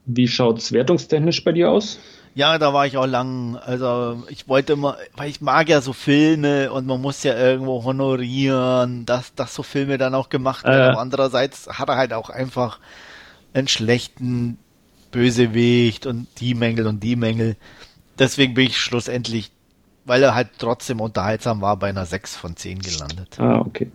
Wie 0.07 0.29
schaut's 0.29 0.73
wertungstechnisch 0.73 1.45
bei 1.45 1.53
dir 1.53 1.71
aus? 1.71 1.99
Ja, 2.39 2.57
da 2.57 2.73
war 2.73 2.87
ich 2.87 2.97
auch 2.97 3.07
lang. 3.09 3.57
Also 3.57 4.23
ich 4.29 4.49
wollte 4.49 4.75
immer, 4.75 4.97
weil 5.17 5.29
ich 5.29 5.41
mag 5.41 5.69
ja 5.69 5.81
so 5.81 5.93
Filme 5.93 6.71
und 6.71 6.87
man 6.87 7.01
muss 7.01 7.25
ja 7.25 7.37
irgendwo 7.37 7.83
honorieren, 7.83 9.05
dass, 9.07 9.35
dass 9.35 9.57
so 9.57 9.65
Filme 9.65 9.99
dann 9.99 10.15
auch 10.15 10.29
gemacht 10.29 10.65
werden. 10.65 10.91
Äh. 10.91 10.91
Aber 10.93 11.01
andererseits 11.01 11.67
hat 11.69 11.89
er 11.89 11.97
halt 11.97 12.13
auch 12.13 12.31
einfach 12.31 12.79
einen 13.55 13.67
schlechten 13.67 14.57
Bösewicht 15.11 16.07
und 16.07 16.29
die 16.39 16.55
Mängel 16.55 16.87
und 16.87 17.03
die 17.03 17.17
Mängel. 17.17 17.57
Deswegen 18.21 18.55
bin 18.55 18.67
ich 18.67 18.79
schlussendlich, 18.79 19.51
weil 20.05 20.23
er 20.23 20.37
halt 20.37 20.51
trotzdem 20.59 21.01
unterhaltsam 21.01 21.61
war, 21.61 21.77
bei 21.77 21.89
einer 21.89 22.07
6 22.07 22.37
von 22.37 22.55
10 22.55 22.79
gelandet. 22.79 23.41
Ah, 23.41 23.59
okay. 23.59 23.91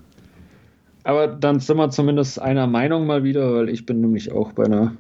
Aber 1.06 1.28
dann 1.28 1.62
sind 1.62 1.78
wir 1.78 1.92
zumindest 1.92 2.42
einer 2.42 2.68
Meinung 2.68 3.08
mal 3.08 3.24
wieder, 3.24 3.54
weil 3.54 3.70
ich 3.70 3.86
bin 3.86 4.02
nämlich 4.02 4.34
auch 4.34 4.52
bei 4.52 4.66
einer 4.66 4.98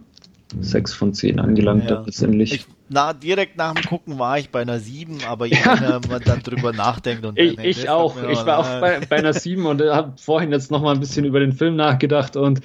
6 0.62 0.94
von 0.94 1.14
10 1.14 1.40
angelangt 1.40 1.90
Ja. 1.90 2.04
letztendlich. 2.06 2.54
Ich, 2.54 2.66
na, 2.90 3.14
direkt 3.14 3.58
nach 3.58 3.74
dem 3.74 3.84
Gucken 3.84 4.20
war 4.20 4.38
ich 4.38 4.50
bei 4.50 4.62
einer 4.62 4.80
7, 4.80 5.24
aber 5.26 5.46
je 5.46 5.56
länger 5.56 6.00
man 6.10 6.24
dann 6.24 6.42
drüber 6.42 6.74
nachdenkt 6.74 7.26
und 7.26 7.40
Ich, 7.40 7.56
dann, 7.56 7.66
ich 7.66 7.90
auch. 7.90 8.16
Ich 8.30 8.46
war 8.46 8.60
auch 8.60 8.80
bei, 8.80 9.00
bei 9.00 9.16
einer 9.18 9.34
7 9.34 9.66
und 9.66 9.82
habe 9.82 10.14
vorhin 10.18 10.52
jetzt 10.52 10.70
noch 10.72 10.82
mal 10.82 10.94
ein 10.94 11.00
bisschen 11.00 11.26
über 11.26 11.40
den 11.40 11.54
Film 11.54 11.76
nachgedacht 11.76 12.36
und 12.36 12.62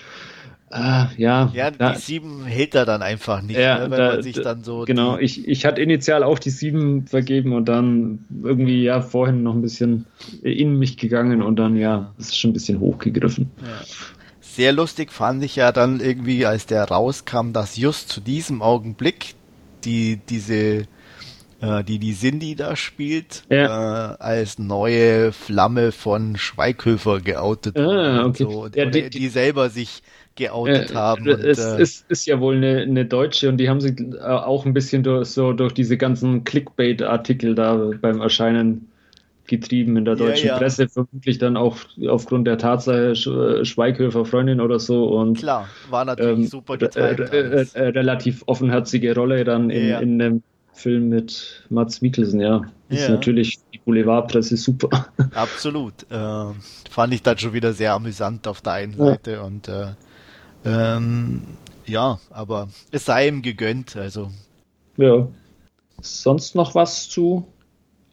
äh, 0.71 1.07
ja, 1.17 1.51
Ja, 1.55 1.71
da, 1.71 1.93
die 1.93 1.99
7 1.99 2.45
hält 2.45 2.75
er 2.75 2.85
dann 2.85 3.01
einfach 3.01 3.41
nicht, 3.41 3.59
Ja, 3.59 3.79
ne, 3.79 3.91
wenn 3.91 3.99
da- 3.99 4.09
man 4.13 4.23
sich 4.23 4.35
dann 4.39 4.63
so. 4.65 4.85
genau. 4.85 5.17
Die, 5.17 5.25
Ich, 5.25 5.49
ich 5.49 5.65
hatte 5.65 5.81
initial 5.81 6.23
auch 6.23 6.39
die 6.39 6.51
7 6.51 7.07
vergeben 7.07 7.55
und 7.55 7.67
dann 7.71 8.27
irgendwie 8.43 8.83
ja 8.83 9.01
vorhin 9.01 9.43
noch 9.43 9.55
ein 9.55 9.63
bisschen 9.63 10.05
in 10.43 10.79
mich 10.79 10.99
gegangen 10.99 11.41
und 11.43 11.57
dann 11.57 11.75
ja, 11.77 12.13
das 12.19 12.29
ist 12.29 12.39
schon 12.39 12.51
ein 12.51 12.53
bisschen 12.55 12.81
hochgegriffen. 12.81 13.51
ja. 13.63 13.81
Sehr 14.59 14.73
lustig 14.73 15.13
fand 15.13 15.45
ich 15.45 15.55
ja 15.55 15.71
dann 15.71 16.01
irgendwie, 16.01 16.45
als 16.45 16.67
der 16.67 16.83
rauskam, 16.83 17.53
dass 17.53 17.77
just 17.77 18.09
zu 18.09 18.21
diesem 18.21 18.61
Augenblick 18.61 19.37
die, 19.85 20.17
diese, 20.29 20.89
äh, 21.61 21.85
die 21.85 22.01
die 22.01 22.13
Cindy 22.13 22.57
da 22.57 22.75
spielt, 22.75 23.45
äh, 23.51 23.55
als 23.69 24.59
neue 24.59 25.31
Flamme 25.31 25.93
von 25.93 26.37
Schweighöfer 26.37 27.21
geoutet 27.21 27.77
Ah, 27.79 28.25
und 28.25 28.31
okay. 28.31 28.43
so, 28.43 28.63
und, 28.65 28.75
Ja, 28.77 28.87
die- 28.87 29.11
die, 29.11 29.29
selber 29.29 29.71
sich 29.71 30.03
geoutet 30.35 30.91
Äh, 30.91 30.95
haben. 30.95 31.29
Und, 31.31 31.45
es 31.45 31.59
äh, 31.59 31.83
ist, 31.83 32.11
ist 32.11 32.27
ja 32.27 32.41
wohl 32.41 32.57
eine, 32.57 32.83
eine 32.83 33.07
Deutsche 33.07 33.49
und 33.49 33.59
die 33.59 33.69
haben 33.69 33.81
sich 33.81 34.01
äh, 34.01 34.19
auch 34.21 34.67
ein 34.67 34.75
bisschen 34.75 35.05
durch, 35.05 35.29
so 35.29 35.53
durch 35.53 35.73
diese 35.73 35.97
ganzen 35.97 36.43
Clickbait-Artikel 36.43 37.55
da 37.55 37.93
beim 38.01 38.21
Erscheinen 38.21 38.91
getrieben 39.49 39.97
in 39.97 40.05
der 40.05 40.17
Ja, 40.17 40.19
deutschen 40.27 40.47
ja. 40.49 40.59
Presse, 40.59 40.89
vermutlich 40.89 41.39
dann 41.39 41.57
auch 41.57 41.79
aufgrund 42.09 42.47
der 42.47 42.59
Tatsache 42.59 43.13
äh, 43.13 43.65
Schweighöfer 43.65 44.25
Freundin 44.25 44.61
oder 44.61 44.79
so 44.79 45.09
und 45.19 45.39
klar, 45.39 45.77
war 45.83 46.05
natürlich 46.05 46.39
ähm, 46.39 46.47
super 46.47 46.75
äh, 46.75 46.79
geteilt. 46.79 47.21
äh, 47.33 47.45
alles. 47.45 47.75
äh, 47.75 47.83
relativ 47.89 48.43
offenherzige 48.47 49.15
Rolle 49.15 49.45
dann 49.45 49.71
in, 49.71 49.87
Ja. 49.89 49.99
in 50.01 50.21
einem 50.23 50.43
Film 50.73 51.09
mit 51.09 51.67
Mats 51.71 52.01
Mikkelsen, 52.03 52.41
ja. 52.41 52.63
Ist 52.89 53.09
Ja. 53.09 53.09
natürlich 53.09 53.59
die 53.73 53.79
Boulevardpresse 53.79 54.57
super. 54.57 55.09
Absolut. 55.35 56.05
Äh, 56.11 56.55
fand 56.91 57.15
ich 57.15 57.23
dann 57.23 57.39
schon 57.39 57.53
wieder 57.53 57.73
sehr 57.73 57.93
amüsant 57.95 58.47
auf 58.47 58.61
der 58.63 58.73
einen 58.75 58.97
Ja. 58.97 59.05
Seite 59.07 59.43
und 59.43 59.69
äh, 59.69 59.95
ähm, 60.65 61.43
ja, 61.87 62.21
aber 62.31 62.69
es 62.91 63.05
sei 63.07 63.29
ihm 63.29 63.43
gegönnt. 63.43 63.97
Also 63.97 64.31
ja. 64.97 65.29
Sonst 66.01 66.55
noch 66.55 66.75
was 66.75 67.09
zu 67.09 67.47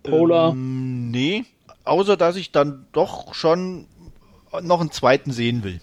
Polar? 0.06 0.52
Ähm, 0.52 1.12
nee, 1.12 1.46
außer 1.84 2.18
dass 2.18 2.36
ich 2.36 2.52
dann 2.52 2.86
doch 2.92 3.34
schon 3.34 3.86
noch 4.62 4.80
einen 4.80 4.92
zweiten 4.92 5.32
sehen 5.32 5.64
will. 5.64 5.82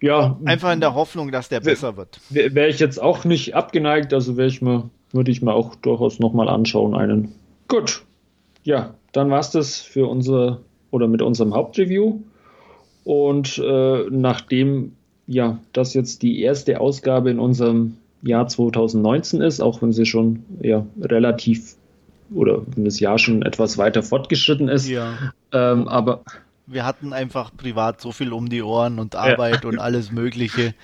ja, 0.00 0.36
Einfach 0.44 0.72
in 0.72 0.80
der 0.80 0.94
Hoffnung, 0.94 1.32
dass 1.32 1.48
der 1.48 1.60
besser 1.60 1.96
wird. 1.96 2.20
Wäre 2.30 2.68
ich 2.68 2.78
jetzt 2.78 3.00
auch 3.00 3.24
nicht 3.24 3.54
abgeneigt, 3.54 4.12
also 4.14 4.36
wäre 4.36 4.48
ich 4.48 4.62
mir, 4.62 4.90
würde 5.12 5.30
ich 5.30 5.42
mir 5.42 5.52
auch 5.52 5.74
durchaus 5.76 6.18
nochmal 6.18 6.48
anschauen, 6.48 6.94
einen. 6.94 7.34
Gut. 7.68 8.02
Ja, 8.64 8.94
dann 9.12 9.30
war's 9.30 9.50
das 9.50 9.80
für 9.80 10.06
unser 10.06 10.60
oder 10.90 11.08
mit 11.08 11.22
unserem 11.22 11.54
Hauptreview. 11.54 12.20
Und 13.04 13.58
äh, 13.58 14.04
nachdem 14.10 14.92
ja 15.26 15.58
das 15.72 15.94
jetzt 15.94 16.22
die 16.22 16.40
erste 16.40 16.80
Ausgabe 16.80 17.30
in 17.30 17.38
unserem 17.38 17.96
Jahr 18.22 18.46
2019 18.46 19.40
ist, 19.40 19.60
auch 19.60 19.82
wenn 19.82 19.92
sie 19.92 20.06
schon 20.06 20.44
ja 20.60 20.86
relativ 21.00 21.74
oder 22.34 22.62
wenn 22.74 22.84
das 22.84 23.00
Jahr 23.00 23.18
schon 23.18 23.42
etwas 23.42 23.78
weiter 23.78 24.02
fortgeschritten 24.02 24.68
ist, 24.68 24.88
Ja. 24.88 25.14
ähm, 25.52 25.88
aber 25.88 26.22
Wir 26.66 26.86
hatten 26.86 27.12
einfach 27.12 27.50
privat 27.56 28.00
so 28.00 28.12
viel 28.12 28.32
um 28.32 28.48
die 28.48 28.62
Ohren 28.62 28.98
und 29.00 29.16
Arbeit 29.16 29.64
und 29.64 29.78
alles 29.80 30.12
Mögliche. 30.12 30.74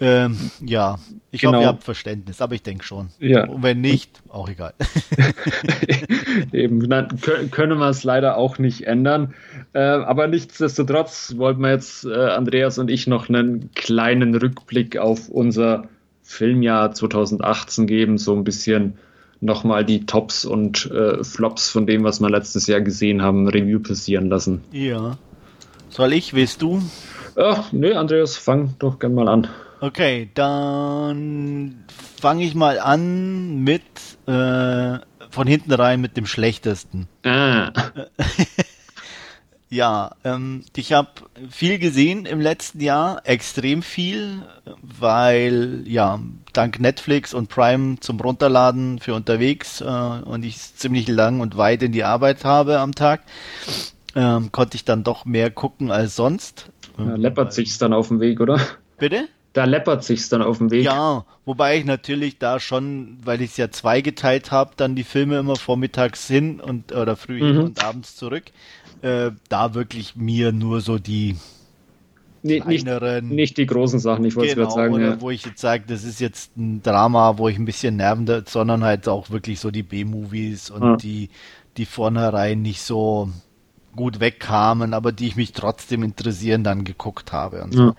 Ähm, 0.00 0.36
ja, 0.64 0.98
ich 1.30 1.40
Genau. 1.40 1.54
hoffe, 1.54 1.62
ihr 1.64 1.68
habt 1.68 1.82
Verständnis, 1.84 2.40
aber 2.40 2.54
ich 2.54 2.62
denke 2.62 2.84
schon. 2.84 3.08
Ja. 3.18 3.46
Und 3.48 3.62
wenn 3.62 3.80
nicht, 3.80 4.22
auch 4.28 4.48
egal. 4.48 4.72
Eben, 6.52 6.88
dann 6.88 7.08
kö- 7.18 7.48
können 7.50 7.78
wir 7.78 7.88
es 7.88 8.04
leider 8.04 8.36
auch 8.36 8.58
nicht 8.58 8.86
ändern. 8.86 9.34
Äh, 9.72 9.80
aber 9.80 10.26
nichtsdestotrotz 10.28 11.34
wollten 11.36 11.60
wir 11.62 11.70
jetzt, 11.70 12.04
äh, 12.04 12.12
Andreas 12.14 12.78
und 12.78 12.90
ich, 12.90 13.06
noch 13.06 13.28
einen 13.28 13.70
kleinen 13.74 14.34
Rückblick 14.34 14.96
auf 14.98 15.28
unser 15.28 15.88
Filmjahr 16.22 16.92
2018 16.92 17.86
geben, 17.86 18.18
so 18.18 18.34
ein 18.36 18.44
bisschen 18.44 18.98
nochmal 19.40 19.84
die 19.84 20.06
Tops 20.06 20.44
und 20.44 20.90
äh, 20.90 21.22
Flops 21.22 21.70
von 21.70 21.86
dem, 21.86 22.04
was 22.04 22.20
wir 22.20 22.30
letztes 22.30 22.66
Jahr 22.66 22.80
gesehen 22.80 23.22
haben, 23.22 23.48
Review 23.48 23.80
passieren 23.80 24.28
lassen. 24.28 24.62
Ja. 24.72 25.16
Soll 25.90 26.12
ich, 26.12 26.34
willst 26.34 26.62
du? 26.62 26.82
Ach, 27.36 27.72
nee, 27.72 27.92
Andreas, 27.92 28.36
fang 28.36 28.74
doch 28.78 28.98
gern 28.98 29.14
mal 29.14 29.28
an. 29.28 29.48
Okay, 29.80 30.28
dann 30.34 31.84
fange 32.20 32.44
ich 32.44 32.54
mal 32.54 32.80
an 32.80 33.62
mit 33.62 33.82
äh, 34.26 34.98
von 35.30 35.46
hinten 35.46 35.72
rein 35.72 36.00
mit 36.00 36.16
dem 36.16 36.26
schlechtesten. 36.26 37.06
Ah, 37.24 37.70
Ja, 39.70 40.12
ähm, 40.24 40.64
ich 40.74 40.94
habe 40.94 41.08
viel 41.50 41.78
gesehen 41.78 42.24
im 42.24 42.40
letzten 42.40 42.80
Jahr, 42.80 43.20
extrem 43.24 43.82
viel, 43.82 44.42
weil 44.80 45.82
ja 45.86 46.20
dank 46.54 46.80
Netflix 46.80 47.34
und 47.34 47.48
Prime 47.48 48.00
zum 48.00 48.18
Runterladen 48.18 48.98
für 48.98 49.14
unterwegs 49.14 49.82
äh, 49.82 49.84
und 49.84 50.44
ich 50.44 50.58
ziemlich 50.74 51.06
lang 51.08 51.40
und 51.40 51.56
weit 51.58 51.82
in 51.82 51.92
die 51.92 52.04
Arbeit 52.04 52.44
habe 52.44 52.78
am 52.78 52.94
Tag, 52.94 53.22
ähm, 54.14 54.50
konnte 54.52 54.76
ich 54.76 54.84
dann 54.86 55.04
doch 55.04 55.26
mehr 55.26 55.50
gucken 55.50 55.90
als 55.90 56.16
sonst. 56.16 56.70
da 56.96 57.14
läppert 57.16 57.52
sich's 57.52 57.76
dann 57.76 57.92
auf 57.92 58.08
dem 58.08 58.20
Weg, 58.20 58.40
oder? 58.40 58.58
Bitte? 58.98 59.28
Da 59.52 59.64
läppert 59.64 60.04
sich's 60.04 60.28
dann 60.28 60.40
auf 60.42 60.58
dem 60.58 60.70
Weg. 60.70 60.84
Ja, 60.84 61.24
wobei 61.44 61.78
ich 61.78 61.84
natürlich 61.84 62.38
da 62.38 62.60
schon, 62.60 63.18
weil 63.24 63.42
ich 63.42 63.50
es 63.52 63.56
ja 63.56 63.70
zweigeteilt 63.70 64.50
habe, 64.50 64.72
dann 64.76 64.94
die 64.94 65.04
Filme 65.04 65.38
immer 65.38 65.56
vormittags 65.56 66.26
hin 66.26 66.60
und 66.60 66.92
oder 66.92 67.16
früh 67.16 67.38
hin 67.38 67.56
Mhm. 67.56 67.64
und 67.64 67.84
abends 67.84 68.14
zurück, 68.16 68.44
äh, 69.02 69.30
da 69.48 69.74
wirklich 69.74 70.16
mir 70.16 70.52
nur 70.52 70.80
so 70.80 70.98
die 70.98 71.36
nee, 72.42 72.60
kleineren. 72.60 73.28
Nicht, 73.28 73.34
nicht, 73.34 73.58
die 73.58 73.66
großen 73.66 73.98
Sachen, 73.98 74.24
ich 74.24 74.36
wollte 74.36 74.54
genau, 74.54 74.70
sagen. 74.70 74.94
Oder 74.94 75.10
ja. 75.10 75.20
wo 75.20 75.30
ich 75.30 75.44
jetzt 75.44 75.60
sage, 75.60 75.84
das 75.86 76.04
ist 76.04 76.20
jetzt 76.20 76.56
ein 76.56 76.82
Drama, 76.82 77.38
wo 77.38 77.48
ich 77.48 77.58
ein 77.58 77.64
bisschen 77.64 77.96
nervende, 77.96 78.44
sondern 78.46 78.84
halt 78.84 79.08
auch 79.08 79.30
wirklich 79.30 79.60
so 79.60 79.70
die 79.70 79.82
B-Movies 79.82 80.70
und 80.70 80.82
ja. 80.82 80.96
die, 80.96 81.30
die 81.76 81.86
vornherein 81.86 82.62
nicht 82.62 82.82
so 82.82 83.30
gut 83.96 84.20
wegkamen, 84.20 84.94
aber 84.94 85.12
die 85.12 85.26
ich 85.26 85.36
mich 85.36 85.52
trotzdem 85.52 86.02
interessieren, 86.02 86.62
dann 86.62 86.84
geguckt 86.84 87.32
habe 87.32 87.62
und 87.62 87.74
so. 87.74 87.82
Ja. 87.82 87.94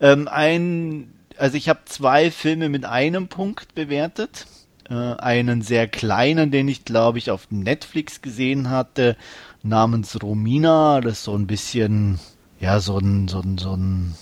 Ähm, 0.00 0.28
ein, 0.28 1.12
also 1.38 1.56
ich 1.56 1.68
habe 1.68 1.80
zwei 1.86 2.30
Filme 2.30 2.68
mit 2.68 2.84
einem 2.84 3.28
Punkt 3.28 3.74
bewertet. 3.74 4.46
Äh, 4.90 4.94
einen 4.94 5.62
sehr 5.62 5.86
kleinen, 5.86 6.50
den 6.50 6.68
ich 6.68 6.84
glaube 6.84 7.18
ich 7.18 7.30
auf 7.30 7.50
Netflix 7.50 8.22
gesehen 8.22 8.70
hatte, 8.70 9.16
namens 9.62 10.22
Romina. 10.22 11.00
Das 11.00 11.14
ist 11.14 11.24
so 11.24 11.34
ein 11.34 11.46
bisschen, 11.46 12.18
ja, 12.60 12.80
so 12.80 12.98
ein, 12.98 13.28
so 13.28 13.40
ein, 13.40 13.58
so 13.58 13.74
ein 13.74 14.14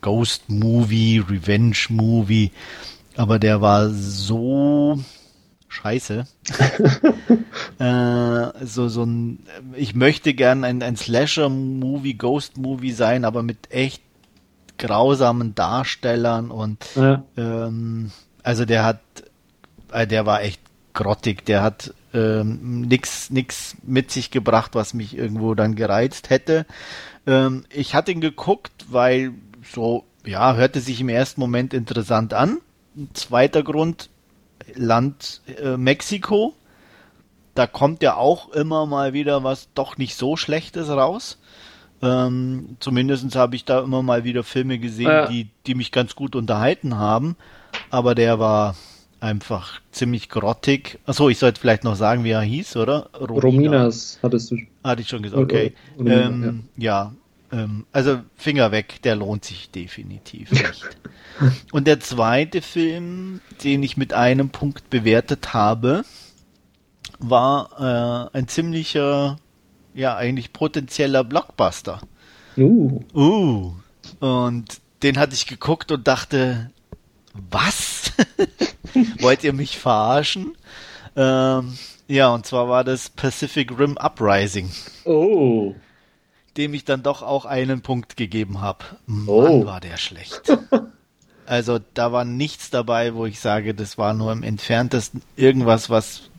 Ghost-Movie, 0.00 1.24
Revenge-Movie. 1.28 2.50
Aber 3.16 3.38
der 3.38 3.60
war 3.60 3.90
so 3.90 4.98
scheiße. 5.68 6.26
äh, 7.78 8.66
so, 8.66 8.88
so 8.88 9.04
ein, 9.04 9.38
ich 9.74 9.94
möchte 9.94 10.34
gern 10.34 10.64
ein, 10.64 10.82
ein 10.82 10.96
Slasher-Movie, 10.96 12.14
Ghost-Movie 12.14 12.92
sein, 12.92 13.24
aber 13.24 13.42
mit 13.42 13.70
echt 13.70 14.02
grausamen 14.78 15.54
Darstellern 15.54 16.50
und 16.50 16.84
ja. 16.96 17.22
ähm, 17.36 18.10
also 18.42 18.64
der 18.64 18.84
hat, 18.84 19.00
äh, 19.92 20.06
der 20.06 20.26
war 20.26 20.42
echt 20.42 20.60
grottig, 20.92 21.44
der 21.46 21.62
hat 21.62 21.94
ähm, 22.14 22.82
nix, 22.82 23.30
nix 23.30 23.76
mit 23.82 24.10
sich 24.10 24.30
gebracht, 24.30 24.74
was 24.74 24.94
mich 24.94 25.16
irgendwo 25.16 25.54
dann 25.54 25.74
gereizt 25.74 26.30
hätte. 26.30 26.66
Ähm, 27.26 27.64
ich 27.70 27.94
hatte 27.94 28.12
ihn 28.12 28.20
geguckt, 28.20 28.86
weil 28.88 29.32
so, 29.72 30.04
ja, 30.24 30.54
hörte 30.54 30.80
sich 30.80 31.00
im 31.00 31.08
ersten 31.08 31.40
Moment 31.40 31.74
interessant 31.74 32.34
an. 32.34 32.58
Ein 32.96 33.10
zweiter 33.14 33.62
Grund, 33.62 34.10
Land 34.74 35.40
äh, 35.62 35.76
Mexiko. 35.76 36.54
Da 37.54 37.66
kommt 37.66 38.02
ja 38.02 38.16
auch 38.16 38.50
immer 38.50 38.86
mal 38.86 39.12
wieder 39.12 39.44
was 39.44 39.68
doch 39.74 39.98
nicht 39.98 40.16
so 40.16 40.36
Schlechtes 40.36 40.88
raus. 40.88 41.38
Ähm, 42.02 42.76
Zumindest 42.80 43.34
habe 43.36 43.56
ich 43.56 43.64
da 43.64 43.80
immer 43.80 44.02
mal 44.02 44.24
wieder 44.24 44.42
Filme 44.42 44.78
gesehen, 44.78 45.06
ja. 45.06 45.26
die, 45.28 45.48
die 45.66 45.74
mich 45.74 45.92
ganz 45.92 46.16
gut 46.16 46.34
unterhalten 46.34 46.96
haben. 46.96 47.36
Aber 47.90 48.14
der 48.14 48.38
war 48.38 48.74
einfach 49.22 49.80
ziemlich 49.92 50.28
grottig. 50.28 50.98
Achso, 51.06 51.28
ich 51.28 51.38
sollte 51.38 51.60
vielleicht 51.60 51.84
noch 51.84 51.94
sagen, 51.94 52.24
wie 52.24 52.30
er 52.30 52.42
hieß, 52.42 52.76
oder? 52.76 53.10
Romina. 53.14 53.40
Rominas 53.40 54.18
hattest 54.22 54.50
du. 54.50 54.56
Hatte 54.82 55.02
ich 55.02 55.08
schon 55.08 55.22
gesagt, 55.22 55.42
okay. 55.42 55.72
Romina, 55.96 56.26
ähm, 56.26 56.64
ja, 56.76 57.12
ja 57.52 57.58
ähm, 57.58 57.86
also 57.92 58.20
Finger 58.36 58.72
weg, 58.72 59.00
der 59.02 59.14
lohnt 59.14 59.44
sich 59.44 59.70
definitiv 59.70 60.50
nicht. 60.50 60.88
Und 61.72 61.86
der 61.86 62.00
zweite 62.00 62.62
Film, 62.62 63.40
den 63.62 63.82
ich 63.82 63.96
mit 63.96 64.12
einem 64.12 64.50
Punkt 64.50 64.90
bewertet 64.90 65.54
habe, 65.54 66.02
war 67.18 68.30
äh, 68.32 68.36
ein 68.36 68.48
ziemlicher, 68.48 69.38
ja, 69.94 70.16
eigentlich 70.16 70.52
potenzieller 70.52 71.22
Blockbuster. 71.22 72.00
Uh. 72.56 73.00
Uh. 73.14 73.72
Und 74.18 74.80
den 75.02 75.18
hatte 75.18 75.34
ich 75.34 75.46
geguckt 75.46 75.92
und 75.92 76.08
dachte, 76.08 76.70
was? 77.34 78.12
Wollt 79.20 79.44
ihr 79.44 79.52
mich 79.52 79.78
verarschen? 79.78 80.56
Ähm, 81.16 81.78
ja, 82.08 82.32
und 82.34 82.46
zwar 82.46 82.68
war 82.68 82.84
das 82.84 83.10
Pacific 83.10 83.78
Rim 83.78 83.96
Uprising. 83.96 84.70
Oh. 85.04 85.74
Dem 86.56 86.74
ich 86.74 86.84
dann 86.84 87.02
doch 87.02 87.22
auch 87.22 87.44
einen 87.44 87.80
Punkt 87.80 88.16
gegeben 88.16 88.60
habe. 88.60 88.84
Mann, 89.06 89.28
oh. 89.28 89.66
war 89.66 89.80
der 89.80 89.96
schlecht. 89.96 90.42
Also 91.44 91.80
da 91.94 92.12
war 92.12 92.24
nichts 92.24 92.70
dabei, 92.70 93.14
wo 93.14 93.26
ich 93.26 93.40
sage, 93.40 93.74
das 93.74 93.98
war 93.98 94.14
nur 94.14 94.32
im 94.32 94.44
entferntesten 94.44 95.22
irgendwas, 95.36 95.90
was 95.90 96.30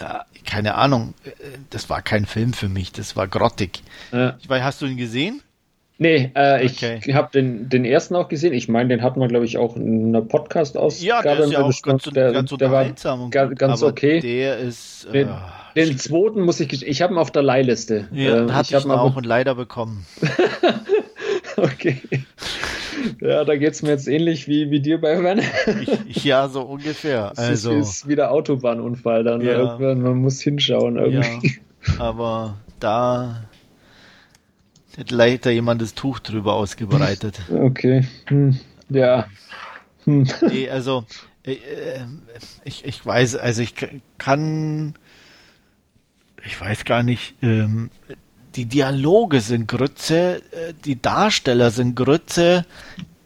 ja, 0.00 0.24
keine 0.44 0.74
Ahnung, 0.74 1.14
äh, 1.24 1.30
das 1.70 1.90
war 1.90 2.02
kein 2.02 2.26
Film 2.26 2.52
für 2.52 2.68
mich, 2.68 2.92
das 2.92 3.14
war 3.16 3.28
grottig. 3.28 3.82
Ja. 4.10 4.36
Ich 4.40 4.48
weiß, 4.48 4.62
hast 4.62 4.82
du 4.82 4.86
ihn 4.86 4.96
gesehen? 4.96 5.42
Nee, 6.02 6.32
äh, 6.34 6.64
ich 6.64 6.82
okay. 6.82 7.12
habe 7.12 7.28
den, 7.30 7.68
den 7.68 7.84
ersten 7.84 8.16
auch 8.16 8.28
gesehen. 8.28 8.54
Ich 8.54 8.70
meine, 8.70 8.88
den 8.88 9.02
hatten 9.02 9.20
wir, 9.20 9.28
glaube 9.28 9.44
ich, 9.44 9.58
auch 9.58 9.76
in 9.76 10.06
einer 10.06 10.22
Podcast-Ausgabe. 10.22 11.06
Ja, 11.06 11.20
der 11.20 11.38
ist 11.40 11.52
ja 11.52 11.62
auch 11.62 11.82
ganz, 11.82 12.04
der, 12.04 12.32
ganz 12.32 12.50
der 12.56 12.70
war 12.70 12.86
ganz, 13.30 13.58
ganz 13.58 13.82
okay. 13.82 14.18
Der 14.20 14.56
ist... 14.56 15.08
Den, 15.12 15.28
äh, 15.28 15.32
den 15.76 15.98
zweiten 15.98 16.40
muss 16.40 16.58
ich... 16.58 16.86
Ich 16.86 17.02
habe 17.02 17.12
ihn 17.12 17.18
auf 17.18 17.30
der 17.30 17.42
Leihliste. 17.42 18.08
Ja, 18.12 18.46
äh, 18.46 18.50
hatte 18.50 18.74
ich, 18.74 18.82
ich 18.82 18.90
auch 18.90 19.14
und 19.14 19.26
leider 19.26 19.54
bekommen. 19.54 20.06
okay. 21.58 22.00
Ja, 23.20 23.44
da 23.44 23.56
geht 23.56 23.74
es 23.74 23.82
mir 23.82 23.90
jetzt 23.90 24.08
ähnlich 24.08 24.48
wie, 24.48 24.70
wie 24.70 24.80
dir 24.80 24.98
bei 25.02 25.22
Van. 25.22 25.42
ja, 26.06 26.48
so 26.48 26.62
ungefähr. 26.62 27.34
Also, 27.36 27.72
es 27.72 27.90
ist 27.90 28.08
wieder 28.08 28.30
Autobahnunfall 28.30 29.22
dann. 29.22 29.42
Ja. 29.42 29.58
Irgendwann, 29.58 30.00
man 30.00 30.16
muss 30.16 30.40
hinschauen 30.40 30.96
irgendwie. 30.96 31.60
Ja, 31.86 32.00
aber 32.00 32.56
da 32.78 33.49
hat 34.98 35.10
leider 35.10 35.50
jemand 35.50 35.82
das 35.82 35.94
Tuch 35.94 36.18
drüber 36.18 36.54
ausgebreitet. 36.54 37.40
Okay. 37.50 38.06
Hm. 38.26 38.58
Ja. 38.88 39.26
Hm. 40.04 40.26
Nee, 40.48 40.68
also 40.68 41.04
äh, 41.44 41.52
äh, 41.52 42.00
ich, 42.64 42.84
ich 42.84 43.04
weiß, 43.04 43.36
also 43.36 43.62
ich 43.62 43.74
kann, 44.18 44.94
ich 46.44 46.60
weiß 46.60 46.84
gar 46.84 47.02
nicht, 47.02 47.34
ähm, 47.42 47.90
die 48.56 48.66
Dialoge 48.66 49.40
sind 49.40 49.68
Grütze, 49.68 50.42
äh, 50.52 50.74
die 50.84 51.00
Darsteller 51.00 51.70
sind 51.70 51.94
Grütze, 51.94 52.66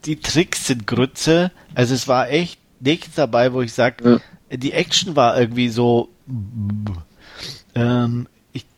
die 0.05 0.17
Tricks 0.17 0.67
sind 0.67 0.87
Grütze. 0.87 1.51
Also 1.75 1.95
es 1.95 2.09
war 2.09 2.29
echt 2.29 2.59
nichts 2.81 3.15
dabei, 3.15 3.53
wo 3.53 3.63
ich 3.63 3.73
sage, 3.73 4.21
ja. 4.51 4.57
die 4.57 4.73
Action 4.73 5.17
war 5.17 5.39
irgendwie 5.39 5.69
so. 5.69 6.11
Ähm, 7.75 8.29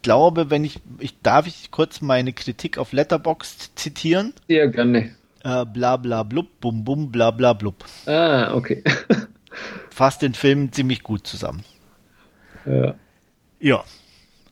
glaube, 0.06 0.50
wenn 0.50 0.64
ich, 0.64 0.78
ich 1.00 1.20
darf 1.20 1.48
ich 1.48 1.72
kurz 1.72 2.00
meine 2.00 2.32
Kritik 2.32 2.78
auf 2.78 2.92
Letterbox 2.92 3.74
zitieren. 3.74 4.34
Ja, 4.46 4.66
gerne. 4.66 5.16
Äh, 5.42 5.64
bla 5.64 5.96
bla 5.96 6.22
blub, 6.22 6.60
bum 6.60 6.84
bum, 6.84 7.10
bla 7.10 7.32
bla 7.32 7.54
blub. 7.54 7.84
Ah, 8.06 8.54
okay. 8.54 8.84
Fasst 9.90 10.22
den 10.22 10.34
Film 10.34 10.70
ziemlich 10.70 11.02
gut 11.02 11.26
zusammen. 11.26 11.64
Ja. 12.66 12.94
Ja. 13.58 13.84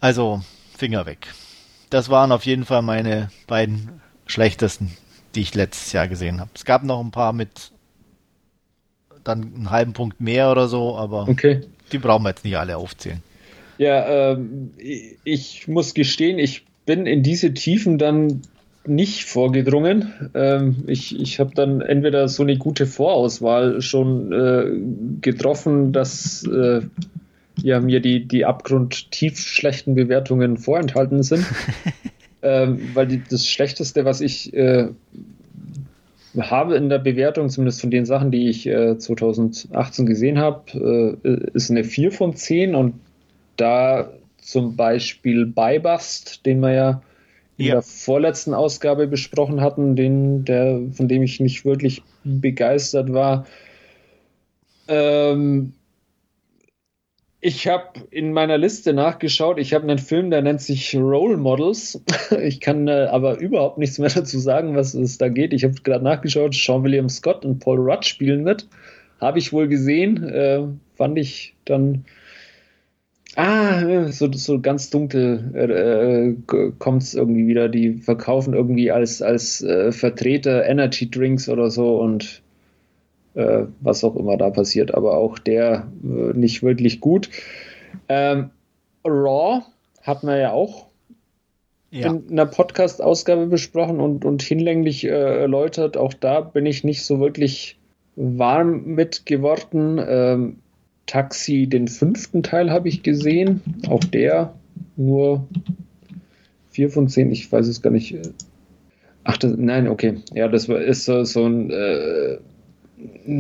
Also, 0.01 0.43
Finger 0.77 1.07
weg. 1.07 1.29
Das 1.89 2.09
waren 2.09 2.33
auf 2.33 2.45
jeden 2.47 2.65
Fall 2.65 2.83
meine 2.83 3.31
beiden 3.47 4.01
schlechtesten, 4.27 4.97
die 5.37 5.43
ich 5.43 5.55
letztes 5.55 5.93
Jahr 5.93 6.09
gesehen 6.09 6.41
habe. 6.41 6.51
Es 6.53 6.65
gab 6.65 6.83
noch 6.83 6.99
ein 6.99 7.13
paar 7.13 7.33
mit 7.33 7.71
dann 9.23 9.55
einen 9.55 9.71
halben 9.71 9.93
Punkt 9.93 10.21
mehr 10.21 10.51
oder 10.51 10.67
so, 10.67 10.99
aber 10.99 11.29
okay. 11.29 11.65
die 11.93 11.99
brauchen 11.99 12.25
wir 12.25 12.31
jetzt 12.31 12.45
nicht 12.45 12.59
alle 12.59 12.77
aufzählen. 12.77 13.23
Ja, 13.79 14.33
ähm, 14.33 14.71
ich 15.25 15.69
muss 15.69 15.95
gestehen, 15.95 16.39
ich 16.39 16.65
bin 16.87 17.07
in 17.07 17.23
diese 17.23 17.53
Tiefen 17.55 17.99
dann 17.99 18.43
nicht 18.87 19.25
vorgedrungen. 19.25 20.31
Ähm, 20.35 20.85
ich 20.87 21.19
ich 21.19 21.41
habe 21.41 21.55
dann 21.55 21.81
entweder 21.81 22.29
so 22.29 22.43
eine 22.43 22.57
gute 22.59 22.87
Vorauswahl 22.87 23.81
schon 23.81 24.33
äh, 24.33 25.21
getroffen, 25.21 25.93
dass 25.93 26.47
äh, 26.47 26.83
ja, 27.63 27.81
mir 27.81 28.01
die, 28.01 28.27
die 28.27 28.45
abgrundtief 28.45 29.39
schlechten 29.39 29.95
Bewertungen 29.95 30.57
vorenthalten 30.57 31.23
sind. 31.23 31.47
ähm, 32.43 32.81
weil 32.95 33.07
die, 33.07 33.23
das 33.29 33.47
Schlechteste, 33.47 34.05
was 34.05 34.21
ich 34.21 34.53
äh, 34.55 34.89
habe 36.39 36.77
in 36.77 36.89
der 36.89 36.99
Bewertung, 36.99 37.49
zumindest 37.49 37.81
von 37.81 37.91
den 37.91 38.07
Sachen, 38.07 38.31
die 38.31 38.49
ich 38.49 38.67
äh, 38.67 38.99
2018 38.99 40.05
gesehen 40.05 40.39
habe, 40.39 41.19
äh, 41.25 41.51
ist 41.55 41.71
eine 41.71 41.85
4 41.85 42.13
von 42.13 42.35
10 42.35 42.75
und 42.75 42.95
da 43.57 44.11
zum 44.39 44.77
Beispiel 44.77 45.47
Bybust, 45.47 46.45
den 46.47 46.61
wir 46.61 46.73
ja 46.73 47.03
in 47.57 47.67
ja. 47.67 47.75
der 47.75 47.83
vorletzten 47.83 48.53
Ausgabe 48.53 49.07
besprochen 49.07 49.61
hatten, 49.61 49.97
den, 49.97 50.45
der, 50.45 50.81
von 50.93 51.09
dem 51.09 51.23
ich 51.23 51.41
nicht 51.41 51.65
wirklich 51.65 52.03
begeistert 52.25 53.13
war. 53.13 53.47
Ähm, 54.89 55.73
ich 57.41 57.69
habe 57.69 58.01
in 58.11 58.33
meiner 58.33 58.57
Liste 58.57 58.95
nachgeschaut. 58.95 59.59
Ich 59.59 59.75
habe 59.75 59.85
einen 59.85 59.99
Film, 59.99 60.31
der 60.31 60.41
nennt 60.41 60.63
sich 60.63 60.97
Role 60.97 61.37
Models. 61.37 62.03
Ich 62.41 62.61
kann 62.61 62.89
äh, 62.89 63.07
aber 63.11 63.39
überhaupt 63.39 63.79
nichts 63.79 63.99
mehr 63.99 64.09
dazu 64.09 64.39
sagen, 64.39 64.75
was 64.77 64.95
es 64.95 65.19
da 65.19 65.29
geht. 65.29 65.53
Ich 65.53 65.63
habe 65.63 65.75
gerade 65.75 66.03
nachgeschaut. 66.03 66.55
Sean 66.55 66.83
William 66.83 67.09
Scott 67.09 67.45
und 67.45 67.59
Paul 67.59 67.79
Rudd 67.79 68.05
spielen 68.05 68.45
mit. 68.45 68.67
Habe 69.21 69.39
ich 69.39 69.53
wohl 69.53 69.69
gesehen. 69.69 70.25
Äh, 70.25 70.63
fand 70.97 71.19
ich 71.19 71.55
dann 71.67 72.07
Ah, 73.37 74.09
so, 74.13 74.31
so 74.33 74.61
ganz 74.61 74.91
dunkel 74.91 75.51
äh, 75.55 76.29
äh 76.29 76.73
kommt 76.79 77.03
es 77.03 77.15
irgendwie 77.15 77.47
wieder. 77.47 77.69
Die 77.69 77.95
verkaufen 77.95 78.55
irgendwie 78.55 78.91
als, 78.91 79.23
als 79.23 79.61
äh, 79.63 79.91
Vertreter 79.91 80.65
Energy 80.65 81.11
Drinks 81.11 81.49
oder 81.49 81.71
so 81.71 82.01
und 82.01 82.43
äh, 83.35 83.65
was 83.81 84.05
auch 84.05 84.17
immer 84.17 84.37
da 84.37 84.51
passiert, 84.51 84.95
aber 84.95 85.17
auch 85.17 85.39
der 85.39 85.89
äh, 86.05 86.33
nicht 86.39 86.63
wirklich 86.63 87.01
gut. 87.01 87.29
Ähm, 88.09 88.51
Raw 89.05 89.63
hat 90.03 90.23
man 90.23 90.39
ja 90.39 90.53
auch 90.53 90.87
ja. 91.91 92.11
in 92.11 92.31
einer 92.31 92.47
Podcast-Ausgabe 92.47 93.47
besprochen 93.47 94.01
und, 94.01 94.25
und 94.25 94.43
hinlänglich 94.43 95.05
äh, 95.05 95.09
erläutert. 95.09 95.97
Auch 95.97 96.13
da 96.13 96.41
bin 96.41 96.67
ich 96.67 96.85
nicht 96.85 97.05
so 97.05 97.21
wirklich 97.21 97.79
warm 98.17 98.85
mit 98.85 99.27
geworden. 99.27 100.01
Ähm, 100.07 100.59
Taxi, 101.07 101.67
den 101.67 101.89
fünften 101.89 102.43
Teil 102.43 102.71
habe 102.71 102.89
ich 102.89 103.03
gesehen. 103.03 103.61
Auch 103.89 104.05
der 104.05 104.55
nur 104.97 105.47
vier 106.71 106.91
von 106.91 107.09
zehn, 107.09 107.31
ich 107.31 107.51
weiß 107.51 107.69
es 107.69 107.83
gar 107.83 107.91
nicht. 107.91 108.17
Ach, 109.25 109.37
das, 109.37 109.55
nein, 109.57 109.89
okay. 109.89 110.19
Ja, 110.35 110.49
das 110.49 110.69
war, 110.69 110.81
ist 110.81 111.05
so, 111.05 111.25
so 111.25 111.47
ein 111.47 111.71
äh, 111.71 112.39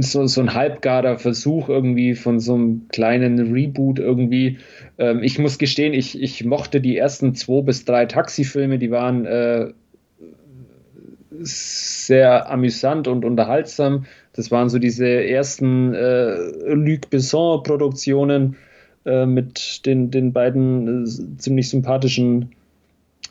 so, 0.00 0.26
so 0.26 0.40
ein 0.40 0.54
halbgarer 0.54 1.18
Versuch 1.18 1.68
irgendwie 1.68 2.14
von 2.14 2.40
so 2.40 2.54
einem 2.54 2.88
kleinen 2.88 3.52
Reboot 3.52 3.98
irgendwie. 3.98 4.58
Ähm, 4.98 5.22
ich 5.22 5.38
muss 5.38 5.58
gestehen, 5.58 5.94
ich, 5.94 6.20
ich 6.20 6.44
mochte 6.44 6.80
die 6.80 6.96
ersten 6.96 7.34
zwei 7.34 7.62
bis 7.62 7.84
drei 7.84 8.06
Taxifilme, 8.06 8.78
die 8.78 8.90
waren 8.90 9.26
äh, 9.26 9.72
sehr 11.40 12.50
amüsant 12.50 13.08
und 13.08 13.24
unterhaltsam. 13.24 14.06
Das 14.34 14.50
waren 14.50 14.68
so 14.68 14.78
diese 14.78 15.06
ersten 15.06 15.94
äh, 15.94 16.34
Luc 16.74 17.08
Besson-Produktionen 17.08 18.56
äh, 19.06 19.26
mit 19.26 19.86
den, 19.86 20.10
den 20.10 20.32
beiden 20.32 21.04
äh, 21.04 21.38
ziemlich 21.38 21.70
sympathischen 21.70 22.50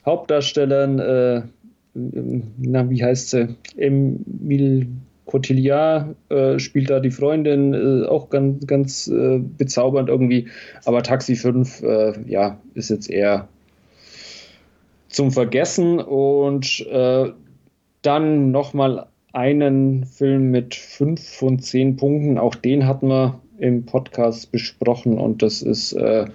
Hauptdarstellern. 0.06 1.00
Äh, 1.00 1.42
na, 1.94 2.90
wie 2.90 3.04
heißt 3.04 3.30
sie? 3.32 3.56
Emile 3.76 4.88
Cotillard 5.26 6.16
äh, 6.30 6.58
spielt 6.58 6.90
da 6.90 7.00
die 7.00 7.12
Freundin, 7.12 7.74
äh, 7.74 8.08
auch 8.08 8.30
ganz, 8.30 8.66
ganz 8.66 9.08
äh, 9.08 9.40
bezaubernd 9.40 10.10
irgendwie. 10.10 10.48
Aber 10.86 11.04
Taxi 11.04 11.36
5, 11.36 11.82
äh, 11.84 12.14
ja, 12.28 12.60
ist 12.76 12.90
jetzt 12.90 13.10
eher 13.10 13.50
zum 15.10 15.32
Vergessen. 15.32 16.00
Und 16.00 16.88
dann 18.02 18.52
nochmal 18.52 19.08
einen 19.34 20.06
Film 20.06 20.52
mit 20.52 20.76
5 20.76 21.38
von 21.38 21.60
10 21.60 21.98
Punkten. 21.98 22.38
Auch 22.38 22.56
den 22.56 22.88
hatten 22.88 23.08
wir 23.10 23.42
im 23.58 23.86
Podcast 23.86 24.52
besprochen. 24.52 25.18
Und 25.18 25.42
das 25.42 25.62
ist 25.62 25.94
äh, 25.94 26.28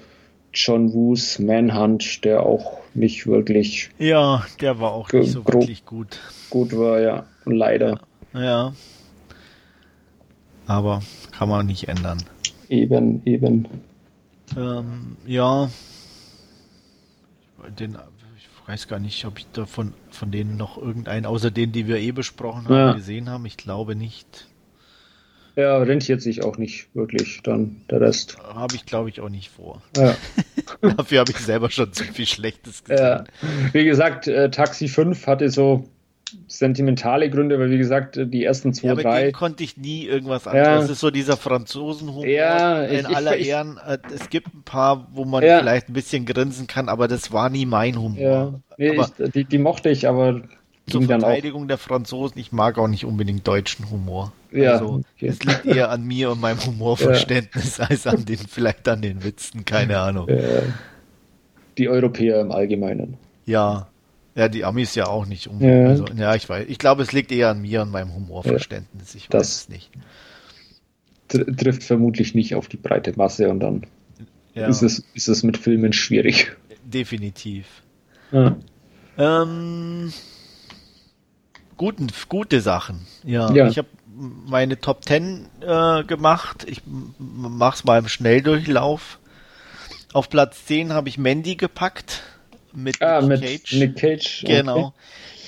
John 0.52 0.92
Woos 0.92 1.38
Manhunt, 1.38 2.24
der 2.24 2.44
auch 2.44 2.78
nicht 2.94 3.26
wirklich. 3.26 3.90
Ja, 3.98 4.44
der 4.60 4.80
war 4.80 4.92
auch 4.92 5.10
nicht 5.12 5.30
so 5.30 5.46
wirklich 5.46 5.86
gut. 5.86 6.18
Gut 6.50 6.76
war, 6.76 7.00
ja. 7.00 7.26
Leider. 7.44 8.00
Ja. 8.34 8.42
Ja. 8.42 8.72
Aber 10.66 11.00
kann 11.30 11.48
man 11.48 11.66
nicht 11.66 11.88
ändern. 11.88 12.18
Eben, 12.68 13.22
eben. 13.24 13.66
Ähm, 14.56 15.16
ja. 15.24 15.70
Den, 17.78 17.96
weiß 18.68 18.86
gar 18.86 19.00
nicht, 19.00 19.24
ob 19.24 19.38
ich 19.38 19.46
davon 19.52 19.94
von 20.10 20.30
denen 20.30 20.56
noch 20.56 20.76
irgendeinen, 20.76 21.24
außer 21.24 21.50
denen, 21.50 21.72
die 21.72 21.88
wir 21.88 21.96
eh 21.96 22.12
besprochen 22.12 22.66
haben, 22.66 22.74
ja. 22.74 22.92
gesehen 22.92 23.30
haben. 23.30 23.46
Ich 23.46 23.56
glaube 23.56 23.96
nicht. 23.96 24.46
Ja, 25.56 25.78
rentiert 25.78 26.22
sich 26.22 26.44
auch 26.44 26.58
nicht 26.58 26.94
wirklich 26.94 27.40
dann 27.42 27.80
der 27.90 28.02
Rest. 28.02 28.36
Habe 28.38 28.76
ich, 28.76 28.84
glaube 28.86 29.08
ich, 29.08 29.20
auch 29.20 29.30
nicht 29.30 29.50
vor. 29.50 29.82
Ja. 29.96 30.14
Dafür 30.96 31.20
habe 31.20 31.32
ich 31.32 31.38
selber 31.38 31.70
schon 31.70 31.92
zu 31.92 32.04
viel 32.04 32.26
Schlechtes 32.26 32.84
gesehen. 32.84 33.04
Ja. 33.04 33.24
Wie 33.72 33.84
gesagt, 33.84 34.28
äh, 34.28 34.50
Taxi 34.50 34.86
5 34.86 35.26
hatte 35.26 35.48
so 35.50 35.88
sentimentale 36.46 37.30
Gründe, 37.30 37.58
weil 37.58 37.70
wie 37.70 37.78
gesagt, 37.78 38.18
die 38.22 38.44
ersten 38.44 38.72
zwei, 38.72 38.88
ja, 38.88 38.92
aber 38.92 39.02
drei. 39.02 39.32
konnte 39.32 39.62
ich 39.64 39.76
nie 39.76 40.04
irgendwas 40.04 40.46
anderes. 40.46 40.66
Ja. 40.66 40.80
Das 40.80 40.90
ist 40.90 41.00
so 41.00 41.10
dieser 41.10 41.36
Franzosenhumor 41.36 42.26
ja, 42.26 42.84
in 42.84 43.00
ich, 43.00 43.16
aller 43.16 43.36
ich, 43.36 43.48
Ehren. 43.48 43.78
Äh, 43.86 43.98
es 44.14 44.28
gibt 44.28 44.54
ein 44.54 44.62
paar, 44.62 45.08
wo 45.12 45.24
man 45.24 45.42
ja. 45.42 45.58
vielleicht 45.58 45.88
ein 45.88 45.92
bisschen 45.92 46.26
grinsen 46.26 46.66
kann, 46.66 46.88
aber 46.88 47.08
das 47.08 47.32
war 47.32 47.50
nie 47.50 47.66
mein 47.66 48.00
Humor. 48.00 48.18
Ja. 48.18 48.54
Nee, 48.76 49.00
ich, 49.00 49.32
die, 49.32 49.44
die, 49.44 49.58
mochte 49.58 49.90
ich, 49.90 50.08
aber 50.08 50.42
zur 50.86 51.02
Verteidigung 51.02 51.68
der 51.68 51.78
Franzosen, 51.78 52.38
ich 52.38 52.52
mag 52.52 52.78
auch 52.78 52.88
nicht 52.88 53.04
unbedingt 53.04 53.46
deutschen 53.46 53.90
Humor. 53.90 54.32
Ja, 54.50 54.72
also 54.72 55.02
okay. 55.16 55.28
es 55.28 55.42
liegt 55.42 55.66
eher 55.66 55.90
an 55.90 56.04
mir 56.04 56.30
und 56.30 56.40
meinem 56.40 56.64
Humorverständnis 56.64 57.80
als 57.80 58.06
an 58.06 58.24
den, 58.24 58.38
vielleicht 58.38 58.88
an 58.88 59.02
den 59.02 59.24
Witzen, 59.24 59.64
keine 59.64 59.98
Ahnung. 59.98 60.28
Die 61.76 61.88
Europäer 61.88 62.40
im 62.40 62.50
Allgemeinen. 62.50 63.18
Ja, 63.44 63.88
ja, 64.38 64.48
die 64.48 64.64
Amis 64.64 64.94
ja 64.94 65.08
auch 65.08 65.26
nicht 65.26 65.48
unbedingt. 65.48 65.82
Ja. 65.82 65.88
Also, 65.88 66.04
ja, 66.16 66.34
ich 66.36 66.48
weiß. 66.48 66.66
Ich 66.68 66.78
glaube, 66.78 67.02
es 67.02 67.10
liegt 67.10 67.32
eher 67.32 67.48
an 67.48 67.60
mir 67.60 67.82
und 67.82 67.90
meinem 67.90 68.14
Humorverständnis. 68.14 69.16
Ich 69.16 69.32
weiß 69.32 69.48
es 69.48 69.68
nicht. 69.68 69.90
Trifft 71.26 71.82
vermutlich 71.82 72.36
nicht 72.36 72.54
auf 72.54 72.68
die 72.68 72.76
breite 72.76 73.12
Masse 73.16 73.48
und 73.48 73.58
dann 73.58 73.82
ja. 74.54 74.68
ist, 74.68 74.82
es, 74.82 75.02
ist 75.14 75.26
es 75.26 75.42
mit 75.42 75.56
Filmen 75.58 75.92
schwierig. 75.92 76.56
Definitiv. 76.84 77.66
Ja. 78.30 78.56
Ähm, 79.18 80.12
guten, 81.76 82.06
gute 82.28 82.60
Sachen. 82.60 83.00
Ja, 83.24 83.52
ja. 83.52 83.66
ich 83.66 83.76
habe 83.76 83.88
meine 84.46 84.80
Top 84.80 85.04
10 85.04 85.48
äh, 85.62 86.04
gemacht. 86.04 86.64
Ich 86.68 86.82
mach's 87.18 87.82
mal 87.82 87.98
im 87.98 88.06
Schnelldurchlauf. 88.06 89.18
Auf 90.12 90.30
Platz 90.30 90.64
10 90.66 90.92
habe 90.92 91.08
ich 91.08 91.18
Mandy 91.18 91.56
gepackt 91.56 92.22
mit, 92.72 93.02
ah, 93.02 93.20
Nick, 93.20 93.40
mit 93.40 93.42
Cage. 93.42 93.72
Nick 93.74 93.96
Cage. 93.96 94.44
Genau. 94.46 94.78
Okay. 94.78 94.92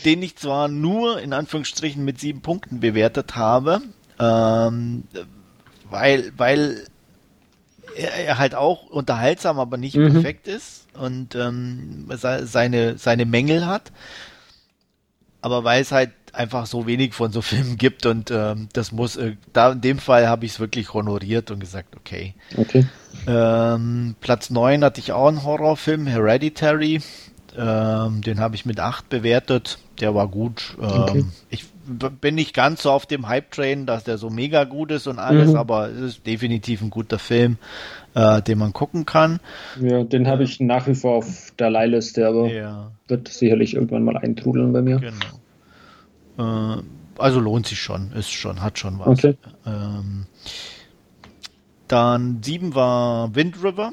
Den 0.04 0.22
ich 0.22 0.36
zwar 0.36 0.68
nur 0.68 1.20
in 1.20 1.32
Anführungsstrichen 1.32 2.04
mit 2.04 2.18
sieben 2.18 2.40
Punkten 2.40 2.80
bewertet 2.80 3.36
habe, 3.36 3.82
ähm, 4.18 5.04
weil, 5.90 6.32
weil 6.36 6.86
er, 7.96 8.38
halt 8.38 8.54
auch 8.54 8.86
unterhaltsam, 8.88 9.58
aber 9.58 9.76
nicht 9.76 9.96
mhm. 9.96 10.12
perfekt 10.12 10.48
ist 10.48 10.86
und 10.94 11.34
ähm, 11.34 12.06
seine, 12.16 12.98
seine 12.98 13.26
Mängel 13.26 13.66
hat. 13.66 13.92
Aber 15.42 15.64
weil 15.64 15.82
es 15.82 15.92
halt 15.92 16.10
einfach 16.34 16.66
so 16.66 16.86
wenig 16.86 17.14
von 17.14 17.32
so 17.32 17.42
Filmen 17.42 17.76
gibt 17.76 18.06
und 18.06 18.30
ähm, 18.30 18.68
das 18.72 18.92
muss, 18.92 19.16
äh, 19.16 19.36
da 19.52 19.72
in 19.72 19.80
dem 19.80 19.98
Fall 19.98 20.28
habe 20.28 20.46
ich 20.46 20.52
es 20.52 20.60
wirklich 20.60 20.92
honoriert 20.94 21.50
und 21.50 21.60
gesagt, 21.60 21.96
okay. 21.96 22.34
Okay. 22.56 22.86
Ähm, 23.26 24.14
Platz 24.20 24.50
9 24.50 24.84
hatte 24.84 25.00
ich 25.00 25.12
auch 25.12 25.28
einen 25.28 25.44
Horrorfilm, 25.44 26.06
Hereditary. 26.06 27.00
Ähm, 27.56 28.22
den 28.22 28.38
habe 28.38 28.54
ich 28.54 28.64
mit 28.64 28.78
8 28.78 29.08
bewertet. 29.08 29.78
Der 30.00 30.14
war 30.14 30.28
gut. 30.28 30.76
Ähm, 30.80 30.88
okay. 30.88 31.24
Ich 31.50 31.64
bin 32.20 32.34
nicht 32.34 32.54
ganz 32.54 32.82
so 32.82 32.90
auf 32.90 33.06
dem 33.06 33.28
Hype-Train, 33.28 33.86
dass 33.86 34.04
der 34.04 34.18
so 34.18 34.30
mega 34.30 34.64
gut 34.64 34.92
ist 34.92 35.06
und 35.06 35.18
alles, 35.18 35.50
mhm. 35.50 35.56
aber 35.56 35.88
es 35.88 36.00
ist 36.00 36.26
definitiv 36.26 36.82
ein 36.82 36.90
guter 36.90 37.18
Film, 37.18 37.58
äh, 38.14 38.40
den 38.42 38.58
man 38.58 38.72
gucken 38.72 39.06
kann. 39.06 39.40
Ja, 39.80 40.04
den 40.04 40.28
habe 40.28 40.44
ich 40.44 40.60
nach 40.60 40.86
wie 40.86 40.94
vor 40.94 41.16
auf 41.16 41.52
der 41.58 41.70
Leihliste, 41.70 42.26
aber 42.26 42.48
ja. 42.48 42.92
wird 43.08 43.28
sicherlich 43.28 43.74
irgendwann 43.74 44.04
mal 44.04 44.16
eintrudeln 44.16 44.72
bei 44.72 44.82
mir. 44.82 44.98
Genau. 44.98 45.39
Äh, 46.40 46.82
also 47.18 47.40
lohnt 47.40 47.66
sich 47.66 47.80
schon, 47.80 48.12
ist 48.12 48.30
schon, 48.30 48.62
hat 48.62 48.78
schon 48.78 48.98
was. 48.98 49.08
Okay. 49.08 49.36
Ähm, 49.66 50.26
dann 51.86 52.42
sieben 52.42 52.74
war 52.74 53.34
Wind 53.34 53.62
River. 53.62 53.92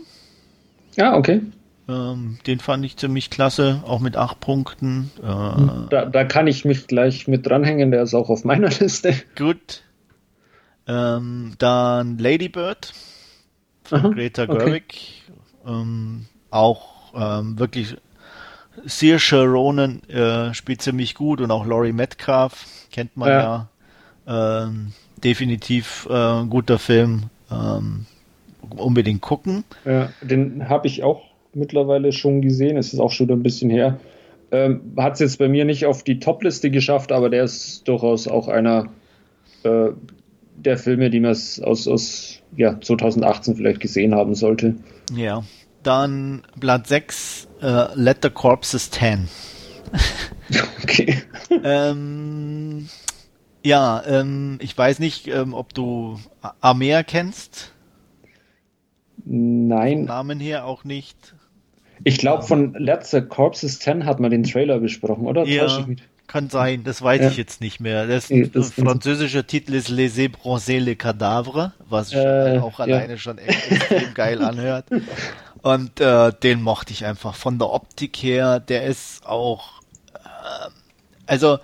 Ja, 0.95 1.15
okay. 1.15 1.41
Ähm, 1.89 2.37
den 2.45 2.59
fand 2.59 2.85
ich 2.85 2.97
ziemlich 2.97 3.29
klasse, 3.29 3.81
auch 3.85 3.99
mit 3.99 4.17
acht 4.17 4.39
Punkten. 4.39 5.11
Äh, 5.19 5.89
da, 5.89 6.05
da, 6.05 6.23
kann 6.25 6.47
ich 6.47 6.65
mich 6.65 6.87
gleich 6.87 7.27
mit 7.27 7.45
dranhängen, 7.45 7.91
der 7.91 8.03
ist 8.03 8.13
auch 8.13 8.29
auf 8.29 8.43
meiner 8.43 8.69
Liste. 8.79 9.13
Gut. 9.35 9.83
Ähm, 10.87 11.53
dann 11.57 12.17
Lady 12.17 12.49
Bird 12.49 12.93
von 13.83 13.99
Aha, 13.99 14.09
Greta 14.09 14.45
Gerwig. 14.45 15.23
Okay. 15.63 15.73
Ähm, 15.73 16.25
auch 16.49 17.13
ähm, 17.13 17.59
wirklich 17.59 17.97
Saoirse 18.85 19.43
Ronan 19.43 20.01
äh, 20.09 20.53
spielt 20.53 20.81
ziemlich 20.81 21.15
gut 21.15 21.41
und 21.41 21.51
auch 21.51 21.65
Laurie 21.65 21.93
Metcalf 21.93 22.65
kennt 22.91 23.15
man 23.17 23.29
ja. 23.29 23.69
ja. 24.25 24.63
Ähm, 24.63 24.93
definitiv 25.23 26.07
äh, 26.09 26.13
ein 26.13 26.49
guter 26.49 26.79
Film 26.79 27.23
ähm, 27.51 28.05
unbedingt 28.75 29.21
gucken. 29.21 29.63
Ja, 29.85 30.09
den 30.21 30.69
habe 30.69 30.87
ich 30.87 31.03
auch 31.03 31.23
mittlerweile 31.53 32.11
schon 32.11 32.41
gesehen. 32.41 32.77
Es 32.77 32.93
ist 32.93 32.99
auch 32.99 33.11
schon 33.11 33.31
ein 33.31 33.43
bisschen 33.43 33.69
her. 33.69 33.99
Ähm, 34.51 34.93
Hat 34.97 35.15
es 35.15 35.19
jetzt 35.19 35.39
bei 35.39 35.47
mir 35.47 35.65
nicht 35.65 35.85
auf 35.85 36.03
die 36.03 36.19
Top-Liste 36.19 36.71
geschafft, 36.71 37.11
aber 37.11 37.29
der 37.29 37.43
ist 37.43 37.87
durchaus 37.87 38.27
auch 38.27 38.47
einer 38.47 38.87
äh, 39.63 39.89
der 40.55 40.77
Filme, 40.77 41.09
die 41.09 41.19
man 41.19 41.31
aus, 41.31 41.59
aus 41.61 42.41
ja, 42.55 42.79
2018 42.79 43.55
vielleicht 43.55 43.79
gesehen 43.79 44.15
haben 44.15 44.35
sollte. 44.35 44.75
Ja. 45.13 45.43
Dann 45.83 46.43
Blatt 46.59 46.87
6, 46.87 47.46
äh, 47.61 47.87
Let 47.95 48.19
the 48.23 48.29
Corpses 48.29 48.89
10. 48.91 49.27
okay. 50.83 51.21
ähm, 51.63 52.89
ja, 53.63 54.03
ähm, 54.05 54.59
ich 54.61 54.77
weiß 54.77 54.99
nicht, 54.99 55.27
ähm, 55.27 55.53
ob 55.53 55.73
du 55.73 56.19
Amer 56.61 57.03
kennst. 57.03 57.73
Nein. 59.25 59.99
Vom 59.99 60.05
Namen 60.05 60.39
her 60.39 60.65
auch 60.65 60.83
nicht. 60.83 61.35
Ich 62.03 62.17
glaube, 62.19 62.43
von 62.43 62.73
Let's 62.75 63.11
the 63.11 63.21
Corpses 63.21 63.79
10 63.79 64.05
hat 64.05 64.19
man 64.19 64.31
den 64.31 64.43
Trailer 64.43 64.79
besprochen, 64.79 65.25
oder? 65.25 65.45
Ja, 65.45 65.85
kann 66.27 66.49
sein, 66.49 66.83
das 66.83 67.01
weiß 67.01 67.21
ja. 67.21 67.27
ich 67.29 67.37
jetzt 67.37 67.61
nicht 67.61 67.79
mehr. 67.79 68.05
Das, 68.05 68.29
nee, 68.29 68.49
das 68.53 68.73
französische 68.73 69.45
Titel 69.45 69.73
ist 69.73 69.87
Les 69.89 70.17
Ébranchés 70.17 70.79
les 70.79 70.97
Cadavres, 70.97 71.71
was 71.89 72.13
äh, 72.13 72.59
auch 72.61 72.79
alleine 72.79 73.13
ja. 73.13 73.17
schon 73.17 73.37
extrem 73.37 74.13
geil 74.13 74.41
anhört. 74.41 74.85
Und 75.61 75.99
äh, 75.99 76.31
den 76.31 76.61
mochte 76.61 76.93
ich 76.93 77.05
einfach 77.05 77.35
von 77.35 77.59
der 77.59 77.69
Optik 77.69 78.17
her. 78.17 78.59
Der 78.59 78.85
ist 78.85 79.25
auch, 79.25 79.81
äh, 80.13 80.69
also, 81.25 81.59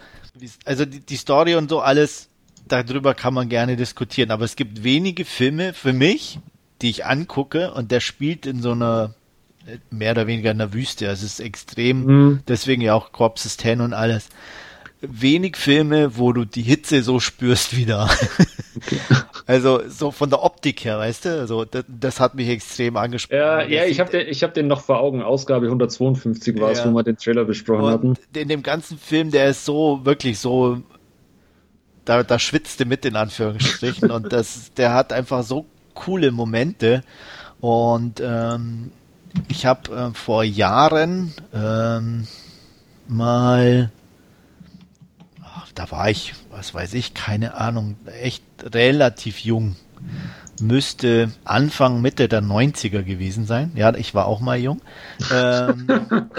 also 0.65 0.85
die, 0.85 0.99
die 0.99 1.15
Story 1.15 1.55
und 1.55 1.69
so 1.69 1.79
alles, 1.79 2.29
darüber 2.67 3.13
kann 3.13 3.33
man 3.33 3.49
gerne 3.49 3.75
diskutieren. 3.75 4.31
Aber 4.31 4.45
es 4.45 4.55
gibt 4.55 4.83
wenige 4.83 5.25
Filme 5.25 5.73
für 5.73 5.93
mich, 5.93 6.39
die 6.81 6.89
ich 6.89 7.05
angucke 7.05 7.73
und 7.73 7.91
der 7.91 7.99
spielt 7.99 8.45
in 8.45 8.61
so 8.61 8.71
einer 8.71 9.13
mehr 9.89 10.11
oder 10.11 10.27
weniger 10.27 10.51
in 10.51 10.57
der 10.57 10.73
Wüste. 10.73 11.05
Es 11.07 11.23
ist 11.23 11.39
extrem, 11.39 12.05
mhm. 12.05 12.39
deswegen 12.47 12.81
ja 12.81 12.93
auch 12.93 13.11
Corpses 13.11 13.57
10 13.57 13.81
und 13.81 13.93
alles. 13.93 14.29
Wenig 15.05 15.57
Filme, 15.57 16.17
wo 16.17 16.31
du 16.33 16.45
die 16.45 16.61
Hitze 16.61 17.03
so 17.03 17.19
spürst 17.19 17.75
wieder. 17.75 18.09
Okay. 18.75 18.97
Also 19.45 19.81
so 19.89 20.11
von 20.11 20.29
der 20.29 20.41
Optik 20.41 20.85
her, 20.85 20.99
weißt 20.99 21.25
du? 21.25 21.39
Also 21.39 21.65
das, 21.65 21.83
das 21.87 22.21
hat 22.21 22.33
mich 22.33 22.47
extrem 22.47 22.95
angesprochen. 22.95 23.39
Ja, 23.39 23.61
ja 23.61 23.85
ich 23.85 23.99
habe 23.99 24.09
den, 24.09 24.27
ich 24.29 24.41
hab 24.41 24.53
den 24.53 24.67
noch 24.67 24.81
vor 24.81 25.01
Augen. 25.01 25.21
Ausgabe 25.21 25.65
152 25.65 26.59
war 26.61 26.71
es, 26.71 26.79
ja. 26.79 26.89
wo 26.89 26.95
wir 26.95 27.03
den 27.03 27.17
Trailer 27.17 27.43
besprochen 27.43 27.83
und 27.83 27.91
hatten. 27.91 28.13
In 28.33 28.47
dem 28.47 28.63
ganzen 28.63 28.97
Film, 28.97 29.31
der 29.31 29.49
ist 29.49 29.65
so 29.65 30.05
wirklich 30.05 30.39
so, 30.39 30.81
da, 32.05 32.23
da 32.23 32.39
schwitzte 32.39 32.85
mit 32.85 33.03
in 33.03 33.17
Anführungsstrichen 33.17 34.11
und 34.11 34.31
das, 34.31 34.71
der 34.75 34.93
hat 34.93 35.11
einfach 35.11 35.43
so 35.43 35.65
coole 35.93 36.31
Momente 36.31 37.03
und 37.59 38.21
ähm, 38.23 38.91
ich 39.47 39.65
habe 39.65 39.91
äh, 39.95 40.13
vor 40.13 40.43
Jahren 40.43 41.33
ähm, 41.53 42.27
mal, 43.07 43.91
da 45.75 45.91
war 45.91 46.09
ich, 46.09 46.33
was 46.51 46.73
weiß 46.73 46.93
ich, 46.93 47.13
keine 47.13 47.55
Ahnung, 47.55 47.95
echt 48.21 48.43
relativ 48.63 49.39
jung. 49.39 49.75
Müsste 50.61 51.31
Anfang, 51.45 52.01
Mitte 52.01 52.27
der 52.27 52.43
90er 52.43 53.03
gewesen 53.03 53.45
sein. 53.45 53.71
Ja, 53.75 53.93
ich 53.95 54.13
war 54.13 54.27
auch 54.27 54.39
mal 54.39 54.59
jung. 54.59 54.81
Ähm, 55.31 55.87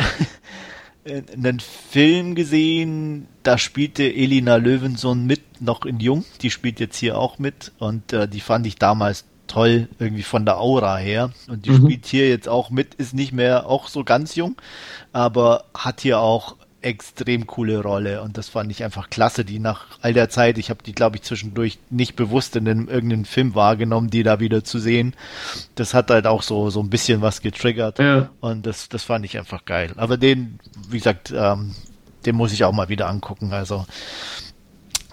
einen 1.05 1.61
Film 1.61 2.35
gesehen, 2.35 3.27
da 3.43 3.59
spielte 3.59 4.05
Elina 4.05 4.57
Löwensohn 4.57 5.27
mit, 5.27 5.61
noch 5.61 5.85
in 5.85 6.01
Jung. 6.01 6.25
Die 6.43 6.51
spielt 6.51 6.81
jetzt 6.81 6.97
hier 6.97 7.19
auch 7.19 7.39
mit 7.39 7.73
und 7.79 8.13
äh, 8.13 8.29
die 8.29 8.41
fand 8.41 8.67
ich 8.67 8.77
damals 8.77 9.25
toll, 9.47 9.89
irgendwie 9.99 10.23
von 10.23 10.45
der 10.45 10.59
Aura 10.59 10.97
her. 10.97 11.31
Und 11.49 11.67
die 11.67 11.71
mhm. 11.71 11.85
spielt 11.85 12.07
hier 12.07 12.29
jetzt 12.29 12.49
auch 12.49 12.71
mit, 12.71 12.95
ist 12.95 13.15
nicht 13.15 13.33
mehr 13.33 13.67
auch 13.67 13.89
so 13.89 14.05
ganz 14.05 14.35
jung, 14.35 14.57
aber 15.13 15.65
hat 15.75 16.01
hier 16.01 16.21
auch 16.21 16.57
extrem 16.85 17.47
coole 17.47 17.81
Rolle 17.81 18.23
und 18.23 18.37
das 18.37 18.49
fand 18.49 18.71
ich 18.71 18.85
einfach 18.85 19.11
klasse, 19.11 19.45
die 19.45 19.59
nach 19.59 19.87
all 20.03 20.13
der 20.13 20.29
Zeit, 20.29 20.59
ich 20.59 20.71
habe 20.71 20.83
die 20.85 20.93
glaube 20.93 21.17
ich 21.17 21.23
zwischendurch 21.23 21.79
nicht 21.91 22.15
bewusst 22.17 22.57
in 22.57 22.69
einem, 22.69 22.89
irgendeinem 22.89 23.25
Film 23.25 23.55
wahrgenommen, 23.55 24.11
die 24.11 24.23
da 24.23 24.41
wieder 24.41 24.65
zu 24.65 24.79
sehen. 24.79 25.15
Das 25.75 25.95
hat 25.95 26.11
halt 26.11 26.27
auch 26.27 26.43
so 26.43 26.71
so 26.71 26.81
ein 26.81 26.91
bisschen 26.91 27.23
was 27.23 27.41
getriggert 27.41 27.99
ja. 27.99 28.31
und 28.41 28.67
das 28.67 28.89
das 28.89 29.03
fand 29.03 29.25
ich 29.25 29.39
einfach 29.39 29.65
geil. 29.65 29.93
Aber 29.97 30.17
den, 30.17 30.59
wie 30.91 30.99
gesagt, 30.99 31.33
ähm, 31.35 31.75
den 32.27 32.37
muss 32.37 32.53
ich 32.53 32.65
auch 32.65 32.73
mal 32.73 32.89
wieder 32.89 33.09
angucken. 33.09 33.53
Also 33.53 33.85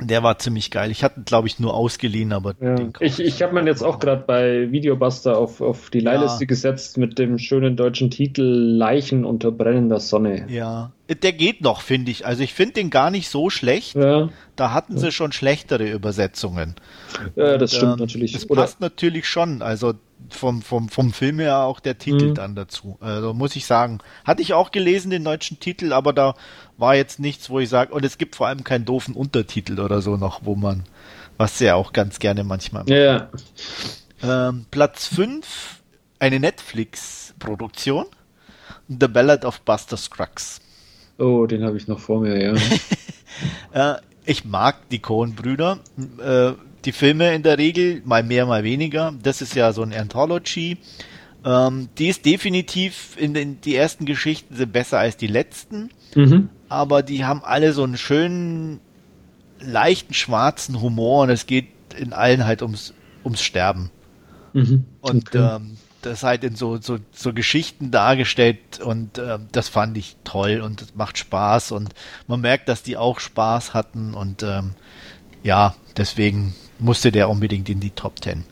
der 0.02 0.24
war 0.24 0.40
ziemlich 0.40 0.72
geil. 0.72 0.92
Ich 0.92 1.04
hatte, 1.04 1.22
glaube 1.22 1.48
ich, 1.48 1.60
nur 1.60 1.74
ausgeliehen, 1.74 2.34
aber 2.34 2.56
ja. 2.60 2.76
ich, 3.00 3.20
ich 3.20 3.42
habe 3.42 3.54
mir 3.54 3.66
jetzt 3.66 3.84
auch 3.84 4.00
gerade 4.00 4.24
bei 4.26 4.72
Videobuster 4.72 5.38
auf, 5.38 5.62
auf 5.62 5.90
die 5.90 6.00
Leihliste 6.00 6.44
ja. 6.44 6.48
gesetzt 6.48 6.98
mit 6.98 7.20
dem 7.20 7.38
schönen 7.38 7.76
deutschen 7.76 8.10
Titel 8.10 8.44
Leichen 8.44 9.26
unter 9.26 9.52
brennender 9.52 10.00
Sonne. 10.00 10.48
Ja, 10.50 10.92
der 11.16 11.34
geht 11.34 11.62
noch, 11.62 11.82
finde 11.82 12.12
ich. 12.12 12.26
Also 12.26 12.44
ich 12.44 12.54
finde 12.54 12.74
den 12.74 12.90
gar 12.90 13.12
nicht 13.12 13.30
so 13.30 13.50
schlecht. 13.50 13.96
Ja. 13.96 14.30
Da 14.56 14.74
hatten 14.74 14.98
sie 14.98 15.12
schon 15.12 15.32
schlechtere 15.32 15.90
Übersetzungen. 15.90 16.76
Ja, 17.36 17.58
das 17.58 17.74
Und, 17.74 17.78
stimmt 17.78 17.94
ähm, 17.94 18.00
natürlich. 18.00 18.32
Das 18.34 18.50
Oder? 18.50 18.62
passt 18.62 18.80
natürlich 18.80 19.28
schon. 19.28 19.62
Also 19.62 19.94
vom, 20.30 20.62
vom, 20.62 20.90
vom 20.90 21.14
Film 21.14 21.40
her 21.40 21.60
auch 21.60 21.80
der 21.80 21.98
Titel 21.98 22.30
mhm. 22.30 22.36
dann 22.36 22.56
dazu. 22.56 22.98
Also 23.02 23.34
muss 23.34 23.56
ich 23.56 23.66
sagen. 23.66 24.00
Hatte 24.24 24.42
ich 24.42 24.54
auch 24.54 24.72
gelesen, 24.72 25.10
den 25.10 25.24
deutschen 25.24 25.60
Titel, 25.60 25.94
aber 25.94 26.14
da 26.14 26.36
war 26.78 26.96
jetzt 26.96 27.20
nichts, 27.20 27.50
wo 27.50 27.60
ich 27.60 27.70
sage, 27.70 27.94
und 27.94 28.06
es 28.06 28.18
gibt 28.18 28.36
vor 28.36 28.48
allem 28.48 28.64
keinen 28.64 28.86
doofen 28.86 29.16
Untertitel 29.16 29.80
oder 29.80 30.02
so 30.02 30.18
noch, 30.18 30.42
wo 30.44 30.56
man, 30.56 30.84
was 31.38 31.60
ja 31.60 31.76
auch 31.76 31.94
ganz 31.94 32.20
gerne 32.20 32.44
manchmal 32.44 32.84
macht. 32.84 32.92
Ja. 32.92 33.30
Ähm, 34.24 34.66
Platz 34.70 35.08
5, 35.08 35.82
eine 36.20 36.40
Netflix-Produktion. 36.40 38.06
The 38.88 39.08
Ballad 39.08 39.46
of 39.46 39.62
Buster 39.62 39.98
Scruggs. 39.98 40.60
Oh, 41.22 41.46
den 41.46 41.64
habe 41.64 41.78
ich 41.78 41.88
noch 41.88 42.00
vor 42.00 42.20
mir, 42.20 42.42
ja. 42.42 42.54
äh, 43.96 44.02
ich 44.26 44.44
mag 44.44 44.90
die 44.90 45.00
Coen-Brüder. 45.00 45.80
Äh, 46.24 46.54
die 46.86 46.92
Filme 46.92 47.36
in 47.36 47.44
der 47.44 47.60
Regel, 47.60 48.02
mal 48.06 48.24
mehr, 48.24 48.48
mal 48.48 48.64
weniger. 48.64 49.14
Das 49.22 49.42
ist 49.42 49.54
ja 49.54 49.72
so 49.72 49.84
ein 49.84 49.94
Anthology. 49.94 50.78
Ähm, 51.46 51.90
die 51.98 52.08
ist 52.08 52.26
definitiv 52.26 53.16
in 53.20 53.36
den 53.36 53.62
die 53.62 53.76
ersten 53.76 54.06
Geschichten 54.06 54.56
sind 54.56 54.74
besser 54.74 55.00
als 55.00 55.18
die 55.18 55.28
letzten, 55.28 55.90
mhm. 56.16 56.50
aber 56.70 57.02
die 57.02 57.26
haben 57.26 57.44
alle 57.44 57.74
so 57.74 57.84
einen 57.84 57.98
schönen, 57.98 58.80
leichten 59.60 60.14
schwarzen 60.14 60.82
Humor 60.82 61.24
und 61.24 61.30
es 61.30 61.48
geht 61.48 61.68
in 61.98 62.14
allen 62.14 62.46
halt 62.46 62.62
ums, 62.62 62.94
ums 63.24 63.42
Sterben. 63.42 63.90
Mhm. 64.54 64.86
Und 65.02 65.36
okay. 65.36 65.56
ähm, 65.56 65.78
das 66.06 66.24
halt 66.24 66.44
in 66.44 66.56
so, 66.56 66.78
so, 66.78 66.98
so 67.12 67.34
Geschichten 67.34 67.92
dargestellt 67.92 68.80
und 68.80 69.18
äh, 69.18 69.40
das 69.52 69.70
fand 69.70 69.98
ich 69.98 70.18
toll 70.24 70.62
und 70.62 70.82
es 70.82 70.96
macht 70.96 71.18
Spaß 71.18 71.72
und 71.72 71.94
man 72.28 72.42
merkt, 72.42 72.70
dass 72.70 72.84
die 72.84 72.98
auch 72.98 73.20
Spaß 73.20 73.74
hatten 73.74 74.14
und 74.14 74.44
ähm, 74.44 74.72
ja, 75.44 75.76
deswegen 75.98 76.56
musste 76.80 77.12
der 77.12 77.30
unbedingt 77.30 77.70
in 77.70 77.80
die 77.80 77.92
Top 77.92 78.22
Ten. 78.22 78.44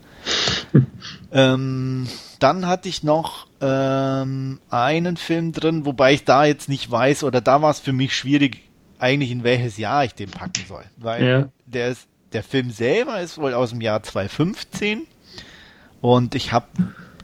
ähm, 1.31 2.07
dann 2.39 2.67
hatte 2.67 2.89
ich 2.89 3.03
noch 3.03 3.47
ähm, 3.61 4.59
einen 4.69 5.17
Film 5.17 5.51
drin, 5.51 5.85
wobei 5.85 6.13
ich 6.13 6.23
da 6.23 6.45
jetzt 6.45 6.69
nicht 6.69 6.89
weiß, 6.89 7.23
oder 7.23 7.41
da 7.41 7.61
war 7.61 7.71
es 7.71 7.79
für 7.79 7.93
mich 7.93 8.15
schwierig, 8.15 8.61
eigentlich 8.97 9.31
in 9.31 9.43
welches 9.43 9.77
Jahr 9.77 10.05
ich 10.05 10.13
den 10.13 10.29
packen 10.29 10.63
soll. 10.67 10.83
Weil 10.97 11.25
ja. 11.25 11.49
der, 11.65 11.89
ist, 11.89 12.07
der 12.33 12.43
Film 12.43 12.71
selber 12.71 13.19
ist 13.21 13.37
wohl 13.37 13.53
aus 13.53 13.71
dem 13.71 13.81
Jahr 13.81 14.03
2015 14.03 15.07
und 16.01 16.35
ich 16.35 16.53
habe, 16.53 16.67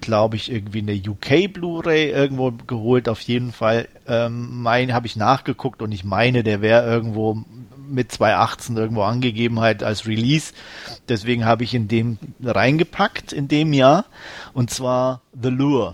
glaube 0.05 0.35
ich, 0.35 0.51
irgendwie 0.51 0.79
eine 0.79 0.93
UK 0.93 1.51
Blu-ray 1.51 2.11
irgendwo 2.11 2.51
geholt. 2.51 3.09
Auf 3.09 3.21
jeden 3.21 3.51
Fall, 3.51 3.87
ähm, 4.07 4.61
mein 4.61 4.93
habe 4.93 5.07
ich 5.07 5.15
nachgeguckt 5.15 5.81
und 5.81 5.91
ich 5.91 6.03
meine, 6.03 6.43
der 6.43 6.61
wäre 6.61 6.85
irgendwo 6.85 7.43
mit 7.87 8.11
2018 8.11 8.77
irgendwo 8.77 9.03
angegeben 9.03 9.59
halt 9.59 9.83
als 9.83 10.07
Release. 10.07 10.53
Deswegen 11.09 11.45
habe 11.45 11.63
ich 11.63 11.73
in 11.73 11.87
dem 11.87 12.17
reingepackt 12.43 13.33
in 13.33 13.47
dem 13.47 13.73
Jahr. 13.73 14.05
Und 14.53 14.69
zwar 14.69 15.21
The 15.39 15.49
Lure. 15.49 15.93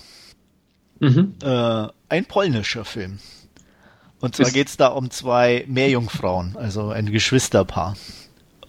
Mhm. 1.00 1.34
Äh, 1.44 1.88
ein 2.10 2.26
polnischer 2.26 2.86
Film. 2.86 3.20
Und 4.20 4.36
zwar 4.36 4.52
geht 4.52 4.68
es 4.68 4.78
da 4.78 4.88
um 4.88 5.10
zwei 5.10 5.66
Meerjungfrauen, 5.68 6.56
also 6.56 6.90
ein 6.90 7.12
Geschwisterpaar. 7.12 7.96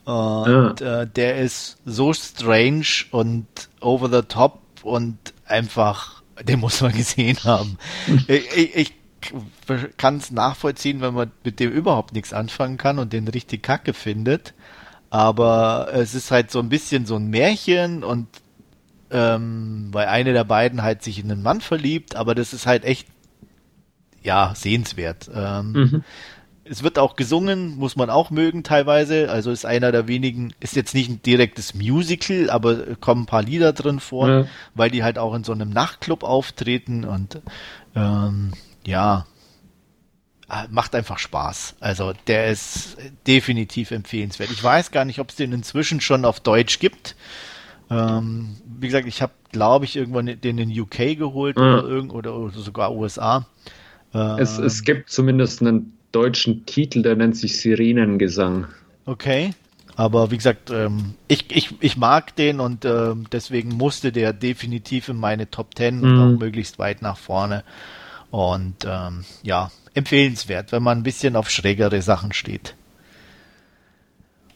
Und 0.05 0.81
ja. 0.81 1.03
äh, 1.03 1.07
der 1.07 1.37
ist 1.37 1.77
so 1.85 2.13
strange 2.13 3.05
und 3.11 3.47
over 3.81 4.09
the 4.09 4.27
top 4.27 4.62
und 4.85 5.17
einfach, 5.47 6.23
den 6.43 6.61
muss 6.61 6.81
man 6.81 6.93
gesehen 6.93 7.39
haben. 7.45 7.79
ich, 8.27 8.77
ich 8.77 8.93
kann 9.97 10.17
es 10.17 10.31
nachvollziehen, 10.31 11.01
wenn 11.01 11.15
man 11.15 11.31
mit 11.45 11.61
dem 11.61 11.71
überhaupt 11.71 12.13
nichts 12.13 12.33
anfangen 12.33 12.77
kann 12.77 12.99
und 12.99 13.13
den 13.13 13.29
richtig 13.29 13.63
kacke 13.63 13.95
findet. 13.95 14.55
Aber 15.11 15.91
es 15.93 16.15
ist 16.15 16.31
halt 16.31 16.51
so 16.51 16.59
ein 16.59 16.69
bisschen 16.69 17.07
so 17.07 17.17
ein 17.17 17.27
Märchen 17.27 18.03
und 18.03 18.29
ähm, 19.11 19.89
weil 19.93 20.07
eine 20.07 20.33
der 20.33 20.45
beiden 20.45 20.83
halt 20.83 21.03
sich 21.03 21.19
in 21.19 21.31
einen 21.31 21.43
Mann 21.43 21.61
verliebt, 21.61 22.17
aber 22.17 22.35
das 22.35 22.55
ist 22.55 22.67
halt 22.67 22.85
echt 22.85 23.07
ja 24.23 24.55
sehenswert. 24.57 25.31
Ähm, 25.35 25.73
mhm. 25.73 26.05
Es 26.65 26.83
wird 26.83 26.99
auch 26.99 27.17
gesungen, 27.17 27.77
muss 27.77 27.97
man 27.97 28.09
auch 28.09 28.31
mögen 28.31 28.63
teilweise. 28.63 29.31
Also 29.31 29.51
ist 29.51 29.67
einer 29.67 29.91
der 29.91 30.07
wenigen, 30.07 30.55
ist 30.61 30.77
jetzt 30.77 30.95
nicht 30.95 31.11
ein 31.11 31.23
direktes 31.23 31.75
Musical, 31.75 32.51
aber 32.51 32.97
kommen 33.01 33.23
ein 33.23 33.27
paar 33.27 33.43
Lieder 33.43 33.73
drin 33.73 33.99
vor, 33.99 34.29
ja. 34.29 34.47
weil 34.75 34.91
die 34.91 35.03
halt 35.03 35.19
auch 35.19 35.35
in 35.35 35.45
so 35.45 35.53
einem 35.53 35.71
Nachtclub 35.71 36.23
auftreten 36.23 37.05
und 37.05 37.41
ähm, 37.97 38.53
ja, 38.87 39.27
äh, 40.49 40.69
macht 40.71 40.95
einfach 40.95 41.19
Spaß. 41.19 41.77
Also 41.81 42.13
der 42.27 42.49
ist 42.49 42.97
definitiv 43.27 43.91
empfehlenswert. 43.91 44.51
Ich 44.51 44.63
weiß 44.63 44.91
gar 44.91 45.05
nicht, 45.05 45.19
ob 45.19 45.31
es 45.31 45.37
den 45.37 45.53
inzwischen 45.53 46.01
schon 46.01 46.25
auf 46.25 46.41
Deutsch 46.41 46.79
gibt. 46.79 47.17
Ähm, 47.91 48.57
wie 48.79 48.87
gesagt, 48.87 49.07
ich 49.07 49.23
habe, 49.23 49.33
glaube 49.51 49.85
ich, 49.85 49.97
irgendwann 49.97 50.27
den 50.27 50.59
in 50.59 50.81
UK 50.81 51.19
geholt 51.19 51.57
mhm. 51.57 51.63
oder, 51.63 51.85
irgend, 51.85 52.13
oder, 52.13 52.37
oder 52.37 52.59
sogar 52.59 52.95
USA. 52.95 53.47
Ähm, 54.15 54.39
es, 54.39 54.59
es 54.59 54.85
gibt 54.85 55.11
zumindest 55.11 55.63
einen 55.63 55.99
deutschen 56.13 56.67
Titel, 56.67 57.03
der 57.03 57.17
nennt 57.17 57.37
sich 57.37 57.61
Sirenengesang. 57.61 58.67
Okay. 59.05 59.55
Aber 59.97 60.31
wie 60.31 60.37
gesagt, 60.37 60.71
ähm, 60.71 61.15
ich, 61.29 61.55
ich, 61.55 61.75
ich 61.81 61.97
mag 61.97 62.35
den 62.37 62.61
und 62.61 62.85
äh, 62.85 63.15
deswegen 63.31 63.71
musste 63.71 64.11
der 64.11 64.33
definitiv 64.33 65.09
in 65.09 65.17
meine 65.17 65.51
Top 65.51 65.77
10 65.77 65.99
mhm. 65.99 66.03
und 66.03 66.19
auch 66.19 66.39
möglichst 66.39 66.79
weit 66.79 67.03
nach 67.03 67.19
vorne. 67.19 67.63
Und 68.31 68.87
ähm, 68.87 69.25
ja, 69.43 69.71
empfehlenswert, 69.95 70.73
wenn 70.73 70.83
man 70.83 70.99
ein 70.99 71.03
bisschen 71.03 71.37
auf 71.37 71.51
schrägere 71.51 72.01
Sachen 72.01 72.33
steht. 72.33 72.75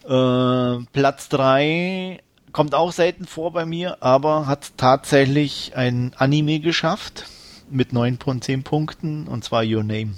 Äh, 0.05 0.79
Platz 0.93 1.29
3 1.29 2.21
kommt 2.53 2.75
auch 2.75 2.93
selten 2.93 3.27
vor 3.27 3.53
bei 3.53 3.67
mir, 3.67 4.03
aber 4.03 4.47
hat 4.47 4.79
tatsächlich 4.79 5.73
ein 5.77 6.13
Anime 6.17 6.61
geschafft 6.61 7.27
mit 7.71 7.93
9 7.93 8.19
von 8.19 8.41
10 8.41 8.63
Punkten 8.63 9.27
und 9.27 9.45
zwar 9.45 9.63
Your 9.63 9.83
Name. 9.83 10.15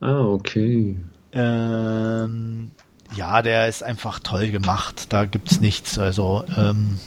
Ah, 0.00 0.20
okay. 0.20 0.96
Ähm, 1.32 2.70
ja, 3.16 3.42
der 3.42 3.68
ist 3.68 3.82
einfach 3.82 4.18
toll 4.20 4.50
gemacht. 4.50 5.06
Da 5.12 5.24
gibt's 5.24 5.60
nichts. 5.60 5.98
Also 5.98 6.44
ähm, 6.56 6.98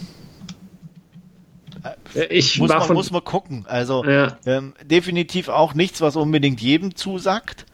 ich 2.29 2.59
muss, 2.59 2.69
man, 2.69 2.93
muss 2.93 3.11
man 3.11 3.23
gucken. 3.23 3.65
Also 3.67 4.03
Ja. 4.05 4.37
ähm, 4.45 4.73
definitiv 4.83 5.49
auch 5.49 5.73
nichts, 5.73 6.01
was 6.01 6.15
unbedingt 6.15 6.61
jedem 6.61 6.95
zusagt. 6.95 7.65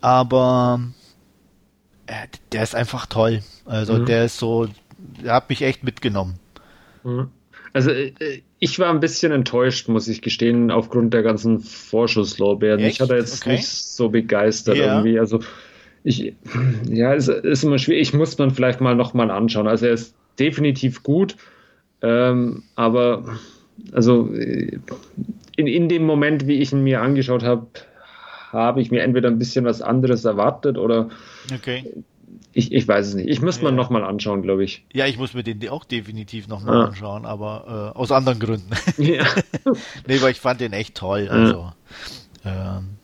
Aber 0.00 0.80
äh, 2.06 2.26
der 2.52 2.62
ist 2.62 2.74
einfach 2.74 3.06
toll. 3.06 3.42
Also 3.66 3.94
Mhm. 3.94 4.06
der 4.06 4.24
ist 4.24 4.38
so, 4.38 4.68
der 5.22 5.34
hat 5.34 5.48
mich 5.50 5.62
echt 5.62 5.84
mitgenommen. 5.84 6.38
Also 7.72 7.90
äh, 7.90 8.12
ich 8.58 8.78
war 8.78 8.90
ein 8.90 9.00
bisschen 9.00 9.32
enttäuscht, 9.32 9.88
muss 9.88 10.08
ich 10.08 10.22
gestehen, 10.22 10.70
aufgrund 10.70 11.14
der 11.14 11.22
ganzen 11.22 11.60
Vorschusslorbeeren. 11.60 12.84
Ich 12.84 13.00
hatte 13.00 13.14
jetzt 13.16 13.42
Okay. 13.42 13.56
nicht 13.56 13.66
so 13.66 14.08
begeistert 14.08 14.76
Ja. 14.76 14.96
irgendwie. 14.96 15.18
Also 15.18 15.40
ich, 16.04 16.34
ja, 16.88 17.14
es 17.14 17.28
ist 17.28 17.64
immer 17.64 17.78
schwierig. 17.78 18.08
Ich 18.08 18.14
muss 18.14 18.38
man 18.38 18.50
vielleicht 18.50 18.80
mal 18.80 18.94
noch 18.94 19.14
mal 19.14 19.30
anschauen. 19.30 19.68
Also 19.68 19.86
er 19.86 19.92
ist 19.92 20.16
definitiv 20.38 21.02
gut, 21.02 21.36
ähm, 22.02 22.62
aber 22.74 23.38
also 23.92 24.32
äh, 24.34 24.78
in, 25.56 25.66
in 25.66 25.88
dem 25.88 26.04
Moment, 26.04 26.46
wie 26.46 26.60
ich 26.60 26.72
ihn 26.72 26.82
mir 26.84 27.00
angeschaut 27.02 27.42
habe, 27.42 27.66
habe 28.50 28.80
ich 28.80 28.90
mir 28.90 29.02
entweder 29.02 29.28
ein 29.28 29.38
bisschen 29.38 29.64
was 29.64 29.82
anderes 29.82 30.24
erwartet 30.24 30.78
oder 30.78 31.10
Okay. 31.54 31.84
Ich, 32.58 32.72
ich 32.72 32.88
weiß 32.88 33.06
es 33.08 33.14
nicht. 33.14 33.28
Ich 33.28 33.40
muss 33.40 33.62
man 33.62 33.74
Ja. 33.74 33.76
noch 33.76 33.88
mal 33.90 34.02
anschauen, 34.04 34.42
glaube 34.42 34.64
ich. 34.64 34.84
Ja, 34.92 35.06
ich 35.06 35.16
muss 35.16 35.32
mir 35.34 35.42
den 35.44 35.68
auch 35.68 35.84
definitiv 35.84 36.48
nochmal 36.48 36.74
Ja. 36.74 36.84
anschauen, 36.86 37.24
aber 37.24 37.92
äh, 37.94 37.98
aus 37.98 38.10
anderen 38.12 38.38
Gründen. 38.40 38.70
Ja. 38.98 39.24
nee, 40.06 40.20
weil 40.20 40.32
ich 40.32 40.40
fand 40.40 40.60
den 40.60 40.72
echt 40.72 40.94
toll. 40.96 41.28
Also 41.30 41.72
ähm, 42.44 42.96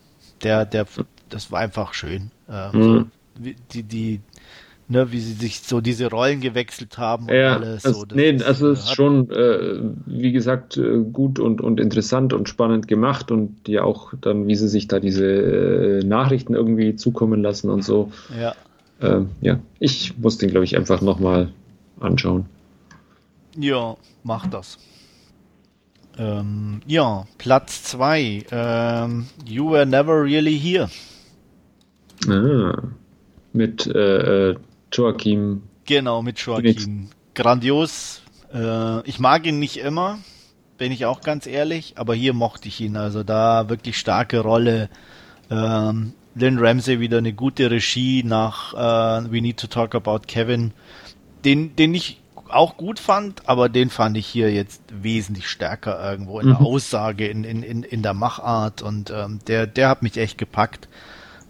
der, 0.42 0.64
der, 0.64 0.86
das 1.28 1.50
war 1.52 1.60
einfach 1.60 1.94
schön. 1.94 2.30
Ähm, 2.50 2.70
Mhm. 2.72 2.82
so, 2.82 3.04
wie, 3.44 3.56
die, 3.72 3.82
die, 3.84 4.20
ne, 4.88 5.10
wie 5.12 5.20
sie 5.20 5.32
sich 5.34 5.60
so 5.60 5.80
diese 5.80 6.10
Rollen 6.10 6.40
gewechselt 6.40 6.98
haben 6.98 7.28
und 7.28 7.34
Ja, 7.34 7.54
alles. 7.56 7.84
also, 7.84 8.00
So, 8.00 8.06
das 8.06 8.16
nee, 8.16 8.30
ist, 8.30 8.44
also 8.44 8.68
äh, 8.68 8.72
es 8.72 8.78
ist 8.80 8.88
hat- 8.90 8.96
schon, 8.96 9.30
äh, 9.30 9.80
wie 10.06 10.32
gesagt, 10.32 10.76
äh, 10.76 10.98
gut 11.12 11.38
und, 11.38 11.60
und 11.60 11.78
interessant 11.80 12.32
und 12.32 12.48
spannend 12.48 12.88
gemacht 12.88 13.30
und 13.30 13.68
ja 13.68 13.82
auch 13.84 14.12
dann, 14.20 14.46
wie 14.48 14.56
sie 14.56 14.68
sich 14.68 14.88
da 14.88 14.98
diese 15.00 15.26
äh, 15.26 16.04
Nachrichten 16.04 16.54
irgendwie 16.54 16.96
zukommen 16.96 17.40
lassen 17.42 17.70
und 17.70 17.82
so. 17.84 18.10
Ja. 18.38 18.54
Ähm, 19.00 19.30
ja, 19.40 19.58
ich 19.78 20.16
muss 20.18 20.38
den, 20.38 20.50
glaube 20.50 20.64
ich, 20.64 20.76
einfach 20.76 21.00
nochmal 21.00 21.52
anschauen. 22.00 22.46
Ja, 23.56 23.96
mach 24.22 24.46
das. 24.46 24.78
Ähm, 26.18 26.80
ja, 26.86 27.26
Platz 27.38 27.82
2. 27.84 28.44
Ähm, 28.50 29.26
you 29.46 29.70
were 29.70 29.86
never 29.86 30.22
really 30.22 30.58
here. 30.58 30.88
Ah, 32.28 32.82
mit 33.52 33.86
äh, 33.86 34.50
äh, 34.50 34.56
Joachim. 34.92 35.62
Genau, 35.86 36.22
mit 36.22 36.38
Joaquin. 36.38 37.10
Grandios. 37.34 38.22
Äh, 38.52 39.06
ich 39.08 39.18
mag 39.18 39.46
ihn 39.46 39.58
nicht 39.58 39.78
immer, 39.78 40.18
bin 40.78 40.92
ich 40.92 41.06
auch 41.06 41.20
ganz 41.20 41.46
ehrlich, 41.46 41.94
aber 41.96 42.14
hier 42.14 42.32
mochte 42.32 42.68
ich 42.68 42.80
ihn. 42.80 42.96
Also 42.96 43.22
da 43.22 43.68
wirklich 43.68 43.98
starke 43.98 44.40
Rolle. 44.40 44.88
Ähm, 45.50 46.12
Lynn 46.34 46.58
Ramsey 46.58 47.00
wieder 47.00 47.18
eine 47.18 47.32
gute 47.32 47.70
Regie 47.70 48.22
nach 48.24 48.74
äh, 48.74 49.30
We 49.30 49.40
Need 49.40 49.58
to 49.58 49.66
Talk 49.66 49.94
About 49.94 50.20
Kevin. 50.26 50.72
Den, 51.44 51.76
den 51.76 51.94
ich 51.94 52.20
auch 52.48 52.76
gut 52.76 52.98
fand, 52.98 53.48
aber 53.48 53.68
den 53.68 53.90
fand 53.90 54.16
ich 54.16 54.26
hier 54.26 54.52
jetzt 54.52 54.82
wesentlich 54.90 55.48
stärker 55.48 56.02
irgendwo 56.10 56.40
in 56.40 56.48
der 56.48 56.60
Mhm. 56.60 56.66
Aussage, 56.66 57.26
in, 57.26 57.44
in, 57.44 57.62
in, 57.62 57.82
in 57.82 58.02
der 58.02 58.14
Machart 58.14 58.82
und 58.82 59.10
ähm, 59.10 59.38
der, 59.46 59.66
der 59.66 59.88
hat 59.88 60.02
mich 60.02 60.16
echt 60.16 60.38
gepackt. 60.38 60.88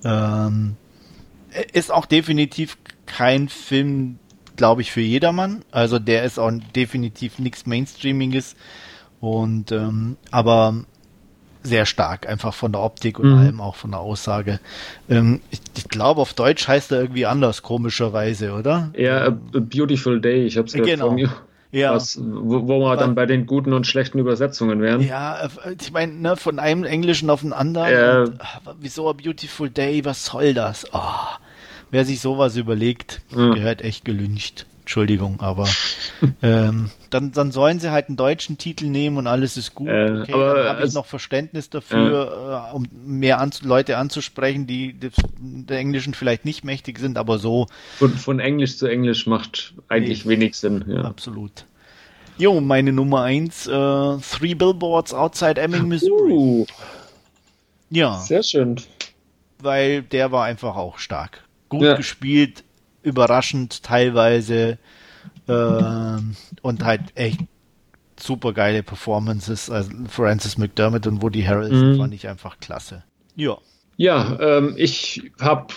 Ähm, 0.05 0.77
ist 1.73 1.93
auch 1.93 2.07
definitiv 2.07 2.77
kein 3.07 3.49
Film, 3.49 4.19
glaube 4.57 4.83
ich, 4.83 4.93
für 4.93 5.01
jedermann. 5.01 5.65
Also 5.71 5.99
der 5.99 6.25
ist 6.25 6.39
auch 6.39 6.51
definitiv 6.75 7.39
nichts 7.39 7.67
Mainstreamiges 7.67 8.57
und 9.21 9.73
ähm, 9.73 10.17
aber 10.31 10.85
sehr 11.65 11.87
stark, 11.87 12.29
einfach 12.29 12.55
von 12.55 12.71
der 12.73 12.83
Optik 12.83 13.19
und 13.19 13.33
Mhm. 13.33 13.39
allem, 13.39 13.61
auch 13.61 13.75
von 13.75 13.91
der 13.91 14.01
Aussage. 14.01 14.61
Ähm, 15.09 15.41
ich 15.51 15.61
ich 15.77 15.89
glaube, 15.89 16.21
auf 16.21 16.35
Deutsch 16.35 16.69
heißt 16.69 16.93
er 16.93 17.01
irgendwie 17.01 17.27
anders, 17.27 17.63
komischerweise, 17.63 18.53
oder? 18.53 18.91
Ja, 18.97 19.23
A, 19.23 19.27
A 19.29 19.31
Beautiful 19.53 20.21
Day, 20.21 20.45
ich 20.45 20.57
habe 20.57 20.69
es 20.69 20.75
gerade 20.75 20.91
Genau. 20.91 21.07
vor 21.07 21.15
mir. 21.15 21.31
Ja. 21.73 21.93
Was, 21.93 22.17
wo, 22.23 22.69
wo 22.69 22.79
wir 22.79 22.97
dann 22.97 23.17
bei 23.17 23.27
den 23.27 23.47
guten 23.47 23.73
und 23.73 23.85
schlechten 23.87 24.21
Übersetzungen 24.21 24.81
wären. 24.81 25.01
Ja, 25.01 25.47
äh, 25.65 25.75
ich 25.81 25.91
meine, 25.91 26.13
ne, 26.13 26.37
von 26.37 26.61
einem 26.61 26.85
Englischen 26.85 27.31
auf 27.31 27.41
den 27.41 27.53
anderen. 27.53 27.93
Ja. 27.93 28.23
Und, 28.23 28.41
ah, 28.41 28.75
wieso 28.79 29.09
a 29.11 29.13
beautiful 29.13 29.69
day? 29.69 30.05
Was 30.05 30.25
soll 30.27 30.55
das? 30.55 30.87
Oh, 30.93 31.01
wer 31.91 32.05
sich 32.05 32.21
sowas 32.21 32.57
überlegt, 32.57 33.23
Ja. 33.35 33.55
gehört 33.55 33.83
echt 33.83 34.05
gelüncht. 34.05 34.67
Entschuldigung, 34.85 35.41
aber 35.41 35.67
ähm, 36.43 36.91
dann, 37.09 37.33
dann 37.33 37.53
sollen 37.53 37.81
sie 37.81 37.91
halt 37.91 38.09
einen 38.09 38.19
deutschen 38.19 38.59
Titel 38.59 38.85
nehmen 38.87 39.17
und 39.17 39.27
alles 39.27 39.57
ist 39.57 39.75
gut. 39.75 39.89
Äh, 39.89 40.21
okay, 40.23 40.33
aber 40.35 40.55
dann 40.55 40.69
habe 40.77 40.87
ich 40.87 40.93
noch 40.93 41.07
Verständnis 41.07 41.71
dafür, 41.71 42.69
äh, 42.71 42.75
um 42.77 42.87
mehr 43.07 43.41
an, 43.41 43.51
Leute 43.63 43.97
anzusprechen, 43.97 44.67
die 44.67 44.93
des, 44.93 45.15
der 45.39 45.79
Englischen 45.79 46.13
vielleicht 46.13 46.45
nicht 46.45 46.65
mächtig 46.65 46.99
sind, 46.99 47.17
aber 47.17 47.39
so 47.39 47.67
Von, 47.97 48.11
von 48.11 48.41
Englisch 48.41 48.77
zu 48.77 48.87
Englisch 48.87 49.27
macht 49.27 49.73
eigentlich 49.89 50.27
Nee. 50.27 50.33
wenig 50.33 50.55
Sinn. 50.57 50.85
Ja. 50.87 51.03
absolut. 51.05 51.65
Jo, 52.37 52.61
meine 52.61 52.93
Nummer 52.93 53.23
eins, 53.23 53.67
äh, 53.67 53.71
Three 53.71 54.55
Billboards 54.55 55.15
Outside 55.15 55.59
Ebbing, 55.61 55.89
Missouri. 55.89 56.33
Uh, 56.33 56.67
ja. 57.91 58.19
sehr 58.19 58.43
schön. 58.43 58.77
weil 59.61 60.03
der 60.03 60.31
war 60.31 60.45
einfach 60.45 60.77
auch 60.77 60.99
stark. 60.99 61.43
Gut 61.71 61.83
Ja. 61.83 61.95
gespielt, 61.97 62.65
überraschend 63.05 63.83
teilweise 63.85 64.79
ähm, 65.49 66.35
und 66.63 66.85
halt 66.85 67.01
echt 67.15 67.41
super 68.19 68.53
geile 68.53 68.83
Performances. 68.83 69.71
Also 69.71 69.91
Francis 70.09 70.59
McDermott 70.59 71.07
und 71.07 71.23
Woody 71.23 71.43
Harrelson 71.43 71.93
Mhm. 71.93 71.97
fand 71.99 72.15
ich 72.15 72.29
einfach 72.29 72.59
klasse. 72.61 73.05
Ja. 73.37 73.59
Ja, 73.97 74.39
ähm, 74.41 74.75
ich 74.77 75.31
habe 75.41 75.73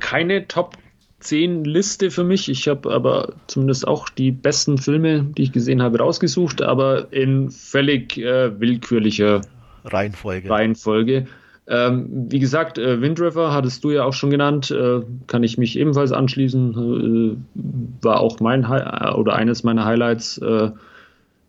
keine 0.00 0.48
Top 0.48 0.76
10 1.20 1.64
Liste 1.64 2.10
für 2.10 2.24
mich. 2.24 2.48
Ich 2.48 2.66
habe 2.66 2.90
aber 2.92 3.34
zumindest 3.46 3.86
auch 3.86 4.08
die 4.08 4.32
besten 4.32 4.78
Filme, 4.78 5.22
die 5.22 5.42
ich 5.44 5.52
gesehen 5.52 5.80
habe, 5.80 5.98
rausgesucht, 5.98 6.62
aber 6.62 7.12
in 7.12 7.50
völlig 7.50 8.18
äh, 8.18 8.58
willkürlicher 8.58 9.42
Reihenfolge. 9.84 10.50
Reihenfolge. 10.50 11.26
Ähm, 11.68 12.26
wie 12.30 12.40
gesagt, 12.40 12.78
äh, 12.78 13.00
Wind 13.00 13.20
River 13.20 13.52
hattest 13.52 13.84
du 13.84 13.90
ja 13.92 14.04
auch 14.04 14.12
schon 14.12 14.30
genannt, 14.30 14.70
äh, 14.70 15.00
kann 15.28 15.44
ich 15.44 15.58
mich 15.58 15.78
ebenfalls 15.78 16.10
anschließen. 16.10 17.36
Äh, 17.54 18.04
war 18.04 18.20
auch 18.20 18.40
mein 18.40 18.68
Hi 18.68 19.14
oder 19.14 19.34
eines 19.34 19.62
meiner 19.62 19.84
Highlights 19.84 20.38
äh, 20.38 20.70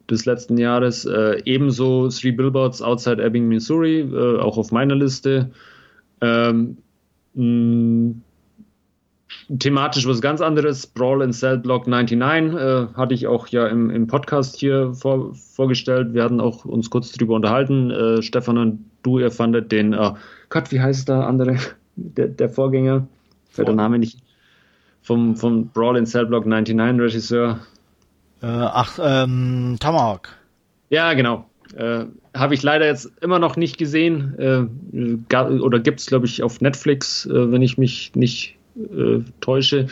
des 0.09 0.25
letzten 0.25 0.57
Jahres. 0.57 1.05
Äh, 1.05 1.41
ebenso 1.45 2.09
Three 2.09 2.31
Billboards 2.31 2.81
Outside 2.81 3.23
Ebbing, 3.23 3.47
Missouri, 3.47 4.01
äh, 4.01 4.39
auch 4.39 4.57
auf 4.57 4.71
meiner 4.71 4.95
Liste. 4.95 5.49
Ähm, 6.21 6.77
thematisch 9.59 10.07
was 10.07 10.21
ganz 10.21 10.41
anderes. 10.41 10.85
Brawl 10.85 11.23
in 11.23 11.33
Cell 11.33 11.57
Block 11.57 11.87
99 11.87 12.59
äh, 12.59 12.87
hatte 12.93 13.13
ich 13.15 13.25
auch 13.25 13.47
ja 13.47 13.67
im, 13.67 13.89
im 13.89 14.05
Podcast 14.05 14.57
hier 14.57 14.93
vor, 14.93 15.33
vorgestellt. 15.33 16.13
Wir 16.13 16.23
hatten 16.23 16.39
auch 16.39 16.65
uns 16.65 16.91
kurz 16.91 17.11
drüber 17.11 17.35
unterhalten. 17.35 17.89
Äh, 17.89 18.21
Stefan 18.21 18.59
und 18.59 18.85
du, 19.03 19.19
ihr 19.19 19.31
fandet 19.31 19.71
den, 19.71 19.93
äh, 19.93 20.13
Gott, 20.49 20.71
wie 20.71 20.81
heißt 20.81 21.09
der 21.09 21.27
andere, 21.27 21.57
der, 21.95 22.27
der 22.27 22.49
Vorgänger? 22.49 23.07
Fällt 23.49 23.67
der 23.67 23.75
Name 23.75 23.99
nicht. 23.99 24.19
Vom, 25.01 25.35
vom 25.35 25.67
Brawl 25.67 25.97
in 25.97 26.05
Cell 26.05 26.25
Block 26.25 26.45
99 26.45 26.99
Regisseur. 26.99 27.59
Äh, 28.41 28.47
ach, 28.47 28.99
ähm, 29.01 29.77
Tomahawk. 29.79 30.29
Ja, 30.89 31.13
genau. 31.13 31.45
Äh, 31.75 32.05
Habe 32.35 32.53
ich 32.53 32.63
leider 32.63 32.85
jetzt 32.85 33.11
immer 33.21 33.39
noch 33.39 33.57
nicht 33.57 33.77
gesehen. 33.77 34.35
Äh, 34.39 35.35
oder 35.35 35.79
gibt 35.79 35.99
es, 35.99 36.07
glaube 36.07 36.25
ich, 36.25 36.41
auf 36.41 36.61
Netflix, 36.61 37.25
äh, 37.25 37.51
wenn 37.51 37.61
ich 37.61 37.77
mich 37.77 38.15
nicht 38.15 38.57
äh, 38.77 39.19
täusche. 39.39 39.87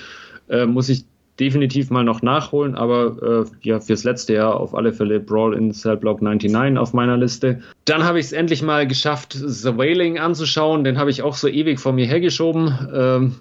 Muss 0.68 0.90
ich 0.90 1.06
definitiv 1.40 1.90
mal 1.90 2.04
noch 2.04 2.22
nachholen, 2.22 2.76
aber 2.76 3.46
äh, 3.46 3.68
ja, 3.68 3.80
fürs 3.80 4.04
letzte 4.04 4.34
Jahr 4.34 4.60
auf 4.60 4.76
alle 4.76 4.94
Fälle 4.94 5.20
Brawl 5.20 5.56
in 5.56 5.74
Cell 5.74 5.98
Block 5.98 6.22
99 6.22 6.78
auf 6.78 6.94
meiner 6.94 7.18
Liste. 7.18 7.62
Dann 7.86 8.04
habe 8.04 8.20
ich 8.20 8.28
es 8.28 8.32
endlich 8.32 8.62
mal 8.62 8.86
geschafft, 8.86 9.34
The 9.34 9.78
Wailing 9.78 10.20
anzuschauen. 10.20 10.84
Den 10.84 10.98
habe 10.98 11.10
ich 11.10 11.24
auch 11.24 11.36
so 11.36 11.48
ewig 11.48 11.80
vor 11.80 11.94
mir 11.94 12.06
hergeschoben. 12.06 12.78
Ähm, 12.94 13.36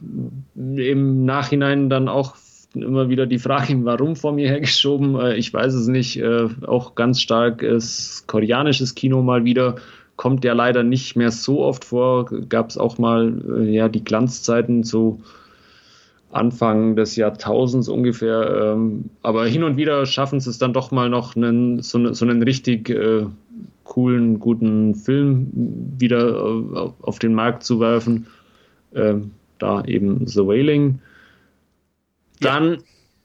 Im 0.55 1.25
Nachhinein 1.25 1.91
dann 1.91 2.09
auch 2.09 2.37
immer 2.75 3.09
wieder 3.09 3.27
die 3.27 3.39
Frage, 3.39 3.77
warum 3.85 4.17
vor 4.17 4.33
mir 4.33 4.49
hergeschoben. 4.49 5.19
Äh, 5.19 5.37
ich 5.37 5.53
weiß 5.53 5.75
es 5.75 5.87
nicht. 5.87 6.19
Äh, 6.19 6.49
auch 6.67 6.95
ganz 6.95 7.21
stark 7.21 7.63
ist 7.63 8.27
koreanisches 8.27 8.95
Kino 8.95 9.23
mal 9.23 9.45
wieder. 9.45 9.77
Kommt 10.17 10.45
ja 10.45 10.53
leider 10.53 10.83
nicht 10.83 11.17
mehr 11.17 11.31
so 11.31 11.63
oft 11.63 11.85
vor. 11.85 12.27
Gab 12.49 12.71
es 12.71 12.79
auch 12.79 12.99
mal 12.99 13.43
äh, 13.59 13.71
ja 13.71 13.89
die 13.89 14.05
Glanzzeiten 14.05 14.85
zu 14.85 15.23
Anfang 16.33 16.97
des 16.97 17.17
Jahrtausends 17.17 17.89
ungefähr. 17.89 18.75
Ähm, 18.75 19.11
aber 19.23 19.47
hin 19.47 19.65
und 19.65 19.77
wieder 19.77 20.07
schaffen 20.07 20.41
sie 20.41 20.51
es 20.51 20.59
dann 20.59 20.73
doch 20.73 20.91
mal 20.91 21.09
noch, 21.09 21.37
einen, 21.37 21.83
so, 21.83 22.13
so 22.13 22.25
einen 22.25 22.43
richtig 22.43 22.91
äh, 22.91 23.27
coolen, 23.85 24.39
guten 24.39 24.95
Film 24.95 25.51
wieder 25.99 26.29
äh, 26.29 26.91
auf 27.03 27.19
den 27.19 27.35
Markt 27.35 27.65
zu 27.65 27.81
werfen. 27.81 28.27
Ähm, 28.95 29.33
da 29.59 29.85
eben 29.85 30.27
The 30.27 30.47
Wailing. 30.47 31.01
Dann. 32.41 32.79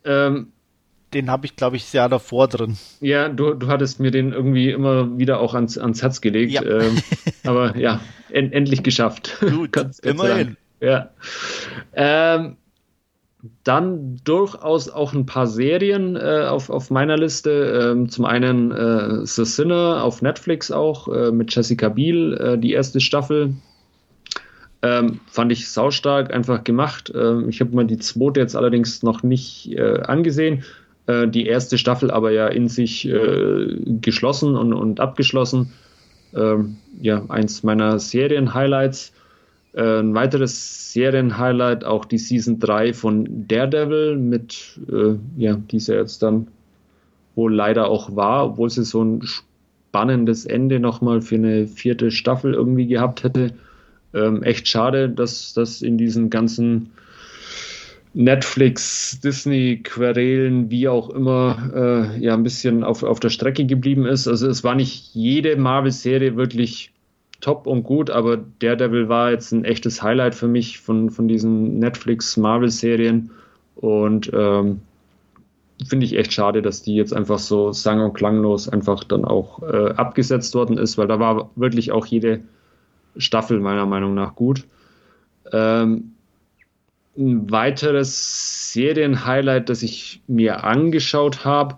Ja. 0.06 0.28
Ähm, 0.28 0.48
den 1.14 1.30
habe 1.30 1.46
ich, 1.46 1.56
glaube 1.56 1.78
ich, 1.78 1.86
sehr 1.86 2.10
davor 2.10 2.48
drin. 2.48 2.78
Ja, 3.00 3.30
du, 3.30 3.54
du 3.54 3.68
hattest 3.68 4.02
mir 4.02 4.12
den 4.12 4.34
irgendwie 4.34 4.72
immer 4.72 5.18
wieder 5.18 5.40
auch 5.40 5.54
ans, 5.54 5.78
ans 5.78 6.02
Herz 6.02 6.20
gelegt. 6.20 6.52
Ja. 6.52 6.64
Ähm, 6.64 6.98
aber 7.46 7.78
ja, 7.78 8.02
en, 8.32 8.52
endlich 8.52 8.84
geschafft. 8.84 9.38
Gut, 9.40 9.78
immerhin. 10.04 10.58
Ja. 10.82 11.12
Ähm, 11.94 12.58
dann 13.64 14.18
durchaus 14.24 14.90
auch 14.90 15.14
ein 15.14 15.26
paar 15.26 15.48
Serien 15.48 16.16
äh, 16.16 16.46
auf, 16.48 16.70
auf 16.70 16.92
meiner 16.92 17.18
Liste. 17.18 17.92
Ähm, 17.92 18.10
zum 18.10 18.26
einen 18.26 18.72
äh, 18.72 19.26
The 19.26 19.46
Sinner 19.46 20.04
auf 20.04 20.22
Netflix 20.22 20.72
auch 20.72 21.08
äh, 21.08 21.32
mit 21.32 21.54
Jessica 21.56 21.90
Biel, 21.90 22.34
äh, 22.34 22.58
die 22.58 22.74
erste 22.74 23.00
Staffel. 23.00 23.56
Ähm, 24.82 25.20
fand 25.28 25.52
ich 25.52 25.70
saustark, 25.70 26.34
einfach 26.34 26.64
gemacht. 26.64 27.12
Ähm, 27.16 27.50
ich 27.50 27.62
habe 27.62 27.76
mir 27.76 27.86
die 27.86 27.98
zweite 27.98 28.40
jetzt 28.40 28.56
allerdings 28.56 29.04
noch 29.04 29.24
nicht 29.24 29.72
äh, 29.72 30.02
angesehen. 30.02 30.64
Äh, 31.08 31.28
die 31.28 31.48
erste 31.48 31.78
Staffel 31.78 32.12
aber 32.12 32.32
ja 32.32 32.48
in 32.48 32.68
sich 32.68 33.10
geschlossen 34.02 34.56
und, 34.56 34.74
und 34.74 35.00
abgeschlossen. 35.00 35.74
Ähm, 36.36 36.78
ja, 37.02 37.24
eins 37.30 37.64
meiner 37.64 38.00
Serien-Highlights. 38.00 39.14
Ein 39.76 40.14
weiteres 40.14 40.94
Serienhighlight, 40.94 41.84
auch 41.84 42.06
die 42.06 42.18
Season 42.18 42.60
3 42.60 42.94
von 42.94 43.48
Daredevil 43.48 44.16
mit, 44.16 44.80
äh, 44.90 45.16
ja, 45.38 45.56
die 45.56 45.78
jetzt 45.78 46.24
dann 46.24 46.48
wohl 47.36 47.54
leider 47.54 47.90
auch 47.90 48.16
war, 48.16 48.46
obwohl 48.46 48.70
sie 48.70 48.86
so 48.86 49.04
ein 49.04 49.22
spannendes 49.24 50.46
Ende 50.46 50.80
nochmal 50.80 51.22
für 51.22 51.36
eine 51.36 51.68
vierte 51.68 52.12
Staffel 52.12 52.54
irgendwie 52.54 52.88
gehabt 52.88 53.24
hätte. 53.24 53.54
Ähm, 54.14 54.44
echt 54.44 54.68
schade, 54.68 55.10
dass 55.10 55.54
das 55.54 55.82
in 55.82 55.98
diesen 55.98 56.30
ganzen 56.30 56.92
Netflix, 58.14 59.20
Disney-Querelen, 59.20 60.72
wie 60.72 60.88
auch 60.88 61.10
immer, 61.10 62.14
äh, 62.16 62.20
ja, 62.24 62.34
ein 62.34 62.44
bisschen 62.44 62.86
auf, 62.86 63.04
auf 63.04 63.20
der 63.20 63.30
Strecke 63.30 63.66
geblieben 63.66 64.06
ist. 64.06 64.30
Also 64.30 64.48
es 64.48 64.64
war 64.64 64.76
nicht 64.76 65.14
jede 65.14 65.58
Marvel-Serie 65.58 66.38
wirklich 66.38 66.94
top 67.42 67.68
und 67.68 67.84
gut, 67.84 68.10
aber 68.10 68.38
Daredevil 68.60 69.10
war 69.10 69.32
jetzt 69.32 69.52
ein 69.52 69.66
echtes 69.66 70.02
Highlight 70.02 70.36
für 70.36 70.48
mich 70.48 70.80
von, 70.80 71.10
von 71.10 71.28
diesen 71.28 71.80
Netflix-Marvel-Serien 71.80 73.32
und 73.76 74.32
ähm, 74.34 74.82
finde 75.88 76.06
ich 76.06 76.16
echt 76.16 76.34
schade, 76.34 76.62
dass 76.62 76.82
die 76.82 76.96
jetzt 76.96 77.14
einfach 77.14 77.40
so 77.40 77.72
sang- 77.72 78.02
und 78.02 78.14
klanglos 78.14 78.70
einfach 78.70 79.04
dann 79.04 79.26
auch 79.26 79.62
äh, 79.62 79.92
abgesetzt 79.92 80.56
worden 80.56 80.78
ist, 80.78 80.98
weil 80.98 81.08
da 81.08 81.20
war 81.20 81.50
wirklich 81.56 81.92
auch 81.92 82.06
jede 82.06 82.42
Staffel 83.18 83.60
meiner 83.60 83.86
Meinung 83.86 84.14
nach 84.14 84.36
gut. 84.36 84.66
Ähm, 85.52 86.12
ein 87.18 87.50
weiteres 87.50 88.74
Serien-Highlight, 88.74 89.70
das 89.70 89.84
ich 89.84 90.22
mir 90.28 90.64
angeschaut 90.64 91.46
habe, 91.46 91.78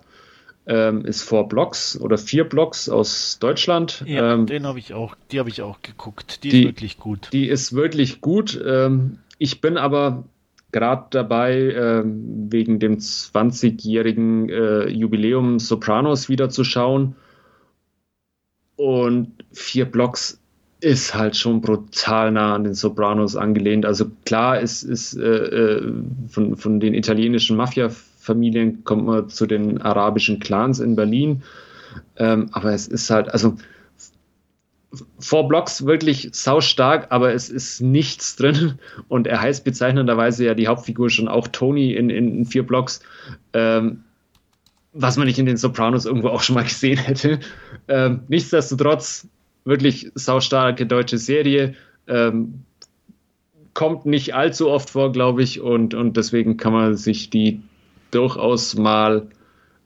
ähm, 0.67 1.05
ist 1.05 1.23
Four 1.23 1.47
Blocks 1.47 1.99
oder 1.99 2.17
vier 2.17 2.43
Blocks 2.43 2.89
aus 2.89 3.39
Deutschland. 3.39 4.03
Ja, 4.05 4.33
ähm, 4.33 4.45
den 4.45 4.67
habe 4.67 4.79
ich 4.79 4.93
auch, 4.93 5.15
die 5.31 5.39
habe 5.39 5.49
ich 5.49 5.61
auch 5.61 5.81
geguckt. 5.81 6.43
Die, 6.43 6.49
die, 6.49 6.61
ist 6.61 6.67
wirklich 6.67 6.97
gut. 6.97 7.29
Die 7.31 7.47
ist 7.47 7.73
wirklich 7.73 8.21
gut. 8.21 8.59
Ähm, 8.65 9.19
ich 9.37 9.61
bin 9.61 9.77
aber 9.77 10.25
gerade 10.73 11.07
dabei, 11.11 11.53
äh, 11.57 12.03
wegen 12.05 12.79
dem 12.79 12.97
20-jährigen 12.97 14.49
äh, 14.49 14.89
Jubiläum 14.89 15.59
Sopranos 15.59 16.27
wieder 16.27 16.49
zu 16.49 16.65
schauen. 16.65 17.15
Und 18.75 19.31
vier 19.53 19.85
Blocks 19.85 20.41
ist 20.81 21.15
halt 21.15 21.35
schon 21.35 21.61
brutal 21.61 22.31
nah 22.31 22.53
an 22.53 22.65
den 22.65 22.73
Sopranos 22.73 23.35
angelehnt. 23.35 23.85
Also 23.85 24.11
klar, 24.25 24.61
es 24.61 24.83
ist 24.83 25.15
äh, 25.15 25.23
äh 25.23 25.93
von, 26.27 26.57
von 26.57 26.79
den 26.79 26.93
italienischen 26.93 27.57
Mafia- 27.57 27.89
Familien 28.27 28.83
kommt 28.83 29.05
man 29.05 29.29
zu 29.29 29.47
den 29.47 29.81
arabischen 29.81 30.39
Clans 30.39 30.79
in 30.79 30.95
Berlin. 30.95 31.43
Ähm, 32.17 32.49
aber 32.51 32.73
es 32.73 32.87
ist 32.87 33.09
halt, 33.09 33.29
also 33.29 33.55
vor 35.19 35.47
Blocks 35.47 35.85
wirklich 35.85 36.29
sau 36.31 36.61
stark, 36.61 37.07
aber 37.09 37.33
es 37.33 37.49
ist 37.49 37.81
nichts 37.81 38.35
drin. 38.35 38.79
Und 39.07 39.27
er 39.27 39.41
heißt 39.41 39.63
bezeichnenderweise 39.63 40.45
ja 40.45 40.53
die 40.53 40.67
Hauptfigur 40.67 41.09
schon 41.09 41.27
auch 41.27 41.47
Tony 41.47 41.93
in, 41.93 42.09
in 42.09 42.45
vier 42.45 42.63
Blocks. 42.63 43.01
Ähm, 43.53 44.03
was 44.93 45.17
man 45.17 45.27
nicht 45.27 45.39
in 45.39 45.45
den 45.45 45.57
Sopranos 45.57 46.05
irgendwo 46.05 46.29
auch 46.29 46.41
schon 46.41 46.55
mal 46.55 46.63
gesehen 46.63 46.97
hätte. 46.97 47.39
Ähm, 47.87 48.21
nichtsdestotrotz, 48.27 49.27
wirklich 49.63 50.11
saustarke 50.15 50.85
deutsche 50.85 51.17
Serie. 51.17 51.75
Ähm, 52.07 52.63
kommt 53.73 54.07
nicht 54.07 54.33
allzu 54.33 54.69
oft 54.71 54.89
vor, 54.89 55.11
glaube 55.11 55.43
ich, 55.43 55.61
und, 55.61 55.93
und 55.93 56.17
deswegen 56.17 56.57
kann 56.57 56.73
man 56.73 56.97
sich 56.97 57.29
die 57.29 57.61
durchaus 58.11 58.75
mal 58.75 59.27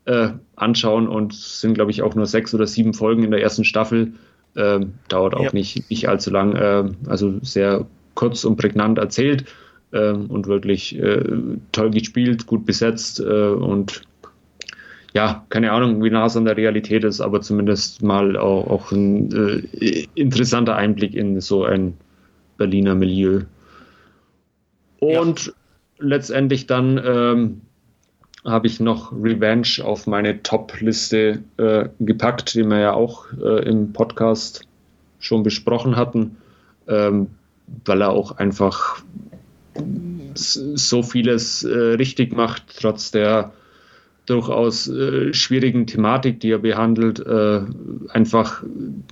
äh, 0.06 0.30
anschauen 0.56 1.08
und 1.08 1.34
sind, 1.34 1.74
glaube 1.74 1.92
ich, 1.92 2.02
auch 2.02 2.16
nur 2.16 2.26
sechs 2.26 2.54
oder 2.54 2.68
sieben 2.68 2.94
Folgen 2.94 3.24
in 3.24 3.32
der 3.32 3.42
ersten 3.42 3.64
Staffel. 3.64 4.14
Äh, 4.56 4.82
dauert 5.08 5.36
auch 5.36 5.44
ja. 5.44 5.50
nicht, 5.54 5.90
nicht 5.90 6.10
allzu 6.10 6.30
lang. 6.30 6.56
Äh, 6.56 6.84
also 7.08 7.40
sehr 7.42 7.86
kurz 8.16 8.44
und 8.44 8.58
prägnant 8.58 8.98
erzählt 8.98 9.46
ähm, 9.94 10.28
und 10.28 10.48
wirklich 10.48 10.98
äh, 11.00 11.24
toll 11.72 11.92
gespielt, 11.92 12.48
gut 12.48 12.66
besetzt 12.66 13.20
äh, 13.20 13.24
und 13.24 14.02
ja, 15.14 15.46
keine 15.50 15.72
Ahnung, 15.72 16.02
wie 16.04 16.10
nah 16.10 16.26
es 16.26 16.38
an 16.38 16.46
der 16.46 16.56
Realität 16.56 17.04
ist, 17.04 17.20
aber 17.20 17.42
zumindest 17.42 18.02
mal 18.02 18.38
auch, 18.38 18.68
auch 18.68 18.92
ein 18.92 19.32
äh, 19.34 20.08
interessanter 20.16 20.76
Einblick 20.78 21.14
in 21.14 21.42
so 21.42 21.66
ein 21.66 21.98
Berliner 22.58 22.96
Milieu. 22.96 23.42
Und 25.00 25.48
ja. 25.48 25.54
letztendlich 26.00 26.68
dann 26.68 27.02
ähm, 27.04 27.62
habe 28.44 28.68
ich 28.68 28.80
noch 28.80 29.12
Revenge 29.12 29.84
auf 29.84 30.08
meine 30.08 30.42
Top-Liste 30.42 31.44
äh, 31.58 31.90
gepackt, 32.00 32.56
die 32.56 32.64
wir 32.64 32.80
ja 32.80 32.94
auch 32.94 33.26
äh, 33.34 33.68
im 33.70 33.94
Podcast 33.94 34.68
schon 35.20 35.44
besprochen 35.44 35.96
hatten, 35.96 36.38
ähm, 36.88 37.28
weil 37.86 38.02
er 38.02 38.10
auch 38.10 38.38
einfach 38.38 39.04
so 40.34 41.04
vieles 41.04 41.64
äh, 41.64 41.78
richtig 41.78 42.36
macht, 42.36 42.64
trotz 42.80 43.12
der 43.12 43.54
durchaus 44.26 44.88
äh, 44.88 45.34
schwierigen 45.34 45.88
Thematik, 45.88 46.40
die 46.40 46.52
er 46.52 46.60
behandelt, 46.60 47.20
äh, 47.20 47.62
einfach 48.10 48.64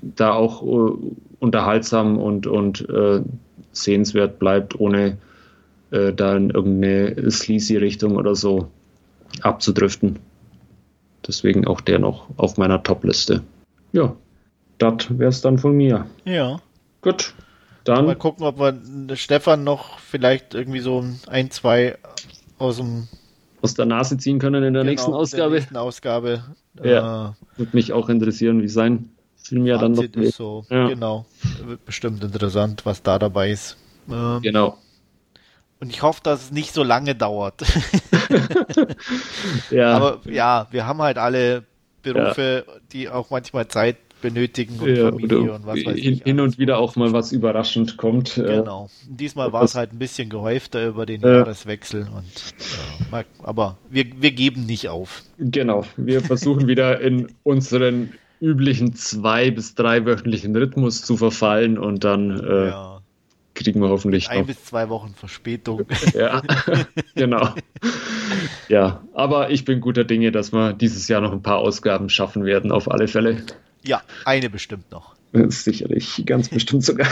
da 0.02 0.34
auch 0.34 0.64
äh, 0.64 0.92
unterhaltsam 1.40 2.18
und, 2.18 2.48
und 2.48 2.86
sehenswert 3.72 4.40
bleibt, 4.40 4.78
ohne 4.78 5.18
da 5.90 6.36
in 6.36 6.50
irgendeine 6.50 7.32
sleazy 7.32 7.78
Richtung 7.78 8.18
oder 8.18 8.36
so 8.36 8.70
abzudriften. 9.42 10.20
Deswegen 11.28 11.68
auch 11.68 11.82
der 11.82 12.00
noch 12.00 12.28
auf 12.38 12.58
meiner 12.58 12.82
Top-Liste. 12.82 13.44
Ja, 13.92 14.16
das 14.78 15.18
wäre 15.18 15.30
es 15.30 15.42
dann 15.42 15.58
von 15.58 15.76
mir. 15.76 16.06
Ja. 16.26 16.62
Gut. 17.02 17.34
Dann. 17.84 18.06
Mal 18.06 18.16
gucken, 18.16 18.46
ob 18.46 18.60
wir 18.60 19.16
Stefan 19.16 19.64
noch 19.64 20.00
vielleicht 20.00 20.54
irgendwie 20.54 20.80
so 20.80 21.04
ein, 21.28 21.52
zwei 21.52 21.98
aus 22.58 22.78
dem 22.78 23.08
aus 23.62 23.74
der 23.74 23.86
Nase 23.86 24.18
ziehen 24.18 24.40
können 24.40 24.64
in 24.64 24.74
der 24.74 24.84
genau, 24.84 24.92
nächsten 24.92 25.14
Ausgabe. 25.14 25.52
Der 25.52 25.60
nächsten 25.60 25.78
Ausgabe. 25.78 26.44
Ja, 26.84 27.30
äh, 27.30 27.60
würde 27.60 27.76
mich 27.76 27.92
auch 27.92 28.10
interessieren, 28.10 28.62
wie 28.62 28.68
sein 28.70 29.10
Film 29.36 29.66
ja 29.66 29.78
dann 29.78 29.94
noch 29.94 30.04
ist 30.04 30.36
so. 30.36 30.66
Ja. 30.70 30.88
Genau, 30.88 31.26
wird 31.66 31.84
bestimmt 31.86 32.24
interessant, 32.24 32.86
was 32.86 33.04
da 33.04 33.20
dabei 33.20 33.52
ist. 33.52 33.78
Ähm, 34.10 34.40
genau. 34.42 34.78
Und 35.80 35.90
ich 35.90 36.02
hoffe, 36.02 36.20
dass 36.24 36.46
es 36.46 36.52
nicht 36.52 36.74
so 36.74 36.84
lange 36.84 37.16
dauert. 37.16 37.62
ja. 39.72 39.94
Aber 39.94 40.20
ja, 40.26 40.68
wir 40.72 40.86
haben 40.86 41.02
halt 41.02 41.18
alle 41.18 41.64
Berufe, 42.02 42.66
ja. 42.68 42.74
die 42.92 43.10
auch 43.10 43.30
manchmal 43.30 43.68
Zeit 43.70 43.98
benötigen 44.22 44.78
und 44.80 44.90
ja, 44.90 45.10
Familie 45.10 45.54
und 45.54 45.66
was 45.66 45.86
weiß 45.86 45.96
hin, 45.96 46.14
ich. 46.16 46.24
Hin 46.24 46.42
und 46.42 46.58
wieder 46.58 46.80
auch 46.80 46.98
mal 46.98 47.14
was 47.14 47.32
überraschend 47.32 47.96
kommt. 47.96 48.36
Genau. 48.36 48.90
Diesmal 49.08 49.54
war 49.54 49.64
es 49.64 49.76
halt 49.76 49.94
ein 49.94 50.00
bisschen 50.00 50.30
gehäufter 50.30 50.86
über 50.86 51.06
den 51.06 51.24
äh, 51.24 51.38
Jahreswechsel 51.38 52.02
und 52.02 52.26
ja, 53.12 53.24
aber 53.44 53.78
wir, 53.90 54.06
wir 54.20 54.32
geben 54.32 54.66
nicht 54.66 54.90
auf. 54.90 55.24
Genau. 55.38 55.86
Wir 55.96 56.20
versuchen 56.20 56.68
wieder 56.68 57.00
in 57.00 57.30
unseren 57.44 58.12
üblichen 58.42 58.94
zwei 58.94 59.52
bis 59.52 59.76
drei 59.76 60.06
wöchentlichen 60.06 60.54
Rhythmus 60.54 61.02
zu 61.02 61.16
verfallen 61.16 61.78
und 61.78 62.04
dann 62.04 62.40
äh, 62.40 62.68
ja 62.68 62.99
kriegen 63.60 63.82
wir 63.82 63.90
hoffentlich 63.90 64.30
Ein 64.30 64.40
noch. 64.40 64.48
bis 64.48 64.64
zwei 64.64 64.90
Wochen 64.90 65.14
Verspätung. 65.14 65.86
ja, 66.14 66.42
genau. 67.16 67.54
Ja, 68.70 69.04
aber 69.14 69.52
ich 69.52 69.66
bin 69.66 69.82
guter 69.82 70.06
Dinge, 70.06 70.32
dass 70.32 70.54
wir 70.54 70.74
dieses 70.74 71.08
Jahr 71.08 71.22
noch 71.22 71.34
ein 71.34 71.44
paar 71.44 71.58
Ausgaben 71.58 72.10
schaffen 72.10 72.46
werden, 72.46 72.72
auf 72.72 72.90
alle 72.90 73.08
Fälle. 73.08 73.44
Ja, 73.84 74.02
eine 74.26 74.50
bestimmt 74.50 74.92
noch. 74.92 75.16
Sicherlich, 75.34 76.24
ganz 76.26 76.50
bestimmt 76.50 76.84
sogar. 76.84 77.08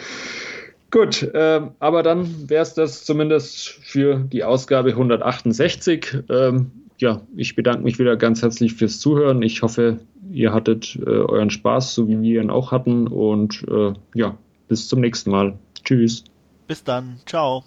Gut, 0.90 1.22
äh, 1.22 1.60
aber 1.78 2.02
dann 2.02 2.48
wäre 2.48 2.62
es 2.62 2.72
das 2.74 3.04
zumindest 3.04 3.68
für 3.68 4.16
die 4.18 4.42
Ausgabe 4.44 4.90
168. 4.90 6.24
Ähm, 6.30 6.72
ja, 6.98 7.20
ich 7.36 7.54
bedanke 7.54 7.82
mich 7.82 7.98
wieder 7.98 8.16
ganz 8.16 8.42
herzlich 8.42 8.74
fürs 8.74 8.98
Zuhören. 8.98 9.42
Ich 9.42 9.62
hoffe, 9.62 10.00
ihr 10.32 10.52
hattet 10.52 10.96
äh, 10.96 11.04
euren 11.04 11.50
Spaß, 11.50 11.94
so 11.94 12.08
wie 12.08 12.20
wir 12.20 12.42
ihn 12.42 12.50
auch 12.50 12.72
hatten. 12.72 13.06
Und 13.06 13.64
äh, 13.68 13.92
ja, 14.14 14.36
bis 14.68 14.88
zum 14.88 15.00
nächsten 15.00 15.30
Mal. 15.30 15.58
Tschüss. 15.84 16.24
Bis 16.66 16.84
dann. 16.84 17.20
Ciao. 17.26 17.64